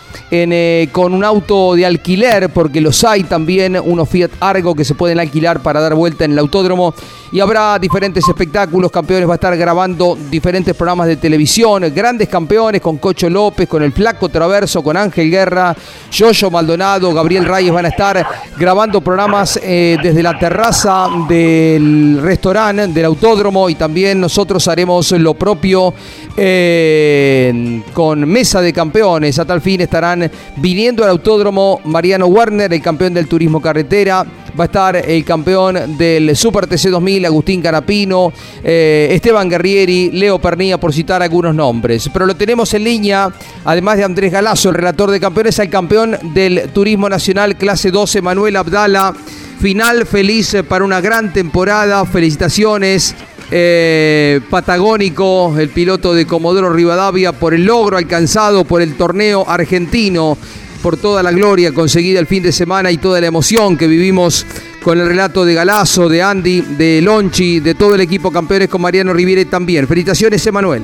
con 0.92 1.14
un 1.14 1.24
auto 1.24 1.74
de 1.74 1.84
alquiler, 1.84 2.48
porque 2.50 2.80
los 2.80 3.02
hay 3.04 3.24
también, 3.24 3.78
unos 3.82 4.08
Fiat 4.08 4.30
Argo 4.40 4.74
que 4.74 4.84
se 4.84 4.94
pueden 4.94 5.18
alquilar 5.18 5.60
para 5.60 5.80
dar 5.80 5.94
vuelta 5.94 6.24
en 6.24 6.32
el 6.32 6.38
autódromo 6.38 6.94
y 7.32 7.40
habrá 7.40 7.78
diferentes 7.78 8.26
espectáculos, 8.26 8.90
campeones 8.90 9.24
a 9.28 9.28
grabando 9.56 10.18
diferentes 10.30 10.74
programas 10.74 11.06
de 11.06 11.16
televisión, 11.16 11.84
grandes 11.94 12.28
campeones 12.28 12.80
con 12.80 12.98
Cocho 12.98 13.30
López, 13.30 13.68
con 13.68 13.82
el 13.82 13.92
Flaco 13.92 14.28
Traverso, 14.28 14.82
con 14.82 14.96
Ángel 14.96 15.30
Guerra, 15.30 15.74
Yoyo 16.10 16.50
Maldonado, 16.50 17.12
Gabriel 17.14 17.44
Reyes 17.44 17.72
van 17.72 17.86
a 17.86 17.88
estar 17.88 18.26
grabando 18.58 19.00
programas 19.00 19.58
eh, 19.62 19.96
desde 20.02 20.22
la 20.22 20.38
terraza 20.38 21.08
del 21.28 22.20
restaurante, 22.20 22.88
del 22.88 23.04
autódromo 23.04 23.68
y 23.68 23.74
también 23.74 24.20
nosotros 24.20 24.66
haremos 24.68 25.12
lo 25.12 25.34
propio 25.34 25.94
eh, 26.36 27.82
con 27.92 28.28
Mesa 28.28 28.60
de 28.60 28.72
Campeones. 28.72 29.38
A 29.38 29.44
tal 29.44 29.60
fin 29.60 29.80
estarán 29.80 30.30
viniendo 30.56 31.04
al 31.04 31.10
autódromo 31.10 31.80
Mariano 31.84 32.26
Werner, 32.26 32.72
el 32.72 32.82
campeón 32.82 33.14
del 33.14 33.28
turismo 33.28 33.60
carretera. 33.60 34.24
Va 34.58 34.64
a 34.64 34.66
estar 34.66 34.96
el 34.96 35.24
campeón 35.24 35.96
del 35.96 36.34
Super 36.34 36.66
TC 36.66 36.88
2000, 36.88 37.26
Agustín 37.26 37.62
Canapino, 37.62 38.32
eh, 38.64 39.08
Esteban 39.12 39.37
Guerrieri, 39.46 40.10
Leo 40.10 40.38
Pernilla, 40.38 40.78
por 40.80 40.94
citar 40.94 41.22
algunos 41.22 41.54
nombres. 41.54 42.08
Pero 42.10 42.24
lo 42.24 42.34
tenemos 42.34 42.72
en 42.72 42.84
línea, 42.84 43.30
además 43.66 43.98
de 43.98 44.04
Andrés 44.04 44.32
Galazo, 44.32 44.70
el 44.70 44.76
relator 44.76 45.10
de 45.10 45.20
campeones, 45.20 45.60
al 45.60 45.68
campeón 45.68 46.16
del 46.34 46.70
Turismo 46.72 47.10
Nacional 47.10 47.56
Clase 47.56 47.90
12, 47.90 48.22
Manuel 48.22 48.56
Abdala. 48.56 49.14
Final 49.60 50.06
feliz 50.06 50.56
para 50.66 50.84
una 50.84 51.02
gran 51.02 51.32
temporada. 51.32 52.06
Felicitaciones. 52.06 53.14
eh, 53.50 54.40
Patagónico, 54.50 55.58
el 55.58 55.70
piloto 55.70 56.12
de 56.14 56.26
Comodoro 56.26 56.70
Rivadavia, 56.70 57.32
por 57.32 57.54
el 57.54 57.64
logro 57.64 57.96
alcanzado 57.96 58.64
por 58.64 58.82
el 58.82 58.96
torneo 58.96 59.44
argentino 59.48 60.36
por 60.82 60.96
toda 60.96 61.22
la 61.22 61.32
gloria 61.32 61.72
conseguida 61.72 62.20
el 62.20 62.26
fin 62.26 62.42
de 62.42 62.52
semana 62.52 62.90
y 62.90 62.98
toda 62.98 63.20
la 63.20 63.26
emoción 63.26 63.76
que 63.76 63.86
vivimos 63.86 64.46
con 64.82 65.00
el 65.00 65.06
relato 65.06 65.44
de 65.44 65.54
Galazo, 65.54 66.08
de 66.08 66.22
Andy, 66.22 66.60
de 66.60 67.02
Lonchi, 67.02 67.60
de 67.60 67.74
todo 67.74 67.94
el 67.94 68.00
equipo 68.00 68.30
campeones 68.30 68.68
con 68.68 68.80
Mariano 68.80 69.12
Riviere 69.12 69.44
también. 69.44 69.86
Felicitaciones, 69.86 70.46
Emanuel. 70.46 70.82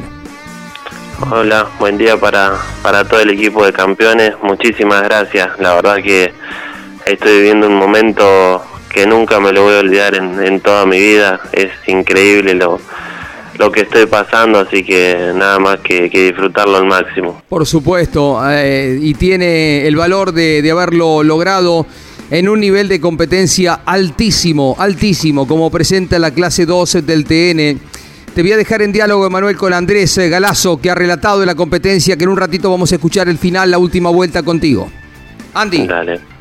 Hola, 1.31 1.69
buen 1.79 1.97
día 1.97 2.19
para, 2.19 2.59
para 2.83 3.05
todo 3.05 3.21
el 3.21 3.31
equipo 3.31 3.65
de 3.65 3.73
campeones. 3.73 4.35
Muchísimas 4.43 5.03
gracias. 5.05 5.49
La 5.61 5.75
verdad 5.75 5.97
que 5.97 6.33
estoy 7.07 7.37
viviendo 7.39 7.69
un 7.69 7.77
momento 7.77 8.63
que 8.89 9.07
nunca 9.07 9.41
me 9.41 9.53
lo 9.53 9.63
voy 9.63 9.75
a 9.77 9.79
olvidar 9.79 10.17
en, 10.17 10.45
en 10.45 10.61
toda 10.61 10.87
mi 10.87 10.99
vida. 10.99 11.41
Es 11.53 11.71
increíble 11.87 12.55
lo, 12.55 12.81
lo 13.59 13.71
que 13.71 13.83
estoy 13.83 14.07
pasando, 14.07 14.61
así 14.61 14.83
que 14.83 15.33
nada 15.35 15.59
más 15.59 15.81
que, 15.81 16.11
que 16.11 16.27
disfrutarlo 16.27 16.77
al 16.77 16.87
máximo. 16.87 17.43
Por 17.49 17.67
supuesto, 17.67 18.41
eh, 18.51 18.99
y 19.01 19.15
tiene 19.15 19.87
el 19.87 19.97
valor 19.97 20.33
de, 20.33 20.63
de 20.63 20.71
haberlo 20.71 21.23
logrado 21.23 21.87
en 22.31 22.49
un 22.49 22.61
nivel 22.61 22.89
de 22.89 23.01
competencia 23.01 23.81
altísimo, 23.85 24.77
altísimo, 24.79 25.47
como 25.47 25.71
presenta 25.71 26.19
la 26.19 26.33
clase 26.33 26.67
12 26.67 27.03
del 27.03 27.25
TN. 27.25 27.81
Te 28.35 28.43
voy 28.43 28.51
a 28.51 28.57
dejar 28.57 28.83
en 28.83 28.93
diálogo, 28.93 29.27
Emanuel, 29.27 29.57
con 29.57 29.73
Andrés 29.73 30.19
eh, 30.19 30.29
Galazo, 30.29 30.81
que 30.81 30.91
ha 30.91 30.95
relatado 30.95 31.45
la 31.47 31.55
competencia, 31.55 32.17
que 32.17 32.25
en 32.25 32.31
un 32.31 32.37
ratito 32.37 32.71
vamos 32.71 32.91
a 32.91 32.97
escuchar 32.97 33.29
el 33.29 33.39
final, 33.39 33.71
la 33.71 33.79
última 33.79 34.11
vuelta 34.11 34.43
contigo. 34.43 34.91
Andy. 35.55 35.87
Dale. 35.87 36.34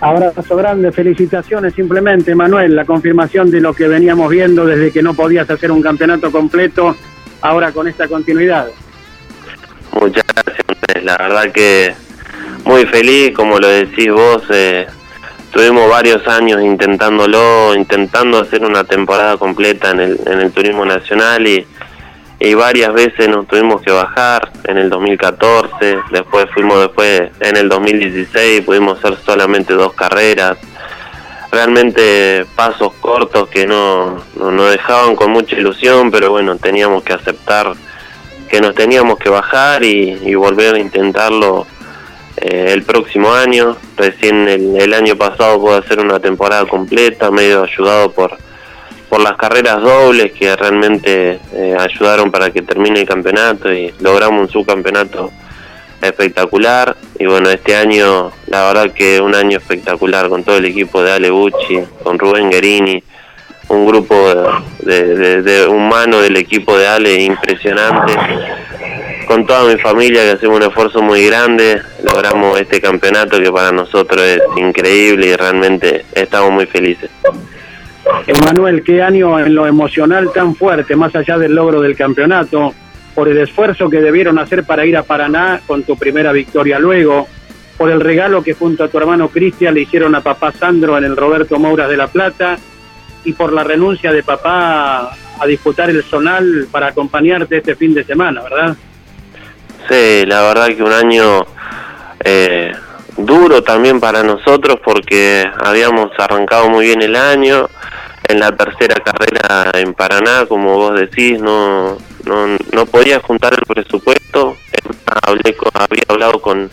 Abrazo 0.00 0.56
grande, 0.56 0.92
felicitaciones 0.92 1.74
simplemente, 1.74 2.34
Manuel, 2.34 2.76
la 2.76 2.84
confirmación 2.84 3.50
de 3.50 3.60
lo 3.60 3.74
que 3.74 3.88
veníamos 3.88 4.30
viendo 4.30 4.64
desde 4.64 4.92
que 4.92 5.02
no 5.02 5.14
podías 5.14 5.50
hacer 5.50 5.72
un 5.72 5.82
campeonato 5.82 6.30
completo, 6.30 6.96
ahora 7.40 7.72
con 7.72 7.88
esta 7.88 8.06
continuidad. 8.06 8.68
Muchas 10.00 10.24
gracias. 10.34 11.04
La 11.04 11.16
verdad 11.16 11.50
que 11.52 11.94
muy 12.64 12.86
feliz, 12.86 13.34
como 13.34 13.58
lo 13.58 13.66
decís 13.66 14.12
vos. 14.12 14.44
eh, 14.50 14.86
tuvimos 15.52 15.90
varios 15.90 16.26
años 16.28 16.62
intentándolo, 16.62 17.74
intentando 17.74 18.38
hacer 18.38 18.64
una 18.64 18.84
temporada 18.84 19.36
completa 19.36 19.90
en 19.90 20.00
el 20.40 20.52
turismo 20.52 20.84
nacional 20.84 21.44
y, 21.46 21.66
y 22.40 22.54
varias 22.54 22.92
veces 22.92 23.28
nos 23.28 23.46
tuvimos 23.48 23.82
que 23.82 23.90
bajar 23.90 24.52
en 24.64 24.78
el 24.78 24.88
2014, 24.90 25.98
después 26.12 26.46
fuimos 26.54 26.80
después 26.80 27.22
en 27.40 27.56
el 27.56 27.68
2016, 27.68 28.62
pudimos 28.62 28.98
hacer 28.98 29.18
solamente 29.24 29.74
dos 29.74 29.92
carreras. 29.94 30.56
Realmente 31.50 32.44
pasos 32.54 32.92
cortos 33.00 33.48
que 33.48 33.66
no, 33.66 34.22
no 34.36 34.50
nos 34.52 34.70
dejaban 34.70 35.16
con 35.16 35.32
mucha 35.32 35.56
ilusión, 35.56 36.10
pero 36.10 36.30
bueno, 36.30 36.56
teníamos 36.56 37.02
que 37.02 37.14
aceptar 37.14 37.72
que 38.48 38.60
nos 38.60 38.74
teníamos 38.74 39.18
que 39.18 39.30
bajar 39.30 39.82
y, 39.82 40.18
y 40.22 40.34
volver 40.34 40.76
a 40.76 40.78
intentarlo 40.78 41.66
eh, 42.36 42.70
el 42.72 42.84
próximo 42.84 43.32
año. 43.32 43.76
Recién 43.96 44.46
el, 44.48 44.76
el 44.80 44.94
año 44.94 45.16
pasado 45.16 45.60
pude 45.60 45.78
hacer 45.78 45.98
una 45.98 46.20
temporada 46.20 46.66
completa, 46.66 47.30
medio 47.30 47.64
ayudado 47.64 48.12
por, 48.12 48.36
por 49.08 49.20
las 49.20 49.36
carreras 49.36 49.80
dobles 49.80 50.32
que 50.32 50.54
realmente 50.54 51.38
eh, 51.54 51.76
ayudaron 51.78 52.30
para 52.30 52.50
que 52.50 52.62
termine 52.62 53.00
el 53.00 53.06
campeonato 53.08 53.72
y 53.72 53.92
logramos 54.00 54.40
un 54.42 54.48
subcampeonato 54.48 55.30
espectacular. 56.02 56.96
Y 57.18 57.26
bueno, 57.26 57.50
este 57.50 57.74
año, 57.76 58.30
la 58.46 58.66
verdad 58.66 58.92
que 58.92 59.20
un 59.20 59.34
año 59.34 59.58
espectacular 59.58 60.28
con 60.28 60.44
todo 60.44 60.56
el 60.58 60.66
equipo 60.66 61.02
de 61.02 61.12
Ale 61.12 61.30
Bucci, 61.30 61.80
con 62.02 62.18
Rubén 62.18 62.50
Guerini, 62.50 63.02
un 63.68 63.86
grupo 63.86 64.14
de, 64.80 65.14
de- 65.16 65.42
de 65.42 65.66
humano 65.66 66.20
del 66.20 66.36
equipo 66.36 66.76
de 66.76 66.86
Ale 66.86 67.22
impresionante. 67.22 68.12
Con 69.26 69.46
toda 69.46 69.64
mi 69.70 69.78
familia 69.78 70.22
que 70.22 70.30
hacemos 70.32 70.56
un 70.56 70.62
esfuerzo 70.62 71.02
muy 71.02 71.26
grande, 71.26 71.82
logramos 72.02 72.58
este 72.58 72.80
campeonato 72.80 73.38
que 73.38 73.52
para 73.52 73.72
nosotros 73.72 74.22
es 74.22 74.40
increíble 74.56 75.26
y 75.28 75.36
realmente 75.36 76.06
estamos 76.14 76.50
muy 76.50 76.64
felices. 76.66 77.10
Emanuel, 78.26 78.82
qué 78.82 79.02
año 79.02 79.38
en 79.38 79.54
lo 79.54 79.66
emocional 79.66 80.30
tan 80.32 80.54
fuerte, 80.54 80.96
más 80.96 81.14
allá 81.14 81.38
del 81.38 81.54
logro 81.54 81.80
del 81.80 81.96
campeonato, 81.96 82.74
por 83.14 83.28
el 83.28 83.38
esfuerzo 83.38 83.90
que 83.90 84.00
debieron 84.00 84.38
hacer 84.38 84.64
para 84.64 84.86
ir 84.86 84.96
a 84.96 85.02
Paraná 85.02 85.60
con 85.66 85.82
tu 85.82 85.96
primera 85.96 86.32
victoria 86.32 86.78
luego, 86.78 87.26
por 87.76 87.90
el 87.90 88.00
regalo 88.00 88.42
que 88.42 88.54
junto 88.54 88.84
a 88.84 88.88
tu 88.88 88.98
hermano 88.98 89.28
Cristian 89.28 89.74
le 89.74 89.82
hicieron 89.82 90.14
a 90.14 90.20
papá 90.20 90.52
Sandro 90.52 90.98
en 90.98 91.04
el 91.04 91.16
Roberto 91.16 91.58
Mouras 91.58 91.88
de 91.88 91.96
La 91.96 92.08
Plata, 92.08 92.58
y 93.24 93.32
por 93.32 93.52
la 93.52 93.64
renuncia 93.64 94.12
de 94.12 94.22
papá 94.22 95.10
a 95.40 95.46
disputar 95.46 95.90
el 95.90 96.02
zonal 96.02 96.66
para 96.70 96.88
acompañarte 96.88 97.58
este 97.58 97.76
fin 97.76 97.94
de 97.94 98.04
semana, 98.04 98.42
¿verdad? 98.42 98.76
Sí, 99.88 100.24
la 100.26 100.42
verdad 100.42 100.68
que 100.68 100.82
un 100.82 100.92
año 100.92 101.46
eh, 102.24 102.72
duro 103.16 103.62
también 103.62 104.00
para 104.00 104.22
nosotros 104.22 104.78
porque 104.84 105.44
habíamos 105.64 106.10
arrancado 106.18 106.68
muy 106.68 106.86
bien 106.86 107.02
el 107.02 107.16
año. 107.16 107.68
En 108.28 108.40
la 108.40 108.54
tercera 108.54 108.96
carrera 109.02 109.70
en 109.74 109.94
Paraná, 109.94 110.44
como 110.46 110.76
vos 110.76 110.98
decís, 111.00 111.40
no, 111.40 111.96
no, 112.26 112.56
no 112.72 112.86
podía 112.86 113.20
juntar 113.20 113.54
el 113.54 113.64
presupuesto. 113.64 114.54
Hablé 115.22 115.54
con- 115.54 115.70
había 115.74 116.02
hablado 116.08 116.40
con, 116.40 116.70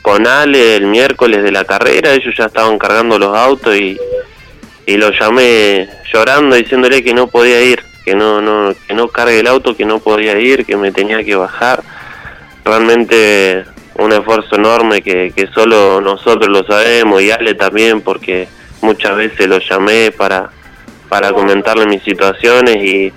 con 0.00 0.26
Ale 0.26 0.76
el 0.76 0.86
miércoles 0.86 1.42
de 1.42 1.52
la 1.52 1.64
carrera, 1.64 2.14
ellos 2.14 2.34
ya 2.36 2.46
estaban 2.46 2.78
cargando 2.78 3.18
los 3.18 3.36
autos 3.36 3.76
y, 3.76 3.98
y 4.86 4.96
lo 4.96 5.10
llamé 5.10 5.88
llorando 6.12 6.56
diciéndole 6.56 7.04
que 7.04 7.12
no 7.12 7.26
podía 7.26 7.62
ir, 7.62 7.82
que 8.06 8.14
no, 8.14 8.40
no, 8.40 8.74
que 8.86 8.94
no 8.94 9.08
cargue 9.08 9.40
el 9.40 9.46
auto, 9.46 9.76
que 9.76 9.84
no 9.84 9.98
podía 9.98 10.38
ir, 10.38 10.64
que 10.64 10.76
me 10.76 10.90
tenía 10.90 11.22
que 11.22 11.34
bajar 11.36 11.82
realmente 12.64 13.64
un 13.96 14.12
esfuerzo 14.12 14.56
enorme 14.56 15.02
que, 15.02 15.32
que 15.36 15.46
solo 15.48 16.00
nosotros 16.00 16.48
lo 16.48 16.64
sabemos 16.64 17.20
y 17.22 17.30
Ale 17.30 17.54
también 17.54 18.00
porque 18.00 18.48
muchas 18.80 19.16
veces 19.16 19.46
lo 19.48 19.58
llamé 19.58 20.12
para, 20.12 20.50
para 21.08 21.32
comentarle 21.32 21.86
mis 21.86 22.02
situaciones 22.02 22.76
y 22.76 23.12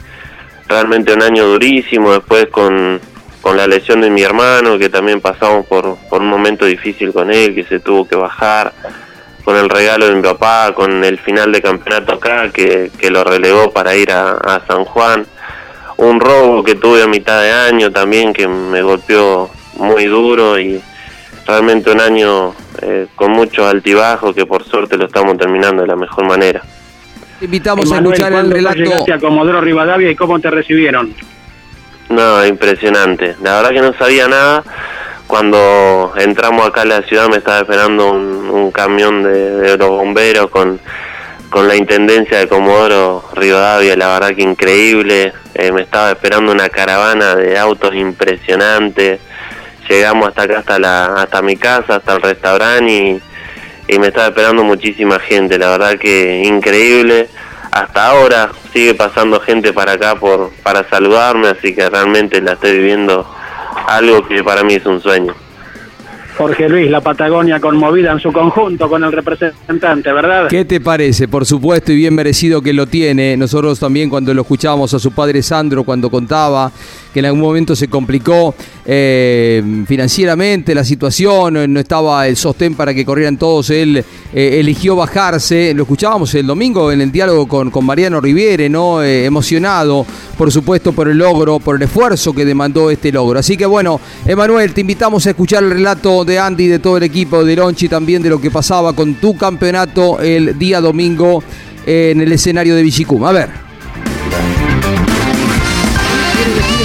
realmente 0.67 1.13
un 1.13 1.21
año 1.21 1.45
durísimo, 1.45 2.13
después 2.13 2.47
con, 2.47 2.99
con 3.41 3.57
la 3.57 3.67
lesión 3.67 4.01
de 4.01 4.09
mi 4.09 4.21
hermano, 4.21 4.77
que 4.77 4.89
también 4.89 5.21
pasamos 5.21 5.65
por, 5.65 5.97
por 6.09 6.21
un 6.21 6.27
momento 6.27 6.65
difícil 6.65 7.11
con 7.11 7.31
él, 7.31 7.53
que 7.53 7.63
se 7.63 7.79
tuvo 7.79 8.07
que 8.07 8.15
bajar, 8.15 8.73
con 9.43 9.57
el 9.57 9.69
regalo 9.69 10.07
de 10.07 10.15
mi 10.15 10.21
papá, 10.21 10.73
con 10.73 11.03
el 11.03 11.17
final 11.17 11.51
de 11.51 11.61
campeonato 11.61 12.13
acá, 12.13 12.49
que, 12.51 12.91
que 12.97 13.09
lo 13.09 13.23
relegó 13.23 13.71
para 13.71 13.95
ir 13.95 14.11
a, 14.11 14.61
San 14.67 14.85
Juan, 14.85 15.25
un 15.97 16.19
robo 16.19 16.63
que 16.63 16.75
tuve 16.75 17.03
a 17.03 17.07
mitad 17.07 17.41
de 17.41 17.51
año 17.51 17.91
también, 17.91 18.33
que 18.33 18.47
me 18.47 18.81
golpeó 18.81 19.49
muy 19.75 20.05
duro 20.05 20.59
y 20.59 20.81
realmente 21.45 21.91
un 21.91 22.01
año 22.01 22.53
eh, 22.81 23.07
con 23.15 23.31
muchos 23.31 23.65
altibajos 23.65 24.35
que 24.35 24.45
por 24.45 24.63
suerte 24.63 24.97
lo 24.97 25.05
estamos 25.05 25.37
terminando 25.37 25.81
de 25.81 25.87
la 25.87 25.95
mejor 25.95 26.25
manera. 26.25 26.61
Te 27.41 27.45
invitamos 27.45 27.85
Emanuel, 27.87 28.05
a 28.05 28.13
escuchar 28.13 28.27
el 28.27 28.33
¿cuándo 28.37 28.55
relato. 28.55 28.77
llegaste 28.77 29.13
a 29.13 29.17
Comodoro 29.17 29.61
Rivadavia 29.61 30.11
y 30.11 30.15
cómo 30.15 30.39
te 30.39 30.51
recibieron? 30.51 31.11
No, 32.09 32.45
impresionante. 32.45 33.35
La 33.41 33.55
verdad 33.55 33.71
que 33.71 33.81
no 33.81 33.93
sabía 33.97 34.27
nada. 34.27 34.63
Cuando 35.25 36.13
entramos 36.17 36.67
acá 36.67 36.81
a 36.81 36.85
la 36.85 37.01
ciudad 37.01 37.29
me 37.29 37.37
estaba 37.37 37.61
esperando 37.61 38.11
un, 38.11 38.47
un 38.47 38.71
camión 38.71 39.23
de, 39.23 39.55
de 39.55 39.75
los 39.75 39.89
bomberos 39.89 40.51
con, 40.51 40.79
con 41.49 41.67
la 41.67 41.75
intendencia 41.75 42.37
de 42.37 42.47
Comodoro 42.47 43.23
Rivadavia, 43.33 43.95
la 43.97 44.13
verdad 44.13 44.35
que 44.35 44.43
increíble. 44.43 45.33
Eh, 45.55 45.71
me 45.71 45.81
estaba 45.81 46.11
esperando 46.11 46.51
una 46.51 46.69
caravana 46.69 47.35
de 47.35 47.57
autos 47.57 47.95
impresionante. 47.95 49.19
Llegamos 49.89 50.27
hasta 50.27 50.43
acá, 50.43 50.59
hasta, 50.59 50.77
la, 50.77 51.05
hasta 51.15 51.41
mi 51.41 51.55
casa, 51.57 51.95
hasta 51.95 52.13
el 52.13 52.21
restaurante 52.21 52.93
y, 52.93 53.21
y 53.91 53.99
me 53.99 54.07
estaba 54.07 54.27
esperando 54.27 54.63
muchísima 54.63 55.19
gente. 55.19 55.59
La 55.59 55.71
verdad 55.71 55.99
que 55.99 56.43
increíble. 56.45 57.27
Hasta 57.71 58.07
ahora 58.07 58.51
sigue 58.73 58.95
pasando 58.95 59.39
gente 59.39 59.71
para 59.73 59.93
acá 59.93 60.15
por 60.15 60.51
para 60.63 60.87
saludarme, 60.89 61.49
así 61.49 61.75
que 61.75 61.89
realmente 61.89 62.41
la 62.41 62.53
estoy 62.53 62.77
viviendo 62.77 63.25
algo 63.87 64.25
que 64.27 64.43
para 64.43 64.63
mí 64.63 64.75
es 64.75 64.85
un 64.85 65.01
sueño. 65.01 65.33
Jorge 66.37 66.69
Luis, 66.69 66.89
la 66.89 67.01
Patagonia 67.01 67.59
conmovida 67.59 68.13
en 68.13 68.19
su 68.19 68.31
conjunto 68.31 68.89
con 68.89 69.03
el 69.03 69.11
representante, 69.11 70.11
¿verdad? 70.11 70.47
¿Qué 70.47 70.65
te 70.65 70.79
parece? 70.79 71.27
Por 71.27 71.45
supuesto, 71.45 71.91
y 71.91 71.97
bien 71.97 72.15
merecido 72.15 72.61
que 72.61 72.73
lo 72.73 72.87
tiene. 72.87 73.35
Nosotros 73.37 73.79
también 73.79 74.09
cuando 74.09 74.33
lo 74.33 74.41
escuchábamos 74.41 74.93
a 74.93 74.99
su 74.99 75.11
padre 75.11 75.43
Sandro, 75.43 75.83
cuando 75.83 76.09
contaba 76.09 76.71
que 77.13 77.19
en 77.19 77.25
algún 77.25 77.41
momento 77.41 77.75
se 77.75 77.87
complicó 77.87 78.55
eh, 78.85 79.83
financieramente 79.87 80.73
la 80.73 80.83
situación, 80.83 81.73
no 81.73 81.79
estaba 81.79 82.27
el 82.27 82.37
sostén 82.37 82.75
para 82.75 82.93
que 82.93 83.05
corrieran 83.05 83.37
todos, 83.37 83.69
él 83.69 84.03
eh, 84.33 84.59
eligió 84.59 84.95
bajarse. 84.95 85.73
Lo 85.73 85.83
escuchábamos 85.83 86.33
el 86.35 86.47
domingo 86.47 86.91
en 86.91 87.01
el 87.01 87.11
diálogo 87.11 87.47
con, 87.47 87.69
con 87.69 87.85
Mariano 87.85 88.21
Riviere, 88.21 88.69
¿no? 88.69 89.03
Eh, 89.03 89.25
emocionado, 89.25 90.05
por 90.37 90.51
supuesto, 90.51 90.93
por 90.93 91.07
el 91.07 91.17
logro, 91.17 91.59
por 91.59 91.75
el 91.75 91.81
esfuerzo 91.81 92.33
que 92.33 92.45
demandó 92.45 92.89
este 92.89 93.11
logro. 93.11 93.39
Así 93.39 93.57
que 93.57 93.65
bueno, 93.65 93.99
Emanuel, 94.25 94.73
te 94.73 94.81
invitamos 94.81 95.25
a 95.27 95.31
escuchar 95.31 95.63
el 95.63 95.71
relato 95.71 96.23
de 96.25 96.39
Andy, 96.39 96.67
de 96.67 96.79
todo 96.79 96.97
el 96.97 97.03
equipo 97.03 97.43
de 97.43 97.55
Lonchi, 97.55 97.89
también 97.89 98.21
de 98.21 98.29
lo 98.29 98.39
que 98.39 98.51
pasaba 98.51 98.93
con 98.93 99.15
tu 99.15 99.35
campeonato 99.35 100.19
el 100.21 100.57
día 100.57 100.79
domingo 100.79 101.43
en 101.85 102.21
el 102.21 102.31
escenario 102.31 102.75
de 102.75 102.83
Villicum. 102.83 103.23
A 103.25 103.31
ver. 103.31 103.49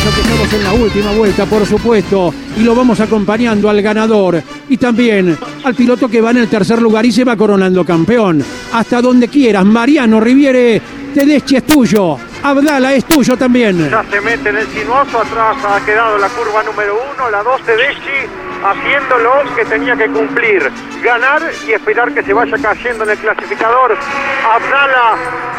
Estamos 0.06 0.52
en 0.52 0.64
la 0.64 0.72
última 0.72 1.10
vuelta, 1.12 1.46
por 1.46 1.66
supuesto, 1.66 2.32
y 2.56 2.62
lo 2.62 2.74
vamos 2.76 3.00
acompañando 3.00 3.68
al 3.68 3.82
ganador 3.82 4.40
y 4.68 4.76
también 4.76 5.36
al 5.64 5.74
piloto 5.74 6.08
que 6.08 6.20
va 6.20 6.30
en 6.30 6.38
el 6.38 6.48
tercer 6.48 6.80
lugar 6.80 7.04
y 7.04 7.10
se 7.10 7.24
va 7.24 7.36
coronando 7.36 7.84
campeón. 7.84 8.44
Hasta 8.72 9.02
donde 9.02 9.28
quieras, 9.28 9.64
Mariano 9.64 10.20
Riviere, 10.20 10.80
Tedeschi 11.12 11.56
es 11.56 11.66
tuyo, 11.66 12.18
Abdala 12.42 12.94
es 12.94 13.04
tuyo 13.04 13.36
también. 13.36 13.90
Ya 13.90 14.04
se 14.08 14.20
mete 14.20 14.50
en 14.50 14.58
el 14.58 14.66
sinuoso, 14.68 15.20
atrás 15.20 15.56
ha 15.64 15.84
quedado 15.84 16.18
la 16.18 16.28
curva 16.28 16.62
número 16.62 16.94
uno, 17.14 17.30
la 17.30 17.42
2 17.42 17.62
Tedeschi, 17.62 18.28
haciendo 18.64 19.18
lo 19.18 19.54
que 19.56 19.64
tenía 19.64 19.96
que 19.96 20.06
cumplir, 20.06 20.70
ganar 21.02 21.42
y 21.66 21.72
esperar 21.72 22.14
que 22.14 22.22
se 22.22 22.32
vaya 22.32 22.56
cayendo 22.56 23.04
en 23.04 23.10
el 23.10 23.18
clasificador. 23.18 23.96
Abdala 24.44 25.16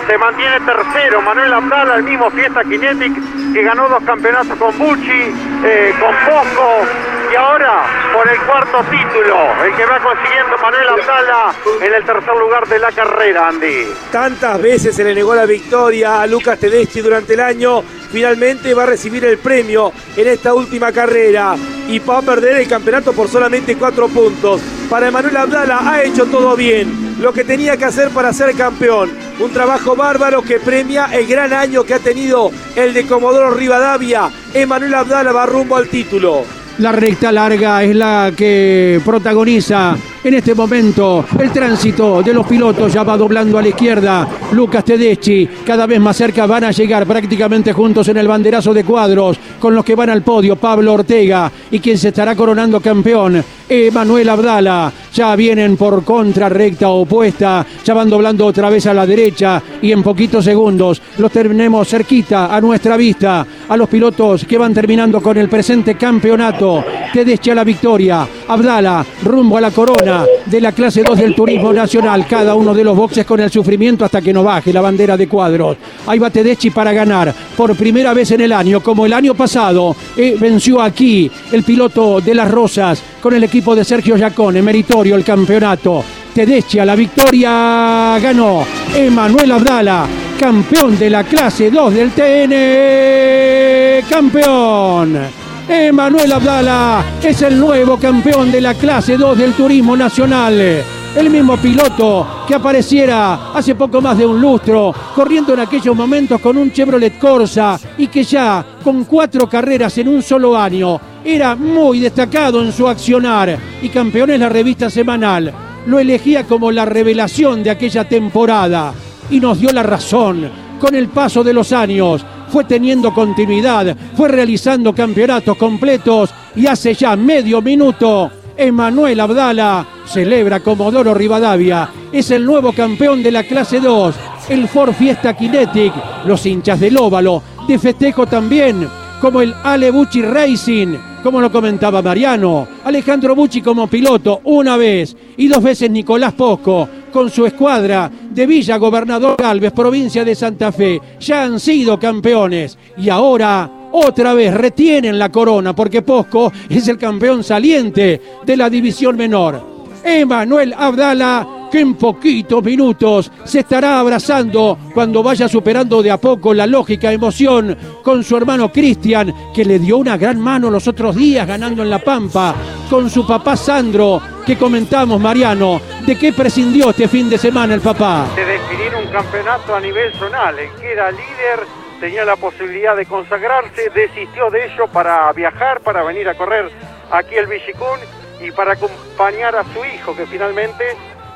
se 0.08 0.18
mantiene 0.18 0.60
tercero, 0.62 1.22
Manuel 1.22 1.54
Abdala, 1.54 1.96
el 1.96 2.04
mismo 2.04 2.32
Fiesta 2.32 2.64
Kinetic, 2.64 3.14
que 3.54 3.62
ganó 3.62 3.90
dos 3.90 4.04
campeonatos 4.06 4.58
con 4.58 4.78
Bucci, 4.78 5.34
eh, 5.66 5.94
con 6.00 6.16
Posco, 6.26 6.86
y 7.32 7.36
ahora 7.36 7.84
por 8.14 8.28
el 8.30 8.40
cuarto 8.42 8.84
título, 8.90 9.38
el 9.66 9.76
que 9.76 9.86
va 9.86 10.00
consiguiendo 10.00 10.58
Manuel 10.62 10.88
Abdala 10.88 11.54
en 11.82 11.94
el 11.94 12.04
tercer 12.06 12.36
lugar 12.38 12.68
de 12.68 12.80
la 12.80 12.92
carrera, 12.94 13.50
Andy. 13.50 13.88
Tantas 14.12 14.62
veces 14.62 14.96
se 14.96 15.04
le 15.04 15.14
negó 15.14 15.36
la 15.36 15.46
victoria 15.46 16.22
a 16.22 16.28
Lucas 16.28 16.58
Tedeschi 16.58 17.02
durante 17.02 17.34
el 17.34 17.42
año. 17.42 17.82
Finalmente 18.10 18.74
va 18.74 18.84
a 18.84 18.86
recibir 18.86 19.26
el 19.26 19.38
premio 19.38 19.92
en 20.16 20.28
esta 20.28 20.54
última 20.54 20.94
carrera 20.94 21.56
y 21.90 22.00
va 22.00 22.20
a 22.20 22.22
perder 22.22 22.62
el 22.62 22.68
campeonato 22.68 23.12
por 23.12 23.28
solamente 23.28 23.76
cuatro 23.76 24.08
puntos. 24.08 24.62
Para 24.90 25.10
Emanuel 25.10 25.36
Abdala 25.36 25.80
ha 25.84 26.02
hecho 26.02 26.26
todo 26.28 26.56
bien, 26.56 27.07
lo 27.20 27.34
que 27.34 27.44
tenía 27.44 27.78
que 27.78 27.86
hacer 27.86 28.10
para 28.10 28.34
ser 28.34 28.54
campeón. 28.56 29.12
Un 29.40 29.52
trabajo 29.52 29.96
bárbaro 29.96 30.42
que 30.42 30.60
premia 30.60 31.06
el 31.14 31.28
gran 31.28 31.54
año 31.54 31.84
que 31.84 31.94
ha 31.94 32.00
tenido 32.00 32.52
el 32.76 32.94
de 32.94 33.06
Comodoro 33.06 33.52
Rivadavia. 33.52 34.32
Emanuel 34.54 34.94
Abdala 34.94 35.32
va 35.32 35.46
rumbo 35.46 35.76
al 35.76 35.88
título. 35.88 36.57
La 36.80 36.92
recta 36.92 37.32
larga 37.32 37.84
es 37.84 37.96
la 37.96 38.32
que 38.38 39.02
protagoniza 39.04 39.96
en 40.24 40.34
este 40.36 40.54
momento 40.54 41.26
el 41.40 41.52
tránsito 41.52 42.22
de 42.22 42.34
los 42.34 42.46
pilotos. 42.46 42.94
Ya 42.94 43.02
va 43.02 43.18
doblando 43.18 43.58
a 43.58 43.64
la 43.64 43.70
izquierda. 43.70 44.28
Lucas 44.52 44.86
Tedeschi 44.86 45.48
cada 45.66 45.88
vez 45.88 46.00
más 46.00 46.16
cerca 46.16 46.46
van 46.46 46.66
a 46.66 46.72
llegar 46.72 47.08
prácticamente 47.08 47.74
juntos 47.74 48.08
en 48.10 48.18
el 48.18 48.28
banderazo 48.28 48.76
de 48.76 48.84
cuadros 48.84 49.40
con 49.60 49.74
los 49.74 49.84
que 49.84 49.96
van 49.96 50.12
al 50.12 50.22
podio. 50.22 50.56
Pablo 50.56 50.94
Ortega 50.94 51.52
y 51.72 51.80
quien 51.80 51.98
se 51.98 52.10
estará 52.10 52.36
coronando 52.36 52.80
campeón. 52.80 53.44
Emanuel 53.70 54.30
Abdala. 54.30 54.92
Ya 55.14 55.36
vienen 55.36 55.78
por 55.78 56.04
contra 56.04 56.48
recta 56.48 56.90
opuesta. 56.90 57.66
Ya 57.84 57.94
van 57.94 58.10
doblando 58.10 58.46
otra 58.46 58.70
vez 58.70 58.86
a 58.86 58.94
la 58.94 59.06
derecha 59.06 59.62
y 59.82 59.92
en 59.92 60.04
poquitos 60.04 60.46
segundos 60.46 61.02
los 61.18 61.32
tenemos 61.32 61.88
cerquita 61.88 62.56
a 62.56 62.62
nuestra 62.62 62.98
vista. 62.98 63.46
A 63.68 63.76
los 63.76 63.90
pilotos 63.90 64.46
que 64.46 64.58
van 64.58 64.74
terminando 64.74 65.22
con 65.22 65.38
el 65.38 65.50
presente 65.50 65.96
campeonato. 65.96 66.67
Tedeschi 67.14 67.50
a 67.52 67.56
la 67.56 67.64
victoria. 67.64 68.28
Abdala 68.48 69.06
rumbo 69.24 69.58
a 69.58 69.62
la 69.62 69.72
corona 69.72 70.26
de 70.46 70.62
la 70.62 70.72
clase 70.72 71.04
2 71.04 71.18
del 71.18 71.36
turismo 71.36 71.74
nacional. 71.74 72.26
Cada 72.28 72.56
uno 72.56 72.74
de 72.74 72.84
los 72.84 72.96
boxes 72.96 73.26
con 73.26 73.40
el 73.40 73.52
sufrimiento 73.52 74.06
hasta 74.06 74.22
que 74.22 74.34
no 74.34 74.44
baje 74.44 74.74
la 74.74 74.82
bandera 74.82 75.18
de 75.18 75.28
cuadros. 75.28 75.78
Ahí 76.06 76.20
va 76.20 76.30
Tedeschi 76.30 76.70
para 76.70 76.92
ganar 76.94 77.34
por 77.56 77.76
primera 77.76 78.14
vez 78.14 78.32
en 78.32 78.42
el 78.42 78.52
año, 78.52 78.82
como 78.82 79.06
el 79.06 79.14
año 79.14 79.34
pasado. 79.34 79.96
eh, 80.16 80.36
venció 80.40 80.82
aquí 80.82 81.30
el 81.52 81.64
piloto 81.64 82.22
de 82.22 82.36
las 82.36 82.50
Rosas 82.52 83.02
con 83.22 83.34
el 83.34 83.44
equipo 83.44 83.76
de 83.76 83.84
Sergio 83.84 84.18
Yacone. 84.18 84.62
Meritorio 84.62 85.16
el 85.16 85.24
campeonato. 85.24 86.04
Tedeschi 86.34 86.78
a 86.80 86.86
la 86.86 86.96
victoria 86.96 88.20
ganó 88.22 88.64
Emanuel 88.96 89.52
Abdala, 89.54 90.06
campeón 90.40 90.98
de 91.00 91.10
la 91.10 91.24
clase 91.24 91.72
2 91.72 91.94
del 91.94 92.12
TN. 92.12 94.08
Campeón. 94.08 95.47
Emanuel 95.70 96.32
Abdala 96.32 97.04
es 97.22 97.42
el 97.42 97.60
nuevo 97.60 97.98
campeón 97.98 98.50
de 98.54 98.62
la 98.62 98.74
clase 98.74 99.18
2 99.18 99.38
del 99.38 99.52
turismo 99.52 99.98
nacional. 99.98 100.82
El 101.14 101.30
mismo 101.30 101.58
piloto 101.58 102.46
que 102.48 102.56
apareciera 102.56 103.52
hace 103.54 103.76
poco 103.76 104.00
más 104.00 104.18
de 104.18 104.26
un 104.26 104.40
lustro, 104.40 104.96
corriendo 105.14 105.54
en 105.54 105.60
aquellos 105.60 105.94
momentos 105.94 106.40
con 106.40 106.56
un 106.58 106.72
Chevrolet 106.72 107.20
Corsa 107.20 107.78
y 107.98 108.08
que 108.08 108.24
ya 108.24 108.66
con 108.82 109.04
cuatro 109.04 109.50
carreras 109.50 109.98
en 109.98 110.08
un 110.08 110.22
solo 110.22 110.58
año 110.58 111.02
era 111.26 111.54
muy 111.58 112.00
destacado 112.00 112.64
en 112.64 112.72
su 112.72 112.88
accionar 112.88 113.58
y 113.82 113.90
campeón 113.90 114.30
en 114.30 114.40
la 114.40 114.50
revista 114.50 114.90
semanal. 114.90 115.54
Lo 115.86 116.00
elegía 116.00 116.46
como 116.46 116.72
la 116.72 116.86
revelación 116.86 117.62
de 117.62 117.72
aquella 117.72 118.08
temporada 118.08 118.94
y 119.30 119.42
nos 119.42 119.60
dio 119.60 119.74
la 119.74 119.84
razón. 119.84 120.67
Con 120.80 120.94
el 120.94 121.08
paso 121.08 121.44
de 121.44 121.54
los 121.54 121.72
años 121.72 122.24
fue 122.50 122.64
teniendo 122.64 123.14
continuidad, 123.14 123.96
fue 124.16 124.30
realizando 124.30 124.94
campeonatos 124.94 125.58
completos 125.58 126.30
y 126.56 126.68
hace 126.68 126.94
ya 126.94 127.16
medio 127.16 127.62
minuto 127.62 128.32
Emanuel 128.56 129.20
Abdala 129.20 129.86
celebra 130.06 130.60
Comodoro 130.60 131.14
Rivadavia. 131.14 131.90
Es 132.12 132.32
el 132.32 132.46
nuevo 132.46 132.74
campeón 132.74 133.22
de 133.22 133.32
la 133.32 133.44
clase 133.44 133.80
2, 133.80 134.16
el 134.50 134.68
Ford 134.68 134.94
Fiesta 134.94 135.36
Kinetic. 135.36 135.94
Los 136.26 136.46
hinchas 136.46 136.80
del 136.80 136.98
óvalo 136.98 137.44
de 137.68 137.78
festejo 137.78 138.26
también, 138.26 138.88
como 139.20 139.42
el 139.42 139.54
Ale 139.64 139.92
Bucci 139.92 140.22
Racing, 140.22 140.96
como 141.24 141.42
lo 141.42 141.52
comentaba 141.52 142.02
Mariano. 142.02 142.68
Alejandro 142.84 143.36
Bucci 143.36 143.62
como 143.62 143.88
piloto 143.88 144.42
una 144.46 144.78
vez 144.78 145.16
y 145.38 145.48
dos 145.48 145.64
veces 145.64 145.90
Nicolás 145.90 146.34
Posco 146.34 146.88
con 147.12 147.30
su 147.30 147.46
escuadra 147.46 148.12
de 148.30 148.46
Villa 148.46 148.78
Gobernador 148.78 149.36
Galvez, 149.38 149.72
provincia 149.72 150.24
de 150.24 150.36
Santa 150.36 150.72
Fe. 150.72 151.02
Ya 151.20 151.44
han 151.44 151.60
sido 151.60 152.00
campeones 152.00 152.78
y 152.98 153.10
ahora 153.10 153.90
otra 153.92 154.34
vez 154.34 154.54
retienen 154.54 155.18
la 155.18 155.32
corona 155.32 155.76
porque 155.76 156.02
Posco 156.02 156.52
es 156.70 156.88
el 156.88 156.98
campeón 156.98 157.44
saliente 157.44 158.22
de 158.46 158.58
la 158.58 158.70
división 158.70 159.16
menor. 159.16 159.77
Emanuel 160.08 160.74
Abdala 160.78 161.58
que 161.70 161.82
en 161.82 161.96
poquitos 161.96 162.64
minutos 162.64 163.30
se 163.44 163.60
estará 163.60 164.00
abrazando 164.00 164.78
cuando 164.94 165.22
vaya 165.22 165.50
superando 165.50 166.02
de 166.02 166.12
a 166.12 166.18
poco 166.18 166.54
la 166.54 166.66
lógica 166.66 167.12
emoción 167.12 167.78
con 168.02 168.24
su 168.24 168.38
hermano 168.38 168.72
Cristian, 168.72 169.52
que 169.54 169.66
le 169.66 169.78
dio 169.80 169.98
una 169.98 170.16
gran 170.18 170.40
mano 170.40 170.72
los 170.72 170.88
otros 170.88 171.16
días 171.16 171.46
ganando 171.46 171.84
en 171.84 171.90
La 171.90 172.00
Pampa, 172.00 172.56
con 172.90 173.10
su 173.10 173.28
papá 173.28 173.58
Sandro, 173.58 174.22
que 174.46 174.58
comentamos, 174.58 175.20
Mariano, 175.20 175.82
de 176.06 176.18
qué 176.18 176.32
prescindió 176.32 176.92
este 176.92 177.10
fin 177.10 177.30
de 177.30 177.38
semana 177.38 177.74
el 177.74 177.82
papá. 177.82 178.28
de 178.34 178.46
definir 178.46 178.96
un 178.96 179.12
campeonato 179.12 179.76
a 179.76 179.82
nivel 179.82 180.14
zonal. 180.14 180.58
El 180.58 180.70
que 180.80 180.94
era 180.94 181.12
líder 181.12 181.68
tenía 182.00 182.24
la 182.24 182.38
posibilidad 182.38 182.96
de 182.96 183.06
consagrarse, 183.06 183.90
desistió 183.94 184.50
de 184.52 184.68
ello 184.68 184.88
para 184.88 185.34
viajar, 185.34 185.82
para 185.82 186.04
venir 186.04 186.30
a 186.30 186.36
correr 186.36 186.72
aquí 187.12 187.36
el 187.36 187.48
Villicún 187.48 188.00
y 188.42 188.52
para 188.52 188.74
acompañar 188.74 189.56
a 189.56 189.64
su 189.64 189.84
hijo, 189.86 190.16
que 190.16 190.26
finalmente 190.26 190.84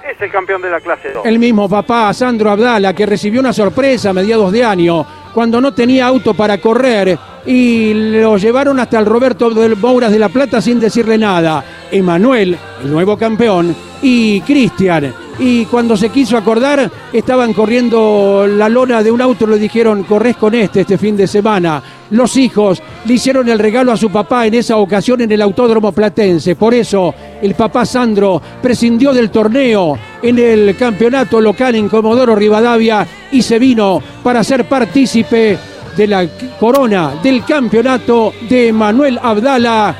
es 0.09 0.19
el 0.21 0.31
campeón 0.31 0.61
de 0.61 0.69
la 0.69 0.79
clase 0.79 1.11
2. 1.11 1.25
El 1.25 1.39
mismo 1.39 1.69
papá, 1.69 2.13
Sandro 2.13 2.51
Abdala, 2.51 2.93
que 2.93 3.05
recibió 3.05 3.39
una 3.39 3.53
sorpresa 3.53 4.09
a 4.09 4.13
mediados 4.13 4.51
de 4.51 4.63
año, 4.63 5.05
cuando 5.33 5.61
no 5.61 5.73
tenía 5.73 6.07
auto 6.07 6.33
para 6.33 6.59
correr 6.59 7.17
y 7.45 7.93
lo 7.93 8.37
llevaron 8.37 8.79
hasta 8.79 8.99
el 8.99 9.05
Roberto 9.05 9.49
del 9.49 9.75
Mouras 9.75 10.11
de 10.11 10.19
la 10.19 10.29
Plata 10.29 10.61
sin 10.61 10.79
decirle 10.79 11.17
nada. 11.17 11.63
Emanuel, 11.91 12.57
el 12.83 12.91
nuevo 12.91 13.17
campeón, 13.17 13.75
y 14.01 14.41
Cristian. 14.41 15.13
Y 15.39 15.65
cuando 15.65 15.97
se 15.97 16.09
quiso 16.09 16.37
acordar, 16.37 16.91
estaban 17.11 17.53
corriendo 17.53 18.45
la 18.47 18.69
lona 18.69 19.01
de 19.01 19.11
un 19.11 19.21
auto, 19.21 19.47
le 19.47 19.57
dijeron, 19.57 20.03
corres 20.03 20.37
con 20.37 20.53
este 20.53 20.81
este 20.81 20.97
fin 20.97 21.17
de 21.17 21.25
semana. 21.25 21.81
Los 22.11 22.37
hijos 22.37 22.81
le 23.05 23.13
hicieron 23.13 23.49
el 23.49 23.57
regalo 23.57 23.91
a 23.91 23.97
su 23.97 24.11
papá 24.11 24.45
en 24.45 24.53
esa 24.53 24.77
ocasión 24.77 25.21
en 25.21 25.31
el 25.31 25.41
Autódromo 25.41 25.93
Platense. 25.93 26.55
Por 26.55 26.73
eso, 26.73 27.15
el 27.41 27.55
papá 27.55 27.85
Sandro 27.85 28.39
prescindió 28.61 29.13
del 29.13 29.31
torneo 29.31 29.97
en 30.21 30.37
el 30.37 30.75
campeonato 30.75 31.41
local 31.41 31.73
en 31.75 31.89
Comodoro 31.89 32.35
Rivadavia 32.35 33.07
y 33.31 33.41
se 33.41 33.57
vino 33.57 34.01
para 34.21 34.43
ser 34.43 34.65
partícipe 34.65 35.57
de 35.95 36.07
la 36.07 36.27
corona 36.59 37.13
del 37.21 37.43
campeonato 37.43 38.33
de 38.49 38.71
Manuel 38.71 39.19
Abdala 39.21 39.95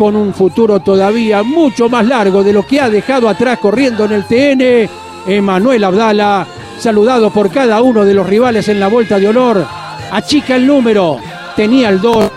con 0.00 0.16
un 0.16 0.32
futuro 0.32 0.80
todavía 0.80 1.42
mucho 1.42 1.90
más 1.90 2.06
largo 2.06 2.42
de 2.42 2.54
lo 2.54 2.66
que 2.66 2.80
ha 2.80 2.88
dejado 2.88 3.28
atrás 3.28 3.58
corriendo 3.58 4.06
en 4.06 4.12
el 4.12 4.24
TN. 4.24 4.90
Emanuel 5.26 5.84
Abdala, 5.84 6.46
saludado 6.78 7.30
por 7.30 7.50
cada 7.50 7.82
uno 7.82 8.06
de 8.06 8.14
los 8.14 8.26
rivales 8.26 8.66
en 8.68 8.80
la 8.80 8.88
vuelta 8.88 9.18
de 9.18 9.28
honor, 9.28 9.66
achica 10.10 10.56
el 10.56 10.66
número, 10.66 11.18
tenía 11.54 11.90
el 11.90 12.00
2, 12.00 12.30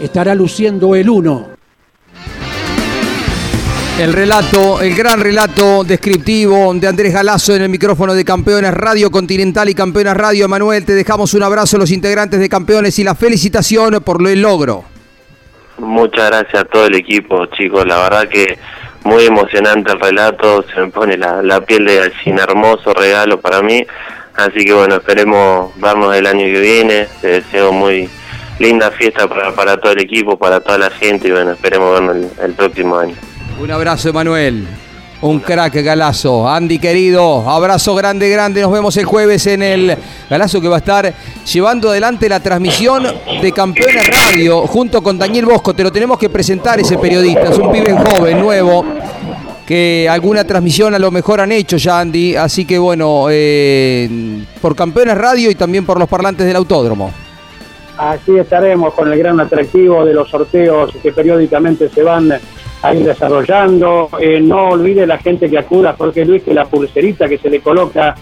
estará 0.00 0.36
luciendo 0.36 0.94
el 0.94 1.10
1. 1.10 1.49
El 4.00 4.14
relato, 4.14 4.80
el 4.80 4.94
gran 4.94 5.20
relato 5.20 5.84
descriptivo 5.84 6.72
de 6.72 6.88
Andrés 6.88 7.12
Galazo 7.12 7.54
en 7.54 7.60
el 7.60 7.68
micrófono 7.68 8.14
de 8.14 8.24
Campeones 8.24 8.72
Radio 8.72 9.10
Continental 9.10 9.68
y 9.68 9.74
Campeones 9.74 10.16
Radio. 10.16 10.48
Manuel, 10.48 10.86
te 10.86 10.94
dejamos 10.94 11.34
un 11.34 11.42
abrazo 11.42 11.76
a 11.76 11.80
los 11.80 11.90
integrantes 11.90 12.40
de 12.40 12.48
Campeones 12.48 12.98
y 12.98 13.04
la 13.04 13.14
felicitación 13.14 14.02
por 14.02 14.26
el 14.26 14.40
logro. 14.40 14.84
Muchas 15.76 16.30
gracias 16.30 16.62
a 16.62 16.64
todo 16.64 16.86
el 16.86 16.94
equipo, 16.94 17.44
chicos. 17.48 17.84
La 17.84 17.98
verdad 17.98 18.26
que 18.26 18.58
muy 19.04 19.26
emocionante 19.26 19.92
el 19.92 20.00
relato. 20.00 20.64
Se 20.74 20.80
me 20.80 20.86
pone 20.86 21.18
la, 21.18 21.42
la 21.42 21.60
piel 21.60 21.84
de 21.84 21.96
gallina. 21.96 22.44
Hermoso 22.44 22.94
regalo 22.94 23.38
para 23.38 23.60
mí. 23.60 23.86
Así 24.34 24.64
que 24.64 24.72
bueno, 24.72 24.94
esperemos 24.94 25.78
vernos 25.78 26.16
el 26.16 26.26
año 26.26 26.46
que 26.46 26.60
viene. 26.60 27.06
Te 27.20 27.26
deseo 27.42 27.70
muy 27.70 28.08
linda 28.60 28.92
fiesta 28.92 29.28
para, 29.28 29.54
para 29.54 29.76
todo 29.76 29.92
el 29.92 30.00
equipo, 30.00 30.38
para 30.38 30.60
toda 30.60 30.78
la 30.78 30.90
gente. 30.90 31.28
Y 31.28 31.32
bueno, 31.32 31.50
esperemos 31.50 32.00
vernos 32.00 32.38
el 32.42 32.54
próximo 32.54 32.96
año. 32.96 33.14
Un 33.60 33.70
abrazo, 33.70 34.08
Emanuel. 34.08 34.66
Un 35.20 35.40
crack 35.40 35.74
galazo. 35.82 36.48
Andy 36.48 36.78
querido, 36.78 37.46
abrazo 37.46 37.94
grande, 37.94 38.30
grande. 38.30 38.62
Nos 38.62 38.72
vemos 38.72 38.96
el 38.96 39.04
jueves 39.04 39.46
en 39.48 39.62
el 39.62 39.98
galazo 40.30 40.62
que 40.62 40.68
va 40.68 40.76
a 40.76 40.78
estar 40.78 41.12
llevando 41.44 41.90
adelante 41.90 42.26
la 42.26 42.40
transmisión 42.40 43.04
de 43.42 43.52
Campeones 43.52 44.08
Radio 44.08 44.66
junto 44.66 45.02
con 45.02 45.18
Daniel 45.18 45.44
Bosco. 45.44 45.74
Te 45.74 45.82
lo 45.82 45.92
tenemos 45.92 46.18
que 46.18 46.30
presentar 46.30 46.80
ese 46.80 46.96
periodista. 46.96 47.50
Es 47.50 47.58
un 47.58 47.70
pibe 47.70 47.92
joven, 47.92 48.40
nuevo, 48.40 48.82
que 49.66 50.08
alguna 50.10 50.42
transmisión 50.44 50.94
a 50.94 50.98
lo 50.98 51.10
mejor 51.10 51.42
han 51.42 51.52
hecho 51.52 51.76
ya, 51.76 52.00
Andy. 52.00 52.36
Así 52.36 52.64
que 52.64 52.78
bueno, 52.78 53.26
eh, 53.28 54.42
por 54.62 54.74
Campeones 54.74 55.18
Radio 55.18 55.50
y 55.50 55.54
también 55.54 55.84
por 55.84 55.98
los 55.98 56.08
parlantes 56.08 56.46
del 56.46 56.56
autódromo. 56.56 57.12
Así 57.98 58.38
estaremos 58.38 58.94
con 58.94 59.12
el 59.12 59.18
gran 59.18 59.38
atractivo 59.38 60.06
de 60.06 60.14
los 60.14 60.30
sorteos 60.30 60.90
que 61.02 61.12
periódicamente 61.12 61.90
se 61.90 62.02
van 62.02 62.32
a 62.82 62.94
ir 62.94 63.04
desarrollando. 63.04 64.08
Eh, 64.20 64.40
no 64.40 64.70
olvide 64.70 65.06
la 65.06 65.18
gente 65.18 65.48
que 65.50 65.58
acuda, 65.58 65.94
Jorge 65.96 66.24
Luis, 66.24 66.42
que 66.42 66.54
la 66.54 66.64
pulserita 66.66 67.28
que 67.28 67.38
se 67.38 67.50
le 67.50 67.60
coloca 67.60 68.14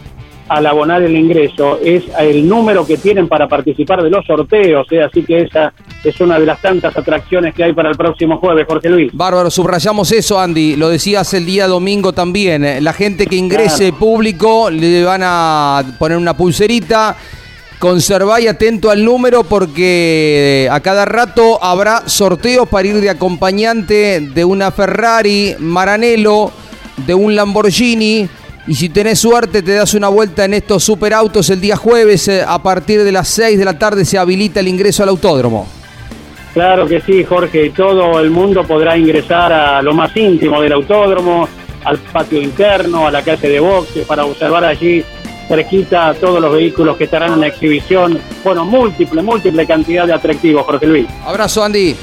al 0.49 0.65
abonar 0.67 1.03
el 1.03 1.15
ingreso 1.15 1.79
es 1.85 2.05
el 2.19 2.49
número 2.49 2.87
que 2.87 2.97
tienen 2.97 3.29
para 3.29 3.47
participar 3.49 4.03
de 4.03 4.09
los 4.09 4.25
sorteos. 4.25 4.87
eh, 4.91 5.03
Así 5.03 5.23
que 5.23 5.43
esa 5.43 5.75
es 6.03 6.19
una 6.23 6.39
de 6.41 6.47
las 6.47 6.63
tantas 6.63 6.97
atracciones 6.97 7.55
que 7.55 7.65
hay 7.65 7.75
para 7.75 7.91
el 7.91 7.97
próximo 7.99 8.39
jueves, 8.39 8.65
Jorge 8.67 8.89
Luis. 8.89 9.11
Bárbaro, 9.13 9.51
subrayamos 9.51 10.11
eso, 10.11 10.41
Andy. 10.41 10.77
Lo 10.77 10.89
decías 10.89 11.35
el 11.35 11.45
día 11.45 11.67
domingo 11.67 12.15
también. 12.15 12.65
Eh, 12.65 12.81
La 12.81 12.95
gente 12.95 13.27
que 13.27 13.37
ingrese 13.37 13.93
público 13.93 14.71
le 14.71 15.05
van 15.05 15.21
a 15.23 15.83
poner 15.99 16.17
una 16.17 16.35
pulserita. 16.35 17.15
Conservá 17.79 18.41
y 18.41 18.49
atento 18.49 18.91
al 18.91 19.05
número 19.05 19.45
porque 19.45 20.69
a 20.71 20.81
cada 20.81 21.05
rato 21.05 21.63
habrá 21.63 22.09
sorteos 22.09 22.69
para 22.69 22.89
ir 22.89 23.01
de 23.01 23.09
acompañante 23.09 24.21
de 24.21 24.45
una 24.45 24.73
Ferrari, 24.73 25.55
Maranello, 25.61 26.51
de 27.07 27.15
un 27.15 27.37
Lamborghini. 27.37 28.29
Y 28.67 28.75
si 28.75 28.89
tenés 28.89 29.21
suerte 29.21 29.63
te 29.63 29.75
das 29.75 29.95
una 29.95 30.09
vuelta 30.09 30.45
en 30.45 30.55
estos 30.55 30.83
superautos 30.83 31.49
el 31.51 31.61
día 31.61 31.77
jueves. 31.77 32.27
eh, 32.27 32.45
A 32.47 32.61
partir 32.61 33.05
de 33.05 33.13
las 33.13 33.29
6 33.29 33.57
de 33.57 33.65
la 33.65 33.79
tarde 33.79 34.05
se 34.05 34.19
habilita 34.19 34.59
el 34.59 34.67
ingreso 34.67 35.05
al 35.05 35.11
autódromo. 35.11 35.69
Claro 36.55 36.85
que 36.89 37.01
sí, 37.01 37.23
Jorge. 37.23 37.71
Todo 37.71 38.19
el 38.19 38.31
mundo 38.31 38.65
podrá 38.65 38.99
ingresar 38.99 39.53
a 39.53 39.81
lo 39.83 39.95
más 39.95 40.15
íntimo 40.17 40.61
del 40.61 40.73
autódromo, 40.73 41.49
al 41.85 41.99
patio 41.99 42.43
interno, 42.43 43.07
a 43.07 43.13
la 43.13 43.23
calle 43.23 43.49
de 43.49 43.61
boxe, 43.61 44.01
para 44.01 44.25
observar 44.25 44.65
allí 44.65 45.05
cerquita 45.49 46.15
todos 46.15 46.41
los 46.41 46.53
vehículos 46.53 46.97
que 46.97 47.05
estarán 47.05 47.33
en 47.33 47.45
exhibición. 47.45 48.21
Bueno, 48.45 48.65
múltiple, 48.65 49.23
múltiple 49.23 49.67
cantidad 49.67 50.07
de 50.07 50.13
atractivos, 50.13 50.65
Jorge 50.67 50.87
Luis. 50.87 51.07
Abrazo, 51.25 51.65
Andy. 51.65 51.97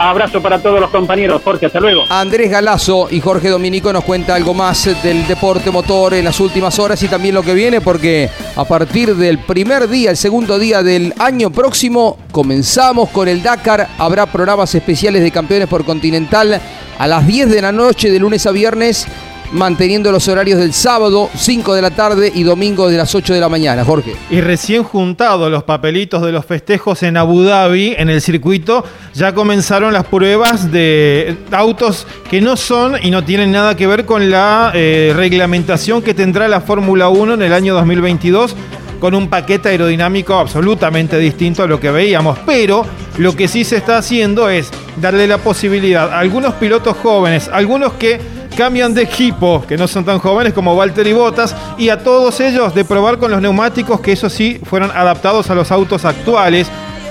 Abrazo 0.00 0.40
para 0.40 0.60
todos 0.60 0.78
los 0.80 0.90
compañeros, 0.90 1.42
Jorge, 1.42 1.66
hasta 1.66 1.80
luego. 1.80 2.04
Andrés 2.08 2.52
Galazo 2.52 3.08
y 3.10 3.20
Jorge 3.20 3.48
Dominico 3.48 3.92
nos 3.92 4.04
cuenta 4.04 4.36
algo 4.36 4.54
más 4.54 4.88
del 5.02 5.26
deporte 5.26 5.72
motor 5.72 6.14
en 6.14 6.24
las 6.24 6.38
últimas 6.38 6.78
horas 6.78 7.02
y 7.02 7.08
también 7.08 7.34
lo 7.34 7.42
que 7.42 7.52
viene 7.52 7.80
porque 7.80 8.30
a 8.54 8.64
partir 8.64 9.16
del 9.16 9.40
primer 9.40 9.88
día, 9.88 10.10
el 10.10 10.16
segundo 10.16 10.56
día 10.56 10.84
del 10.84 11.12
año 11.18 11.50
próximo, 11.50 12.16
comenzamos 12.30 13.08
con 13.08 13.26
el 13.26 13.42
Dakar. 13.42 13.88
Habrá 13.98 14.26
programas 14.26 14.72
especiales 14.72 15.20
de 15.20 15.32
campeones 15.32 15.66
por 15.66 15.84
Continental 15.84 16.60
a 16.96 17.06
las 17.08 17.26
10 17.26 17.50
de 17.50 17.62
la 17.62 17.72
noche 17.72 18.08
de 18.12 18.20
lunes 18.20 18.46
a 18.46 18.52
viernes, 18.52 19.04
manteniendo 19.52 20.12
los 20.12 20.28
horarios 20.28 20.58
del 20.58 20.72
sábado, 20.72 21.30
5 21.34 21.74
de 21.74 21.82
la 21.82 21.90
tarde 21.90 22.30
y 22.34 22.42
domingo 22.42 22.88
de 22.88 22.96
las 22.96 23.14
8 23.14 23.34
de 23.34 23.40
la 23.40 23.48
mañana. 23.48 23.84
Jorge. 23.84 24.14
Y 24.30 24.40
recién 24.40 24.82
juntados 24.82 25.50
los 25.50 25.64
papelitos 25.64 26.22
de 26.22 26.32
los 26.32 26.44
festejos 26.44 27.02
en 27.02 27.16
Abu 27.16 27.42
Dhabi, 27.42 27.94
en 27.96 28.10
el 28.10 28.20
circuito, 28.20 28.84
ya 29.14 29.34
comenzaron 29.34 29.92
las 29.92 30.04
pruebas 30.04 30.70
de 30.70 31.36
autos 31.50 32.06
que 32.30 32.40
no 32.40 32.56
son 32.56 32.96
y 33.02 33.10
no 33.10 33.24
tienen 33.24 33.52
nada 33.52 33.76
que 33.76 33.86
ver 33.86 34.04
con 34.04 34.30
la 34.30 34.72
eh, 34.74 35.12
reglamentación 35.16 36.02
que 36.02 36.14
tendrá 36.14 36.48
la 36.48 36.60
Fórmula 36.60 37.08
1 37.08 37.34
en 37.34 37.42
el 37.42 37.52
año 37.52 37.74
2022 37.74 38.54
con 39.00 39.14
un 39.14 39.28
paquete 39.28 39.68
aerodinámico 39.68 40.34
absolutamente 40.34 41.18
distinto 41.18 41.62
a 41.62 41.66
lo 41.66 41.80
que 41.80 41.90
veíamos. 41.90 42.38
Pero 42.44 42.84
lo 43.16 43.34
que 43.36 43.48
sí 43.48 43.64
se 43.64 43.76
está 43.76 43.98
haciendo 43.98 44.48
es 44.48 44.70
darle 45.00 45.26
la 45.26 45.38
posibilidad 45.38 46.12
a 46.12 46.18
algunos 46.18 46.54
pilotos 46.54 46.96
jóvenes, 46.96 47.48
algunos 47.52 47.92
que 47.94 48.20
cambian 48.58 48.92
de 48.92 49.02
equipo, 49.02 49.64
que 49.68 49.76
no 49.76 49.86
son 49.86 50.04
tan 50.04 50.18
jóvenes 50.18 50.52
como 50.52 50.74
Valtteri 50.74 51.12
Bottas, 51.12 51.54
y 51.78 51.90
a 51.90 52.02
todos 52.02 52.40
ellos 52.40 52.74
de 52.74 52.84
probar 52.84 53.18
con 53.18 53.30
los 53.30 53.40
neumáticos 53.40 54.00
que 54.00 54.10
eso 54.10 54.28
sí 54.28 54.60
fueron 54.64 54.90
adaptados 54.90 55.48
a 55.48 55.54
los 55.54 55.70
autos 55.70 56.04
actuales. 56.04 56.66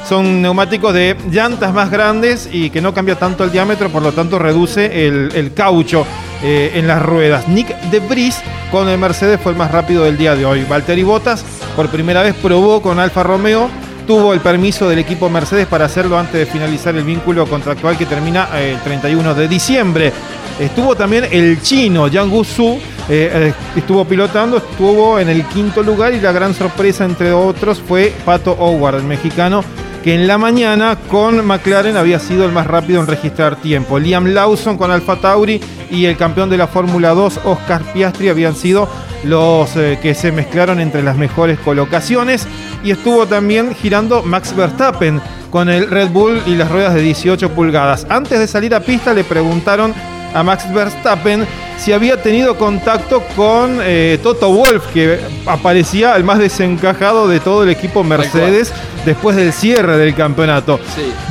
Son 0.10 0.42
neumáticos 0.42 0.94
de 0.94 1.16
llantas 1.32 1.74
más 1.74 1.90
grandes 1.90 2.50
y 2.52 2.70
que 2.70 2.82
no 2.82 2.94
cambia 2.94 3.16
tanto 3.16 3.46
el 3.46 3.52
diámetro, 3.54 3.90
por 3.90 4.02
lo 4.02 4.12
tanto 4.12 4.38
reduce 4.38 5.08
el, 5.08 5.32
el 5.36 5.54
caucho 5.54 6.06
eh, 6.44 6.74
en 6.76 6.86
las 6.86 7.02
ruedas. 7.02 7.48
Nick 7.48 7.70
de 7.92 8.02
Vries 8.02 8.42
con 8.70 8.90
el 8.90 8.98
Mercedes 8.98 9.40
fue 9.42 9.54
el 9.54 9.58
más 9.58 9.72
rápido 9.72 10.04
del 10.04 10.18
día 10.18 10.36
de 10.36 10.46
hoy. 10.46 10.66
Valtteri 10.66 11.04
Bottas 11.04 11.46
por 11.78 11.88
primera 11.88 12.24
vez 12.24 12.36
probó 12.36 12.82
con 12.82 13.00
Alfa 13.00 13.24
Romeo 13.24 13.70
tuvo 14.06 14.34
el 14.34 14.40
permiso 14.40 14.88
del 14.88 15.00
equipo 15.00 15.30
Mercedes 15.30 15.68
para 15.68 15.86
hacerlo 15.86 16.18
antes 16.18 16.34
de 16.34 16.46
finalizar 16.46 16.96
el 16.96 17.04
vínculo 17.04 17.46
contractual 17.46 17.98
que 17.98 18.06
termina 18.06 18.48
eh, 18.54 18.72
el 18.72 18.80
31 18.82 19.36
de 19.36 19.48
diciembre. 19.50 20.14
Estuvo 20.60 20.96
también 20.96 21.26
el 21.32 21.62
chino 21.62 22.08
Yang 22.08 22.30
Gusu, 22.30 22.80
eh, 23.10 23.32
eh, 23.32 23.54
estuvo 23.76 24.06
pilotando, 24.06 24.58
estuvo 24.58 25.20
en 25.20 25.30
el 25.30 25.46
quinto 25.46 25.84
lugar 25.84 26.14
y 26.14 26.20
la 26.20 26.32
gran 26.32 26.56
sorpresa 26.56 27.06
entre 27.06 27.32
otros 27.32 27.80
fue 27.80 28.12
Pato 28.26 28.54
Howard, 28.54 28.96
el 28.96 29.04
mexicano, 29.04 29.64
que 30.04 30.16
en 30.16 30.26
la 30.26 30.40
mañana 30.40 30.98
con 31.10 31.46
McLaren 31.46 31.96
había 31.96 32.18
sido 32.18 32.46
el 32.46 32.52
más 32.52 32.66
rápido 32.66 33.00
en 33.00 33.08
registrar 33.08 33.58
tiempo. 33.58 34.00
Liam 34.00 34.28
Lawson 34.28 34.78
con 34.78 34.90
Alfa 34.90 35.18
Tauri 35.18 35.62
y 35.92 36.06
el 36.06 36.18
campeón 36.18 36.50
de 36.50 36.58
la 36.58 36.68
Fórmula 36.68 37.12
2, 37.12 37.42
Oscar 37.46 37.82
Piastri, 37.94 38.30
habían 38.30 38.56
sido 38.56 38.90
los 39.24 39.76
eh, 39.76 40.00
que 40.02 40.16
se 40.16 40.32
mezclaron 40.32 40.80
entre 40.80 41.04
las 41.04 41.18
mejores 41.18 41.60
colocaciones. 41.60 42.48
Y 42.84 42.92
estuvo 42.92 43.28
también 43.28 43.76
girando 43.76 44.24
Max 44.24 44.56
Verstappen 44.56 45.22
con 45.52 45.70
el 45.70 45.90
Red 45.90 46.10
Bull 46.10 46.42
y 46.46 46.56
las 46.56 46.72
ruedas 46.72 46.94
de 46.96 47.02
18 47.02 47.52
pulgadas. 47.52 48.08
Antes 48.10 48.40
de 48.40 48.48
salir 48.48 48.74
a 48.74 48.80
pista 48.80 49.14
le 49.14 49.24
preguntaron 49.24 49.94
a 50.34 50.44
Max 50.44 50.72
Verstappen 50.72 51.46
si 51.78 51.94
había 51.94 52.22
tenido 52.22 52.58
contacto 52.58 53.24
con 53.36 53.80
eh, 53.82 54.20
Toto 54.24 54.52
Wolf, 54.52 54.88
que 54.94 55.20
aparecía 55.46 56.16
el 56.16 56.24
más 56.24 56.40
desencajado 56.40 57.28
de 57.28 57.40
todo 57.40 57.64
el 57.64 57.70
equipo 57.70 58.04
Mercedes 58.04 58.74
después 59.06 59.36
del 59.36 59.54
cierre 59.54 59.98
del 59.98 60.16
campeonato. 60.16 60.80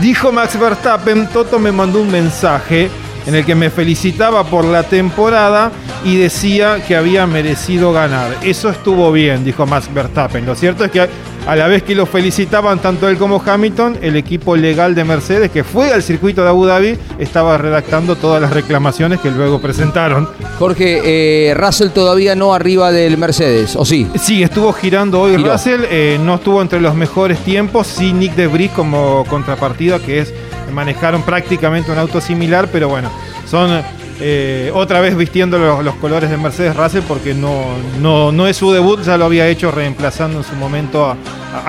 Dijo 0.00 0.32
Max 0.32 0.58
Verstappen, 0.58 1.28
Toto 1.28 1.58
me 1.58 1.72
mandó 1.72 2.00
un 2.00 2.10
mensaje 2.10 2.88
en 3.26 3.34
el 3.34 3.44
que 3.44 3.56
me 3.56 3.70
felicitaba 3.70 4.44
por 4.44 4.64
la 4.64 4.84
temporada 4.84 5.72
y 6.04 6.16
decía 6.16 6.84
que 6.86 6.96
había 6.96 7.26
merecido 7.26 7.92
ganar. 7.92 8.36
Eso 8.42 8.70
estuvo 8.70 9.10
bien, 9.10 9.44
dijo 9.44 9.66
Max 9.66 9.92
Verstappen. 9.92 10.46
Lo 10.46 10.54
cierto 10.54 10.84
es 10.84 10.92
que 10.92 11.08
a 11.46 11.54
la 11.54 11.68
vez 11.68 11.82
que 11.82 11.94
lo 11.94 12.06
felicitaban 12.06 12.80
tanto 12.80 13.08
él 13.08 13.18
como 13.18 13.42
Hamilton, 13.44 13.98
el 14.02 14.16
equipo 14.16 14.56
legal 14.56 14.94
de 14.94 15.04
Mercedes, 15.04 15.50
que 15.50 15.62
fue 15.62 15.92
al 15.92 16.02
circuito 16.02 16.42
de 16.42 16.48
Abu 16.48 16.66
Dhabi, 16.66 16.98
estaba 17.18 17.56
redactando 17.56 18.16
todas 18.16 18.42
las 18.42 18.52
reclamaciones 18.52 19.20
que 19.20 19.30
luego 19.30 19.60
presentaron. 19.60 20.28
Jorge, 20.58 21.02
eh, 21.04 21.54
Russell 21.54 21.90
todavía 21.90 22.34
no 22.34 22.52
arriba 22.52 22.90
del 22.90 23.16
Mercedes, 23.16 23.76
¿o 23.76 23.84
sí? 23.84 24.08
Sí, 24.16 24.42
estuvo 24.42 24.72
girando 24.72 25.20
hoy 25.20 25.36
Giró. 25.36 25.52
Russell, 25.52 25.82
eh, 25.88 26.18
no 26.20 26.34
estuvo 26.34 26.60
entre 26.60 26.80
los 26.80 26.94
mejores 26.94 27.38
tiempos, 27.38 27.86
sí 27.86 28.12
Nick 28.12 28.34
de 28.34 28.48
Vries 28.48 28.72
como 28.72 29.24
contrapartida, 29.28 30.00
que 30.00 30.20
es 30.20 30.34
manejaron 30.72 31.22
prácticamente 31.22 31.92
un 31.92 31.98
auto 31.98 32.20
similar, 32.20 32.68
pero 32.72 32.88
bueno, 32.88 33.08
son 33.48 33.82
eh, 34.20 34.70
otra 34.74 35.00
vez 35.00 35.16
vistiendo 35.16 35.58
los, 35.58 35.94
colores 35.96 36.30
de 36.30 36.36
Mercedes 36.36 36.74
Russell 36.74 37.02
porque 37.06 37.34
no, 37.34 37.64
no, 38.00 38.32
no 38.32 38.46
es 38.46 38.56
su 38.56 38.72
debut, 38.72 39.02
ya 39.02 39.16
lo 39.16 39.26
había 39.26 39.46
hecho 39.48 39.70
reemplazando 39.70 40.38
en 40.38 40.44
su 40.44 40.54
momento 40.54 41.04
a, 41.06 41.16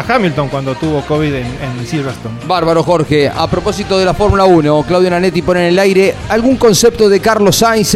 Hamilton 0.07 0.49
cuando 0.49 0.75
tuvo 0.75 1.01
COVID 1.01 1.33
en, 1.33 1.87
Silverstone. 1.87 2.35
Bárbaro, 2.45 2.83
Jorge. 2.83 3.29
A 3.29 3.47
propósito 3.47 3.97
de 3.97 4.03
la 4.03 4.13
Fórmula 4.13 4.43
1, 4.43 4.83
Claudio 4.85 5.09
Nanetti 5.09 5.41
pone 5.41 5.61
en 5.61 5.67
el 5.67 5.79
aire 5.79 6.13
algún 6.27 6.57
concepto 6.57 7.07
de 7.07 7.21
Carlos 7.21 7.55
Sainz. 7.55 7.95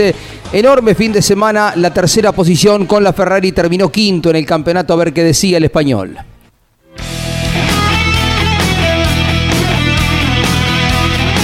Enorme 0.54 0.96
fin 0.96 1.12
de 1.12 1.22
semana, 1.22 1.74
la 1.76 1.94
tercera 1.94 2.32
posición 2.32 2.86
con 2.86 3.04
la 3.04 3.12
Ferrari 3.12 3.52
terminó 3.52 3.90
quinto 3.90 4.30
en 4.30 4.38
el 4.38 4.46
campeonato. 4.46 4.94
A 4.94 4.98
ver 4.98 5.12
qué 5.12 5.24
decía 5.24 5.58
el 5.58 5.66
español. 5.66 6.18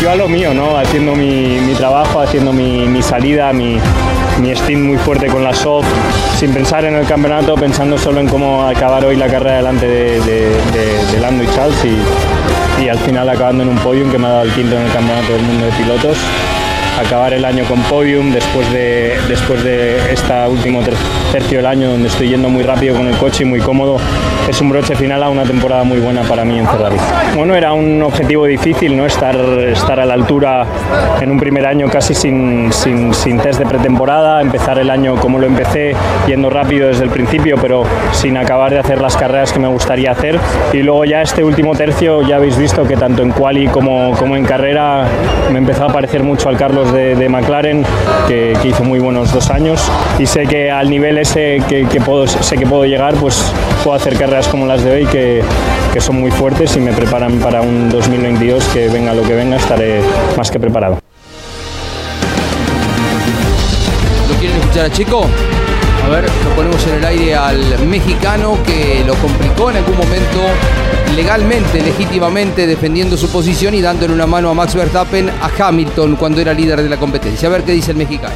Yo 0.07 0.15
lo 0.15 0.29
mío, 0.29 0.53
¿no? 0.53 0.77
Haciendo 0.77 1.15
mi, 1.17 1.59
trabajo, 1.77 2.21
haciendo 2.21 2.53
mi, 2.53 3.01
salida, 3.01 3.51
mi, 3.51 3.77
mi 4.39 4.55
stint 4.55 4.81
muy 4.81 4.97
fuerte 4.97 5.27
con 5.27 5.43
la 5.43 5.53
soft, 5.53 5.85
sin 6.39 6.53
pensar 6.53 6.85
en 6.85 6.95
el 6.95 7.05
campeonato, 7.05 7.55
pensando 7.55 7.97
solo 7.97 8.21
en 8.21 8.29
cómo 8.29 8.65
acabar 8.65 9.03
hoy 9.03 9.17
la 9.17 9.27
carrera 9.27 9.57
delante 9.57 9.85
de, 9.85 10.21
de, 10.21 11.19
Lando 11.19 11.43
y 11.43 11.47
Charles 11.47 11.77
y, 12.81 12.87
al 12.87 12.97
final 12.99 13.27
acabando 13.27 13.63
en 13.63 13.69
un 13.69 13.77
podium 13.79 14.09
que 14.09 14.17
me 14.17 14.27
ha 14.27 14.29
dado 14.29 14.43
el 14.43 14.51
quinto 14.53 14.77
en 14.77 14.83
el 14.83 14.93
campeonato 14.93 15.33
del 15.33 15.41
mundo 15.41 15.65
de 15.65 15.71
pilotos. 15.73 16.17
Acabar 17.05 17.33
el 17.33 17.43
año 17.43 17.65
con 17.65 17.81
podium 17.81 18.31
después 18.31 18.71
de, 18.71 19.17
después 19.27 19.61
de 19.61 20.13
este 20.13 20.47
último 20.47 20.83
ter- 20.83 20.95
tercio 21.33 21.57
del 21.57 21.65
año 21.65 21.89
donde 21.91 22.07
estoy 22.07 22.29
yendo 22.29 22.47
muy 22.47 22.63
rápido 22.63 22.95
con 22.95 23.07
el 23.07 23.17
coche 23.17 23.43
y 23.43 23.45
muy 23.45 23.59
cómodo, 23.59 23.97
es 24.47 24.61
un 24.61 24.69
broche 24.69 24.95
final 24.95 25.21
a 25.23 25.29
una 25.29 25.43
temporada 25.43 25.83
muy 25.83 25.99
buena 25.99 26.21
para 26.21 26.45
mí 26.45 26.57
en 26.57 26.67
Ferrari. 26.67 26.95
Bueno, 27.35 27.53
era 27.55 27.73
un 27.73 28.01
objetivo 28.01 28.45
difícil, 28.45 28.95
¿no? 28.95 29.05
Estar, 29.05 29.35
estar 29.35 29.99
a 29.99 30.05
la 30.05 30.13
altura 30.13 30.65
en 31.21 31.31
un 31.31 31.39
primer 31.39 31.65
año 31.65 31.89
casi 31.89 32.13
sin, 32.13 32.71
sin, 32.71 33.13
sin 33.13 33.37
test 33.39 33.59
de 33.59 33.65
pretemporada, 33.65 34.41
empezar 34.41 34.79
el 34.79 34.89
año 34.89 35.15
como 35.15 35.39
lo 35.39 35.47
empecé, 35.47 35.95
yendo 36.27 36.49
rápido 36.49 36.87
desde 36.87 37.03
el 37.03 37.09
principio, 37.09 37.57
pero 37.61 37.83
sin 38.13 38.37
acabar 38.37 38.71
de 38.71 38.79
hacer 38.79 39.01
las 39.01 39.17
carreras 39.17 39.51
que 39.51 39.59
me 39.59 39.67
gustaría 39.67 40.11
hacer. 40.11 40.39
Y 40.71 40.77
luego 40.77 41.05
ya 41.05 41.21
este 41.21 41.43
último 41.43 41.75
tercio, 41.75 42.21
ya 42.21 42.37
habéis 42.37 42.57
visto 42.57 42.85
que 42.85 42.95
tanto 42.95 43.23
en 43.23 43.31
quali 43.31 43.67
como, 43.67 44.15
como 44.17 44.35
en 44.35 44.45
carrera 44.45 45.05
me 45.51 45.59
empezó 45.59 45.85
a 45.85 45.87
parecer 45.87 46.23
mucho 46.23 46.49
al 46.49 46.57
Carlos 46.57 46.93
de, 46.93 47.15
de 47.15 47.29
McLaren, 47.29 47.85
que, 48.27 48.55
que 48.61 48.69
hizo 48.69 48.83
muy 48.83 48.99
buenos 48.99 49.33
dos 49.33 49.49
años. 49.49 49.81
Y 50.19 50.25
sé 50.25 50.45
que 50.45 50.71
al 50.71 50.89
nivel 50.89 51.17
ese 51.17 51.61
que, 51.67 51.85
que 51.85 51.99
puedo, 51.99 52.27
sé 52.27 52.57
que 52.57 52.65
puedo 52.65 52.85
llegar, 52.85 53.15
pues 53.15 53.51
puedo 53.83 53.95
hacer 53.95 54.17
carreras 54.17 54.36
como 54.45 54.67
las 54.67 54.83
de 54.83 54.91
hoy, 54.91 55.05
que, 55.07 55.41
que 55.91 55.99
son 55.99 56.19
muy 56.19 56.29
fuertes 56.29 56.75
y 56.75 56.79
me 56.79 56.93
preparan 56.93 57.39
para 57.39 57.61
un 57.61 57.89
2022 57.89 58.63
que 58.65 58.87
venga 58.89 59.15
lo 59.15 59.23
que 59.23 59.33
venga, 59.33 59.55
estaré 59.55 60.01
más 60.37 60.51
que 60.51 60.59
preparado. 60.59 60.99
¿Lo 64.29 64.35
quieren 64.35 64.57
escuchar 64.57 64.85
a 64.85 64.91
Checo? 64.91 65.25
A 66.05 66.09
ver, 66.09 66.25
lo 66.25 66.55
ponemos 66.55 66.85
en 66.85 66.95
el 66.95 67.05
aire 67.05 67.35
al 67.35 67.79
mexicano 67.87 68.59
que 68.63 69.03
lo 69.05 69.15
complicó 69.15 69.71
en 69.71 69.77
algún 69.77 69.97
momento 69.97 70.39
legalmente, 71.15 71.81
legítimamente, 71.81 72.67
defendiendo 72.67 73.17
su 73.17 73.29
posición 73.29 73.73
y 73.73 73.81
dándole 73.81 74.13
una 74.13 74.27
mano 74.27 74.51
a 74.51 74.53
Max 74.53 74.75
Verstappen 74.75 75.29
a 75.29 75.49
Hamilton 75.67 76.15
cuando 76.15 76.41
era 76.41 76.53
líder 76.53 76.83
de 76.83 76.89
la 76.89 76.97
competencia. 76.97 77.49
A 77.49 77.51
ver 77.51 77.63
qué 77.63 77.71
dice 77.71 77.91
el 77.91 77.97
mexicano. 77.97 78.35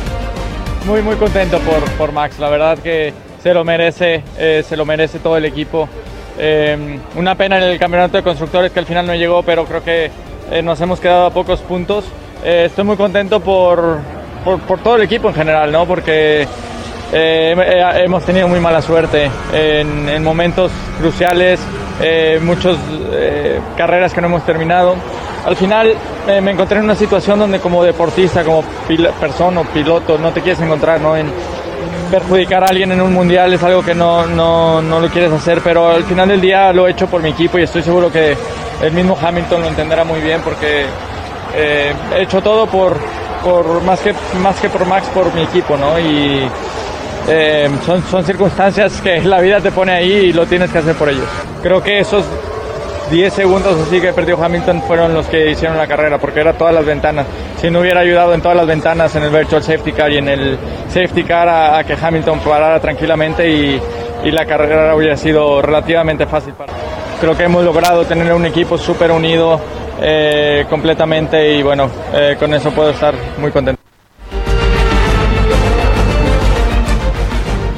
Muy, 0.88 1.04
muy 1.04 1.16
contento 1.16 1.60
por, 1.60 1.84
por 1.92 2.12
Max. 2.12 2.40
La 2.40 2.50
verdad 2.50 2.80
que 2.80 3.14
se 3.42 3.54
lo 3.54 3.64
merece, 3.64 4.24
eh, 4.38 4.64
se 4.68 4.78
lo 4.78 4.86
merece 4.86 5.20
todo 5.20 5.38
el 5.38 5.46
equipo. 5.46 5.88
Eh, 6.38 7.00
una 7.16 7.36
pena 7.36 7.58
en 7.58 7.64
el 7.64 7.80
campeonato 7.80 8.18
de 8.18 8.24
constructores 8.24 8.72
que 8.72 8.80
al 8.80 8.86
final 8.86 9.06
no 9.06 9.16
llegó, 9.16 9.44
pero 9.44 9.66
creo 9.66 9.84
que 9.84 10.12
eh, 10.52 10.62
nos 10.62 10.80
hemos 10.82 11.00
quedado 11.00 11.26
a 11.26 11.30
pocos 11.32 11.60
puntos. 11.62 12.06
Eh, 12.44 12.66
estoy 12.66 12.84
muy 12.84 12.98
contento 12.98 13.40
por, 13.40 14.00
por, 14.44 14.60
por 14.62 14.80
todo 14.80 14.96
el 14.96 15.04
equipo 15.04 15.30
en 15.30 15.36
general, 15.36 15.72
¿no? 15.72 15.86
porque 15.86 16.48
eh, 17.14 18.02
hemos 18.04 18.24
tenido 18.24 18.48
muy 18.48 18.60
mala 18.60 18.82
suerte 18.82 19.30
en, 19.54 20.10
en 20.10 20.24
momentos 20.24 20.72
cruciales, 21.00 21.60
eh, 22.02 22.40
muchas 22.42 22.78
carreras 23.78 24.14
que 24.14 24.22
no 24.22 24.28
hemos 24.28 24.46
terminado. 24.46 24.96
Al 25.46 25.56
final 25.56 25.96
me 26.42 26.52
encontré 26.52 26.78
en 26.78 26.84
una 26.84 26.96
situación 26.96 27.40
donde 27.40 27.60
como 27.60 27.84
deportista, 27.84 28.44
como 28.44 28.64
persona 29.20 29.62
o 29.62 29.64
piloto, 29.66 30.18
no 30.20 30.32
te 30.32 30.42
quieres 30.42 30.62
encontrar 30.62 31.02
¿no? 31.02 31.18
en 31.18 31.32
perjudicar 32.10 32.64
a 32.64 32.68
alguien 32.68 32.92
en 32.92 33.02
un 33.02 33.14
mundial, 33.14 33.54
es 33.54 33.64
algo 33.64 33.84
que 33.84 33.96
no, 33.96 34.26
no, 34.26 34.82
no 34.82 35.00
lo 35.00 35.10
quieres 35.10 35.32
hacer, 35.32 35.62
pero 35.64 35.90
al 35.90 36.04
final 36.04 36.28
del 36.30 36.42
día 36.42 36.72
lo 36.74 36.88
he 36.88 36.92
hecho 36.92 37.08
por 37.08 37.22
mi 37.22 37.30
equipo 37.30 37.58
y 37.58 37.64
estoy 37.64 37.82
seguro 37.82 38.12
que 38.12 38.36
el 38.82 38.92
mismo 38.92 39.18
Hamilton 39.22 39.62
lo 39.62 39.68
entenderá 39.68 40.04
muy 40.04 40.20
bien 40.20 40.42
porque 40.44 40.86
eh, 41.56 41.94
he 42.16 42.24
hecho 42.24 42.42
todo 42.42 42.68
por, 42.68 42.98
por 43.44 43.82
más, 43.84 44.00
que, 44.00 44.14
más 44.42 44.60
que 44.60 44.70
por 44.70 44.86
Max, 44.86 45.08
por 45.14 45.34
mi 45.34 45.44
equipo, 45.44 45.78
¿no? 45.78 46.00
Y 46.00 46.50
eh, 47.28 47.70
son, 47.86 48.04
son 48.04 48.24
circunstancias 48.24 49.00
que 49.02 49.22
la 49.22 49.40
vida 49.40 49.60
te 49.60 49.72
pone 49.72 49.92
ahí 49.92 50.12
y 50.12 50.34
lo 50.34 50.46
tienes 50.46 50.72
que 50.72 50.80
hacer 50.80 50.96
por 50.96 51.10
ellos. 51.10 51.28
Creo 51.62 51.82
que 51.84 52.00
esos 52.00 52.26
10 53.12 53.34
segundos 53.34 53.78
así 53.88 54.00
que 54.00 54.14
perdió 54.14 54.42
Hamilton 54.42 54.82
fueron 54.84 55.14
los 55.14 55.28
que 55.28 55.52
hicieron 55.52 55.78
la 55.78 55.86
carrera, 55.86 56.18
porque 56.18 56.40
era 56.40 56.54
todas 56.54 56.74
las 56.74 56.86
ventanas. 56.86 57.28
Si 57.60 57.70
no 57.70 57.82
hubiera 57.82 58.00
ayudado 58.00 58.34
en 58.34 58.42
todas 58.42 58.56
las 58.56 58.66
ventanas, 58.66 59.14
en 59.16 59.24
el 59.24 59.30
virtual 59.30 59.62
safety 59.62 59.92
car 59.92 60.12
y 60.12 60.18
en 60.18 60.30
el 60.30 60.58
safety 60.88 61.24
car 61.24 61.50
a, 61.50 61.84
que 61.84 61.94
Hamilton 62.02 62.40
parara 62.40 62.80
tranquilamente 62.80 63.50
y, 63.50 63.82
y 64.24 64.32
la 64.32 64.46
carrera 64.46 64.96
hubiera 64.96 65.18
sido 65.18 65.62
relativamente 65.62 66.26
fácil 66.26 66.54
para 66.54 66.72
Creo 67.20 67.38
que 67.38 67.44
hemos 67.44 67.64
logrado 67.64 68.06
tener 68.06 68.34
un 68.34 68.46
equipo 68.46 68.78
súper 68.78 69.12
unido 69.12 69.60
eh, 70.02 70.66
completamente 70.70 71.54
y 71.54 71.62
bueno, 71.62 71.90
eh, 72.14 72.36
con 72.40 72.54
eso 72.54 72.72
puedo 72.72 72.90
estar 72.90 73.14
muy 73.38 73.52
contento. 73.52 73.81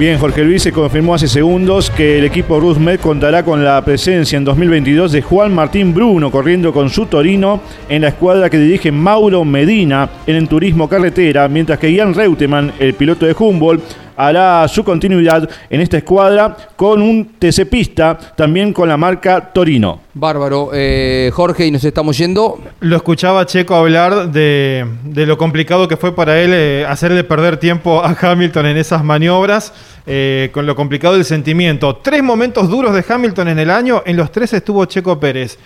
Bien, 0.03 0.19
Jorge 0.19 0.43
Luis 0.43 0.61
se 0.61 0.73
confirmó 0.73 1.15
hace 1.15 1.29
segundos 1.29 1.89
que 1.89 2.17
el 2.17 2.25
equipo 2.25 2.59
Rusmed 2.59 2.99
contará 2.99 3.45
con 3.45 3.63
la 3.63 3.81
presencia 3.85 4.35
en 4.35 4.43
2022 4.43 5.13
de 5.13 5.21
Juan 5.21 5.55
Martín 5.55 5.93
Bruno 5.93 6.29
corriendo 6.29 6.73
con 6.73 6.89
su 6.89 7.05
Torino 7.05 7.61
en 7.87 8.01
la 8.01 8.09
escuadra 8.09 8.49
que 8.49 8.59
dirige 8.59 8.91
Mauro 8.91 9.45
Medina 9.45 10.09
en 10.27 10.35
el 10.35 10.49
turismo 10.49 10.89
carretera, 10.89 11.47
mientras 11.47 11.79
que 11.79 11.93
Ian 11.93 12.13
Reutemann, 12.13 12.73
el 12.79 12.95
piloto 12.95 13.25
de 13.25 13.33
Humboldt, 13.33 13.81
hará 14.15 14.67
su 14.67 14.83
continuidad 14.83 15.49
en 15.69 15.81
esta 15.81 15.97
escuadra 15.97 16.55
con 16.75 17.01
un 17.01 17.33
TC 17.39 17.65
Pista, 17.69 18.17
también 18.35 18.73
con 18.73 18.89
la 18.89 18.97
marca 18.97 19.51
Torino. 19.53 20.01
Bárbaro. 20.13 20.69
Eh, 20.73 21.31
Jorge, 21.33 21.65
y 21.65 21.71
nos 21.71 21.83
estamos 21.83 22.17
yendo. 22.17 22.59
Lo 22.81 22.95
escuchaba 22.95 23.41
a 23.41 23.45
Checo 23.45 23.75
hablar 23.75 24.31
de, 24.31 24.85
de 25.03 25.25
lo 25.25 25.37
complicado 25.37 25.87
que 25.87 25.97
fue 25.97 26.15
para 26.15 26.39
él 26.39 26.51
eh, 26.53 26.85
hacerle 26.87 27.23
perder 27.23 27.57
tiempo 27.57 28.03
a 28.03 28.15
Hamilton 28.19 28.67
en 28.67 28.77
esas 28.77 29.03
maniobras, 29.03 29.73
eh, 30.05 30.49
con 30.53 30.65
lo 30.65 30.75
complicado 30.75 31.15
del 31.15 31.25
sentimiento. 31.25 31.95
Tres 31.97 32.21
momentos 32.21 32.69
duros 32.69 32.93
de 32.93 33.03
Hamilton 33.07 33.47
en 33.47 33.59
el 33.59 33.69
año, 33.69 34.03
en 34.05 34.17
los 34.17 34.31
tres 34.31 34.53
estuvo 34.53 34.85
Checo 34.85 35.19
Pérez. 35.19 35.57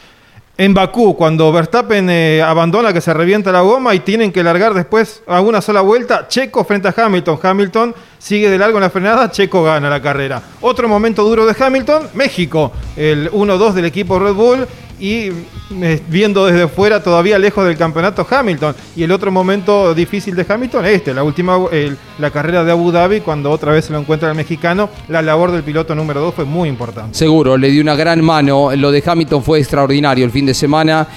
En 0.60 0.74
Bakú, 0.74 1.16
cuando 1.16 1.52
Verstappen 1.52 2.10
eh, 2.10 2.42
abandona, 2.42 2.92
que 2.92 3.00
se 3.00 3.14
revienta 3.14 3.52
la 3.52 3.62
goma 3.62 3.94
y 3.94 4.00
tienen 4.00 4.32
que 4.32 4.42
largar 4.42 4.74
después 4.74 5.22
a 5.28 5.40
una 5.40 5.62
sola 5.62 5.82
vuelta, 5.82 6.28
Checo 6.28 6.64
frente 6.64 6.88
a 6.88 6.96
Hamilton. 6.98 7.38
Hamilton 7.44 7.96
sigue 8.18 8.50
de 8.50 8.58
largo 8.58 8.80
en 8.80 8.82
la 8.82 8.90
frenada, 8.90 9.30
Checo 9.30 9.64
gana 9.64 9.88
la 9.88 10.02
carrera. 10.02 10.42
Otro 10.62 10.88
momento 10.88 11.24
duro 11.24 11.46
de 11.46 11.56
Hamilton, 11.64 12.10
México, 12.16 12.72
el 12.96 13.30
1-2 13.32 13.74
del 13.74 13.86
equipo 13.86 14.18
Red 14.18 14.34
Bull 14.34 14.68
y 15.00 15.30
eh, 15.82 16.02
viendo 16.08 16.46
desde 16.46 16.68
fuera 16.68 17.04
todavía 17.04 17.38
lejos 17.38 17.66
del 17.66 17.78
campeonato 17.78 18.26
Hamilton. 18.30 18.76
Y 18.96 19.04
el 19.04 19.12
otro 19.12 19.32
momento 19.32 19.94
difícil 19.94 20.36
de 20.36 20.46
Hamilton, 20.48 20.86
este, 20.86 21.14
la 21.14 21.24
última, 21.24 21.58
la 22.20 22.32
carrera 22.32 22.64
de 22.64 22.72
Abu 22.72 22.92
Dhabi, 22.92 23.22
cuando 23.22 23.52
otra 23.52 23.72
vez 23.72 23.86
se 23.86 23.94
lo 23.94 24.00
encuentra 24.00 24.30
el 24.30 24.36
mexicano, 24.36 24.90
la 25.08 25.22
labor 25.22 25.52
del 25.52 25.64
piloto 25.64 25.96
número 25.96 26.22
2 26.22 26.36
fue 26.36 26.46
muy 26.46 26.70
importante. 26.70 27.18
Seguro, 27.18 27.58
le 27.58 27.70
dio 27.70 27.82
una 27.82 27.96
gran 27.96 28.24
mano. 28.24 28.76
Lo 28.76 28.92
de 28.92 29.04
Hamilton 29.06 29.44
fue 29.44 29.60
extraordinario 29.60 30.26
el 30.26 30.32
fin 30.32 30.46
de 30.46 30.54
semana. 30.54 31.08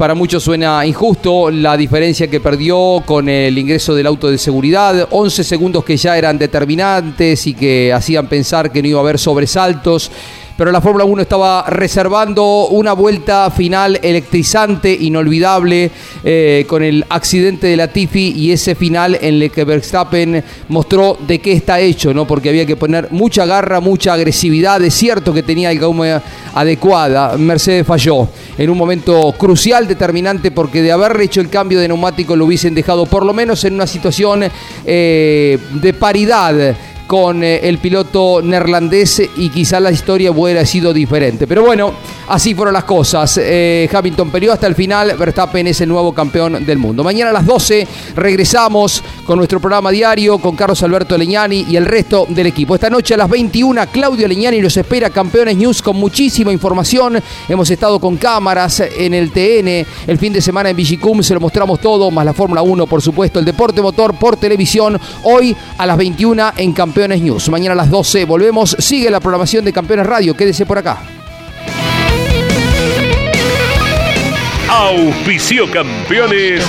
Para 0.00 0.14
muchos 0.14 0.42
suena 0.42 0.86
injusto 0.86 1.50
la 1.50 1.76
diferencia 1.76 2.26
que 2.26 2.40
perdió 2.40 3.02
con 3.04 3.28
el 3.28 3.58
ingreso 3.58 3.94
del 3.94 4.06
auto 4.06 4.30
de 4.30 4.38
seguridad. 4.38 5.06
11 5.10 5.44
segundos 5.44 5.84
que 5.84 5.98
ya 5.98 6.16
eran 6.16 6.38
determinantes 6.38 7.46
y 7.46 7.52
que 7.52 7.92
hacían 7.92 8.26
pensar 8.26 8.72
que 8.72 8.80
no 8.80 8.88
iba 8.88 8.98
a 8.98 9.02
haber 9.02 9.18
sobresaltos. 9.18 10.10
Pero 10.56 10.72
la 10.72 10.80
Fórmula 10.80 11.04
1 11.04 11.22
estaba 11.22 11.64
reservando 11.68 12.68
una 12.68 12.92
vuelta 12.92 13.50
final 13.50 13.98
electrizante, 14.02 14.92
inolvidable, 14.92 15.90
eh, 16.22 16.64
con 16.66 16.82
el 16.82 17.04
accidente 17.08 17.66
de 17.66 17.76
la 17.76 17.88
Tifi 17.88 18.32
y 18.36 18.52
ese 18.52 18.74
final 18.74 19.18
en 19.20 19.42
el 19.42 19.50
que 19.50 19.64
Verstappen 19.64 20.44
mostró 20.68 21.16
de 21.26 21.38
qué 21.38 21.52
está 21.52 21.80
hecho, 21.80 22.12
¿no? 22.12 22.26
Porque 22.26 22.50
había 22.50 22.66
que 22.66 22.76
poner 22.76 23.08
mucha 23.10 23.46
garra, 23.46 23.80
mucha 23.80 24.12
agresividad. 24.12 24.82
Es 24.82 24.94
cierto 24.94 25.32
que 25.32 25.42
tenía 25.42 25.70
el 25.70 25.78
gaume 25.78 26.20
adecuada. 26.54 27.36
Mercedes 27.38 27.86
falló 27.86 28.28
en 28.58 28.68
un 28.68 28.76
momento 28.76 29.32
crucial, 29.38 29.88
determinante, 29.88 30.50
porque 30.50 30.82
de 30.82 30.92
haber 30.92 31.18
hecho 31.20 31.40
el 31.40 31.48
cambio 31.48 31.80
de 31.80 31.88
neumático 31.88 32.36
lo 32.36 32.44
hubiesen 32.44 32.74
dejado 32.74 33.06
por 33.06 33.24
lo 33.24 33.32
menos 33.32 33.64
en 33.64 33.74
una 33.74 33.86
situación 33.86 34.44
eh, 34.84 35.58
de 35.72 35.94
paridad 35.94 36.76
con 37.10 37.42
eh, 37.42 37.58
el 37.68 37.78
piloto 37.78 38.40
neerlandés 38.40 39.20
y 39.36 39.48
quizá 39.48 39.80
la 39.80 39.90
historia 39.90 40.30
hubiera 40.30 40.64
sido 40.64 40.92
diferente. 40.92 41.48
Pero 41.48 41.64
bueno, 41.64 41.92
así 42.28 42.54
fueron 42.54 42.72
las 42.72 42.84
cosas. 42.84 43.36
Eh, 43.42 43.90
Hamilton 43.92 44.30
peleó 44.30 44.52
hasta 44.52 44.68
el 44.68 44.76
final, 44.76 45.16
Verstappen 45.18 45.66
es 45.66 45.80
el 45.80 45.88
nuevo 45.88 46.12
campeón 46.12 46.64
del 46.64 46.78
mundo. 46.78 47.02
Mañana 47.02 47.30
a 47.30 47.32
las 47.32 47.44
12 47.44 47.84
regresamos 48.14 49.02
con 49.24 49.38
nuestro 49.38 49.58
programa 49.58 49.90
diario 49.90 50.38
con 50.38 50.54
Carlos 50.54 50.80
Alberto 50.84 51.18
Leñani 51.18 51.66
y 51.68 51.74
el 51.74 51.84
resto 51.84 52.26
del 52.28 52.46
equipo. 52.46 52.76
Esta 52.76 52.88
noche 52.88 53.14
a 53.14 53.16
las 53.16 53.28
21 53.28 53.88
Claudio 53.88 54.28
Leñani 54.28 54.60
los 54.60 54.76
espera 54.76 55.10
Campeones 55.10 55.56
News 55.56 55.82
con 55.82 55.96
muchísima 55.96 56.52
información. 56.52 57.20
Hemos 57.48 57.68
estado 57.70 57.98
con 57.98 58.18
cámaras 58.18 58.84
en 58.96 59.14
el 59.14 59.32
TN, 59.32 59.84
el 60.06 60.18
fin 60.18 60.32
de 60.32 60.40
semana 60.40 60.70
en 60.70 60.76
Vigicum 60.76 61.24
se 61.24 61.34
lo 61.34 61.40
mostramos 61.40 61.80
todo, 61.80 62.08
más 62.12 62.24
la 62.24 62.34
Fórmula 62.34 62.62
1 62.62 62.86
por 62.86 63.02
supuesto, 63.02 63.40
el 63.40 63.44
deporte 63.44 63.82
motor 63.82 64.14
por 64.14 64.36
televisión, 64.36 64.96
hoy 65.24 65.56
a 65.76 65.86
las 65.86 65.96
21 65.96 66.52
en 66.56 66.72
Campeones 66.72 66.99
News. 67.08 67.48
Mañana 67.48 67.72
a 67.72 67.76
las 67.76 67.90
12 67.90 68.24
volvemos, 68.24 68.76
sigue 68.78 69.10
la 69.10 69.20
programación 69.20 69.64
de 69.64 69.72
Campeones 69.72 70.06
Radio, 70.06 70.36
quédese 70.36 70.66
por 70.66 70.78
acá. 70.78 70.98
Auspicio 74.68 75.70
campeones. 75.70 76.64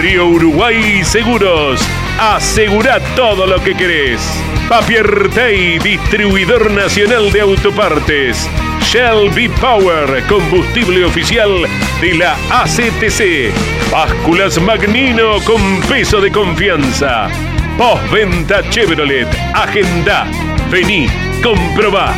Río 0.00 0.26
Uruguay 0.26 1.04
Seguros. 1.04 1.80
Asegura 2.18 3.00
todo 3.14 3.46
lo 3.46 3.62
que 3.62 3.74
querés. 3.74 4.20
Papier 4.68 5.30
Tay, 5.34 5.78
distribuidor 5.78 6.70
nacional 6.70 7.30
de 7.32 7.40
autopartes. 7.40 8.48
Shell 8.86 9.30
V 9.30 9.50
Power, 9.60 10.22
combustible 10.28 11.04
oficial 11.04 11.66
de 12.00 12.14
la 12.14 12.36
ACTC. 12.50 13.52
Básculas 13.90 14.60
Magnino 14.62 15.40
con 15.44 15.80
peso 15.88 16.20
de 16.20 16.30
confianza. 16.30 17.28
Postventa 17.76 18.62
Chevrolet. 18.70 19.26
Agenda. 19.54 20.24
Vení, 20.70 21.08
comprobá. 21.42 22.14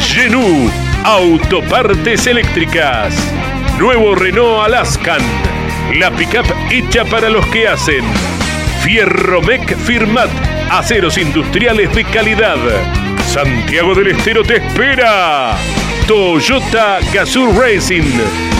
Genú. 0.00 0.70
Autopartes 1.02 2.28
eléctricas. 2.28 3.14
Nuevo 3.80 4.14
Renault 4.14 4.64
Alaskan. 4.64 5.22
La 5.94 6.12
pickup 6.12 6.46
hecha 6.70 7.04
para 7.04 7.30
los 7.30 7.44
que 7.46 7.66
hacen. 7.66 8.04
Fierromec 8.82 9.76
Firmat. 9.76 10.30
Aceros 10.70 11.18
industriales 11.18 11.92
de 11.96 12.04
calidad. 12.04 12.58
Santiago 13.26 13.92
del 13.96 14.08
Estero 14.08 14.44
te 14.44 14.58
espera. 14.58 15.56
Toyota 16.06 17.00
Gazoo 17.12 17.52
Racing. 17.58 18.04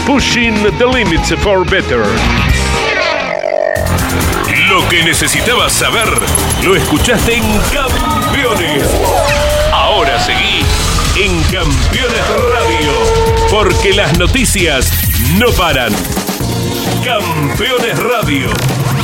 Pushing 0.06 0.54
the 0.78 0.86
limits 0.86 1.30
for 1.42 1.64
better. 1.64 2.04
Lo 4.68 4.88
que 4.88 5.02
necesitabas 5.02 5.72
saber 5.72 6.08
lo 6.64 6.76
escuchaste 6.76 7.34
en 7.34 7.44
Campeones. 7.72 8.88
Ahora 9.72 10.18
seguí 10.20 10.64
en 11.16 11.42
Campeones 11.44 12.26
Radio, 12.54 12.92
porque 13.50 13.92
las 13.92 14.18
noticias 14.18 14.90
no 15.38 15.50
paran. 15.52 15.92
Campeones 17.04 17.98
Radio, 17.98 18.48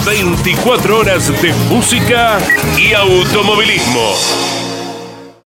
24 0.07 0.99
horas 0.99 1.43
de 1.43 1.53
música 1.69 2.39
y 2.79 2.95
automovilismo. 2.95 4.58